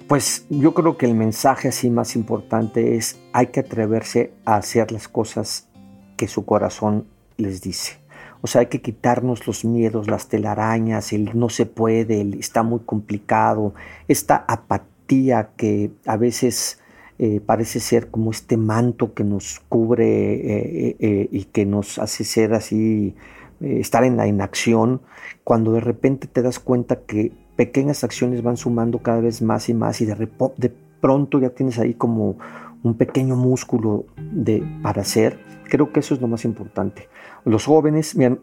Pues 0.07 0.45
yo 0.49 0.75
creo 0.75 0.95
que 0.97 1.07
el 1.07 1.15
mensaje 1.15 1.69
así 1.69 1.89
más 1.89 2.15
importante 2.15 2.97
es 2.97 3.19
hay 3.33 3.47
que 3.47 3.61
atreverse 3.61 4.31
a 4.45 4.57
hacer 4.57 4.91
las 4.91 5.07
cosas 5.07 5.69
que 6.17 6.27
su 6.27 6.45
corazón 6.45 7.07
les 7.37 7.61
dice. 7.61 7.97
O 8.41 8.47
sea, 8.47 8.61
hay 8.61 8.67
que 8.67 8.79
quitarnos 8.79 9.47
los 9.47 9.65
miedos, 9.65 10.07
las 10.07 10.27
telarañas, 10.29 11.11
el 11.11 11.31
no 11.33 11.49
se 11.49 11.65
puede, 11.65 12.21
el 12.21 12.35
está 12.35 12.61
muy 12.61 12.81
complicado, 12.81 13.73
esta 14.07 14.45
apatía 14.47 15.49
que 15.57 15.89
a 16.05 16.15
veces 16.15 16.79
eh, 17.17 17.41
parece 17.43 17.79
ser 17.79 18.11
como 18.11 18.29
este 18.29 18.55
manto 18.55 19.15
que 19.15 19.23
nos 19.23 19.61
cubre 19.67 20.95
eh, 20.99 21.27
y 21.31 21.45
que 21.45 21.65
nos 21.65 21.97
hace 21.97 22.23
ser 22.23 22.53
así, 22.53 23.15
estar 23.61 24.03
en 24.03 24.17
la 24.17 24.27
inacción, 24.27 25.01
cuando 25.43 25.71
de 25.73 25.79
repente 25.79 26.27
te 26.27 26.41
das 26.41 26.59
cuenta 26.59 27.01
que 27.01 27.31
pequeñas 27.55 28.03
acciones 28.03 28.43
van 28.43 28.57
sumando 28.57 28.99
cada 28.99 29.21
vez 29.21 29.41
más 29.41 29.69
y 29.69 29.73
más 29.73 30.01
y 30.01 30.05
de, 30.05 30.15
de 30.57 30.73
pronto 31.01 31.39
ya 31.39 31.49
tienes 31.49 31.79
ahí 31.79 31.93
como 31.93 32.37
un 32.83 32.95
pequeño 32.95 33.35
músculo 33.35 34.05
de, 34.17 34.63
para 34.81 35.01
hacer. 35.01 35.39
Creo 35.69 35.91
que 35.91 36.01
eso 36.01 36.13
es 36.13 36.21
lo 36.21 36.27
más 36.27 36.45
importante. 36.45 37.09
Los 37.43 37.65
jóvenes, 37.65 38.15
miren, 38.15 38.39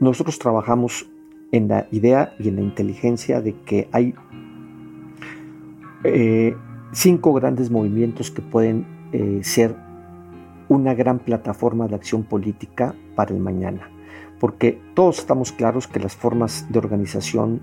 nosotros 0.00 0.38
trabajamos 0.38 1.10
en 1.50 1.68
la 1.68 1.88
idea 1.90 2.34
y 2.38 2.48
en 2.48 2.56
la 2.56 2.62
inteligencia 2.62 3.40
de 3.40 3.54
que 3.62 3.88
hay 3.92 4.14
eh, 6.04 6.54
cinco 6.92 7.32
grandes 7.32 7.70
movimientos 7.70 8.30
que 8.30 8.42
pueden 8.42 8.86
eh, 9.12 9.40
ser 9.42 9.74
una 10.68 10.94
gran 10.94 11.18
plataforma 11.18 11.88
de 11.88 11.94
acción 11.96 12.24
política 12.24 12.94
para 13.16 13.34
el 13.34 13.40
mañana. 13.40 13.90
Porque 14.40 14.80
todos 14.94 15.18
estamos 15.18 15.52
claros 15.52 15.86
que 15.86 16.00
las 16.00 16.14
formas 16.14 16.66
de 16.70 16.78
organización 16.78 17.60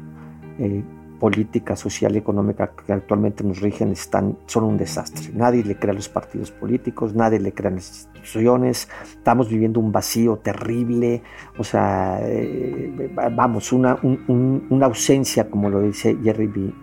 eh, 0.59 0.83
política, 1.19 1.75
social 1.75 2.15
y 2.15 2.17
económica 2.19 2.71
que 2.85 2.93
actualmente 2.93 3.43
nos 3.43 3.61
rigen 3.61 3.91
están, 3.91 4.37
son 4.45 4.65
un 4.65 4.77
desastre. 4.77 5.31
Nadie 5.33 5.63
le 5.63 5.77
crea 5.77 5.91
a 5.91 5.95
los 5.95 6.09
partidos 6.09 6.51
políticos, 6.51 7.15
nadie 7.15 7.39
le 7.39 7.53
crea 7.53 7.71
a 7.71 7.75
las 7.75 7.89
instituciones, 7.89 8.89
estamos 9.03 9.49
viviendo 9.49 9.79
un 9.79 9.91
vacío 9.91 10.37
terrible, 10.37 11.23
o 11.57 11.63
sea, 11.63 12.19
eh, 12.21 13.11
vamos, 13.33 13.71
una, 13.71 13.97
una 14.03 14.85
ausencia, 14.85 15.49
como 15.49 15.69
lo 15.69 15.81
dice 15.81 16.17
Jerry 16.21 16.47
B. 16.47 16.73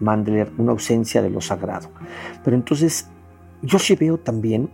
Mandler, 0.00 0.50
una 0.58 0.72
ausencia 0.72 1.22
de 1.22 1.30
lo 1.30 1.40
sagrado. 1.40 1.90
Pero 2.44 2.56
entonces, 2.56 3.08
yo 3.62 3.78
sí 3.78 3.94
veo 3.94 4.18
también 4.18 4.68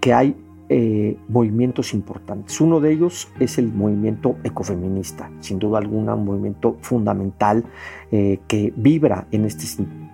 que 0.00 0.12
hay 0.12 0.36
eh, 0.70 1.16
movimientos 1.28 1.94
importantes. 1.94 2.60
Uno 2.60 2.78
de 2.78 2.92
ellos 2.92 3.28
es 3.40 3.56
el 3.56 3.72
movimiento 3.72 4.36
ecofeminista, 4.44 5.30
sin 5.40 5.58
duda 5.58 5.78
alguna 5.78 6.14
un 6.14 6.26
movimiento 6.26 6.76
fundamental 6.82 7.64
eh, 8.12 8.40
que 8.46 8.74
vibra 8.76 9.26
en 9.30 9.46
este 9.46 9.64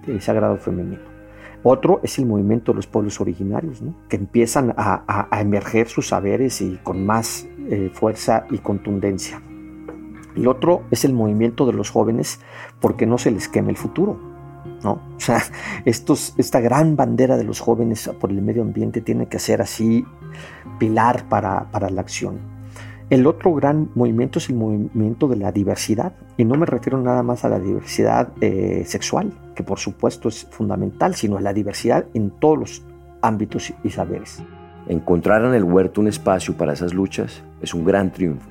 eh, 0.07 0.21
sagrado 0.21 0.57
femenino. 0.57 1.03
Otro 1.65 1.99
es 2.05 2.19
el 2.19 2.27
movimiento 2.27 2.71
de 2.71 2.77
los 2.77 2.87
pueblos 2.87 3.21
originarios, 3.21 3.83
que 4.09 4.17
empiezan 4.17 4.75
a, 4.77 5.29
emerger 5.41 5.89
sus 5.89 6.09
saberes 6.09 6.61
y 6.61 6.79
con 6.83 7.05
más 7.05 7.49
fuerza 7.95 8.47
y 8.51 8.59
contundencia. 8.59 9.41
Y 10.37 10.47
otro 10.47 10.83
es 10.91 11.07
el 11.07 11.15
movimiento 11.15 11.65
de 11.65 11.73
los 11.73 11.91
jóvenes 11.91 12.39
porque 12.81 13.07
no 13.07 13.17
se 13.17 13.31
les 13.31 13.49
queme 13.49 13.71
el 13.71 13.79
futuro 13.79 14.34
¿no? 14.85 14.93
O 14.93 15.19
esta 16.37 16.61
gran 16.61 16.95
bandera 16.95 17.37
de 17.37 17.45
los 17.45 17.61
jóvenes 17.61 18.09
por 18.21 18.31
el 18.31 18.43
medio 18.43 18.63
ambiente 18.63 19.01
tiene 19.01 19.27
que 19.27 19.39
ser 19.39 19.63
así 19.63 20.05
pilar 20.79 21.29
para, 21.29 21.67
la 21.91 22.01
acción. 22.01 22.39
El 23.11 23.27
otro 23.27 23.55
gran 23.55 23.91
movimiento 23.95 24.39
es 24.39 24.49
el 24.49 24.57
movimiento 24.57 25.29
de 25.29 25.37
la 25.37 25.53
diversidad, 25.53 26.13
y 26.37 26.45
no 26.45 26.55
me 26.55 26.67
refiero 26.67 27.01
nada 27.01 27.23
más 27.23 27.45
a 27.45 27.49
la 27.49 27.59
diversidad 27.59 28.29
eh, 28.41 28.85
sexual, 28.87 29.33
que 29.55 29.63
por 29.63 29.79
supuesto 29.79 30.29
es 30.29 30.47
fundamental, 30.51 31.15
sino 31.15 31.37
a 31.37 31.41
la 31.41 31.53
diversidad 31.53 32.07
en 32.15 32.31
todos 32.31 32.59
los 32.59 32.83
ámbitos 33.21 33.73
y 33.83 33.91
saberes. 33.91 34.43
Encontrar 34.87 35.45
en 35.45 35.55
el 35.55 35.65
huerto 35.65 36.01
un 36.01 36.09
espacio 36.09 36.57
para 36.57 36.73
esas 36.73 36.93
luchas 36.93 37.43
es 37.61 37.73
un 37.75 37.85
gran 37.85 38.13
triunfo, 38.13 38.51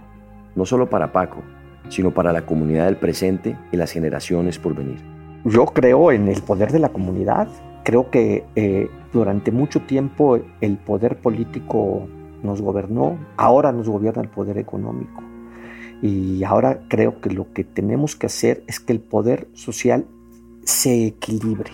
no 0.55 0.65
solo 0.65 0.89
para 0.89 1.11
Paco, 1.11 1.41
sino 1.89 2.11
para 2.11 2.31
la 2.31 2.45
comunidad 2.45 2.85
del 2.85 2.97
presente 2.97 3.57
y 3.71 3.77
las 3.77 3.91
generaciones 3.91 4.57
por 4.57 4.73
venir 4.75 5.13
yo 5.45 5.65
creo 5.65 6.11
en 6.11 6.27
el 6.27 6.41
poder 6.41 6.71
de 6.71 6.79
la 6.79 6.89
comunidad. 6.89 7.47
Creo 7.83 8.09
que 8.09 8.45
eh, 8.55 8.89
durante 9.11 9.51
mucho 9.51 9.81
tiempo 9.81 10.39
el 10.61 10.77
poder 10.77 11.17
político 11.17 12.07
nos 12.43 12.61
gobernó, 12.61 13.17
ahora 13.37 13.71
nos 13.71 13.89
gobierna 13.89 14.21
el 14.21 14.29
poder 14.29 14.57
económico. 14.57 15.23
Y 16.01 16.43
ahora 16.43 16.81
creo 16.89 17.21
que 17.21 17.29
lo 17.29 17.53
que 17.53 17.63
tenemos 17.63 18.15
que 18.15 18.27
hacer 18.27 18.63
es 18.67 18.79
que 18.79 18.93
el 18.93 18.99
poder 18.99 19.47
social 19.53 20.05
se 20.63 21.07
equilibre. 21.07 21.71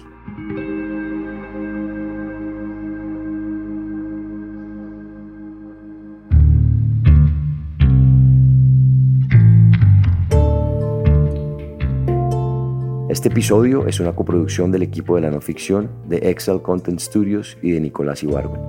Este 13.09 13.29
episodio 13.29 13.87
es 13.87 13.99
una 13.99 14.13
coproducción 14.13 14.71
del 14.71 14.83
equipo 14.83 15.15
de 15.15 15.21
la 15.21 15.31
no 15.31 15.41
ficción 15.41 15.89
de 16.07 16.29
Excel 16.29 16.61
Content 16.61 16.99
Studios 16.99 17.57
y 17.59 17.71
de 17.71 17.81
Nicolás 17.81 18.21
Ibargüen. 18.21 18.61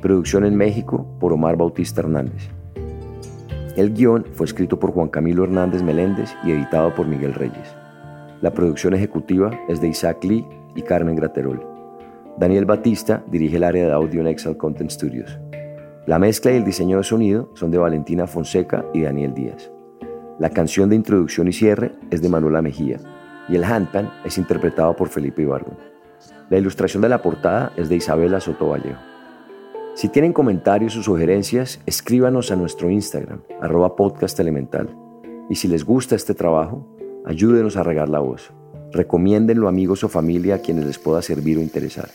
Producción 0.00 0.44
en 0.44 0.56
México 0.56 1.06
por 1.20 1.32
Omar 1.32 1.56
Bautista 1.56 2.00
Hernández. 2.00 2.48
El 3.76 3.94
guion 3.94 4.26
fue 4.32 4.46
escrito 4.46 4.80
por 4.80 4.90
Juan 4.90 5.06
Camilo 5.06 5.44
Hernández 5.44 5.84
Meléndez 5.84 6.34
y 6.44 6.50
editado 6.50 6.92
por 6.96 7.06
Miguel 7.06 7.32
Reyes. 7.32 7.76
La 8.40 8.52
producción 8.52 8.92
ejecutiva 8.92 9.52
es 9.68 9.80
de 9.80 9.86
Isaac 9.86 10.24
Lee 10.24 10.44
y 10.74 10.82
Carmen 10.82 11.14
Graterol. 11.14 11.64
Daniel 12.36 12.64
Batista 12.64 13.22
dirige 13.30 13.58
el 13.58 13.62
área 13.62 13.86
de 13.86 13.92
audio 13.92 14.20
en 14.20 14.26
Excel 14.26 14.56
Content 14.56 14.90
Studios. 14.90 15.38
La 16.08 16.18
mezcla 16.18 16.50
y 16.50 16.56
el 16.56 16.64
diseño 16.64 16.96
de 16.96 17.04
sonido 17.04 17.52
son 17.54 17.70
de 17.70 17.78
Valentina 17.78 18.26
Fonseca 18.26 18.84
y 18.92 19.02
Daniel 19.02 19.32
Díaz. 19.32 19.70
La 20.40 20.50
canción 20.50 20.90
de 20.90 20.96
introducción 20.96 21.46
y 21.46 21.52
cierre 21.52 21.92
es 22.10 22.20
de 22.20 22.28
Manuela 22.28 22.60
Mejía 22.60 22.98
y 23.48 23.56
el 23.56 23.64
handpan 23.64 24.10
es 24.24 24.38
interpretado 24.38 24.94
por 24.96 25.08
Felipe 25.08 25.42
Ibargüen. 25.42 25.76
La 26.50 26.58
ilustración 26.58 27.02
de 27.02 27.08
la 27.08 27.22
portada 27.22 27.72
es 27.76 27.88
de 27.88 27.96
Isabela 27.96 28.40
Soto 28.40 28.68
Vallejo. 28.68 29.00
Si 29.94 30.08
tienen 30.08 30.32
comentarios 30.32 30.96
o 30.96 31.02
sugerencias, 31.02 31.80
escríbanos 31.86 32.50
a 32.50 32.56
nuestro 32.56 32.90
Instagram, 32.90 33.42
arroba 33.60 33.94
podcast 33.94 34.38
elemental. 34.40 34.88
Y 35.48 35.54
si 35.54 35.68
les 35.68 35.84
gusta 35.84 36.16
este 36.16 36.34
trabajo, 36.34 36.86
ayúdenos 37.24 37.76
a 37.76 37.82
regar 37.82 38.08
la 38.08 38.18
voz. 38.18 38.52
Recomiéndenlo 38.92 39.66
a 39.66 39.70
amigos 39.70 40.02
o 40.04 40.08
familia 40.08 40.56
a 40.56 40.58
quienes 40.58 40.84
les 40.84 40.98
pueda 40.98 41.22
servir 41.22 41.58
o 41.58 41.60
interesar. 41.60 42.08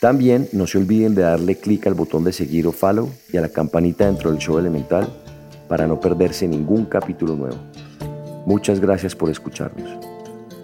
También 0.00 0.48
no 0.52 0.66
se 0.66 0.78
olviden 0.78 1.14
de 1.14 1.22
darle 1.22 1.56
clic 1.56 1.86
al 1.86 1.94
botón 1.94 2.24
de 2.24 2.32
seguir 2.32 2.66
o 2.66 2.72
follow 2.72 3.08
y 3.32 3.36
a 3.36 3.40
la 3.40 3.50
campanita 3.50 4.06
dentro 4.06 4.32
del 4.32 4.40
show 4.40 4.58
elemental 4.58 5.08
para 5.68 5.86
no 5.86 6.00
perderse 6.00 6.48
ningún 6.48 6.86
capítulo 6.86 7.36
nuevo. 7.36 7.56
Muchas 8.46 8.80
gracias 8.80 9.14
por 9.14 9.30
escucharnos. 9.30 10.11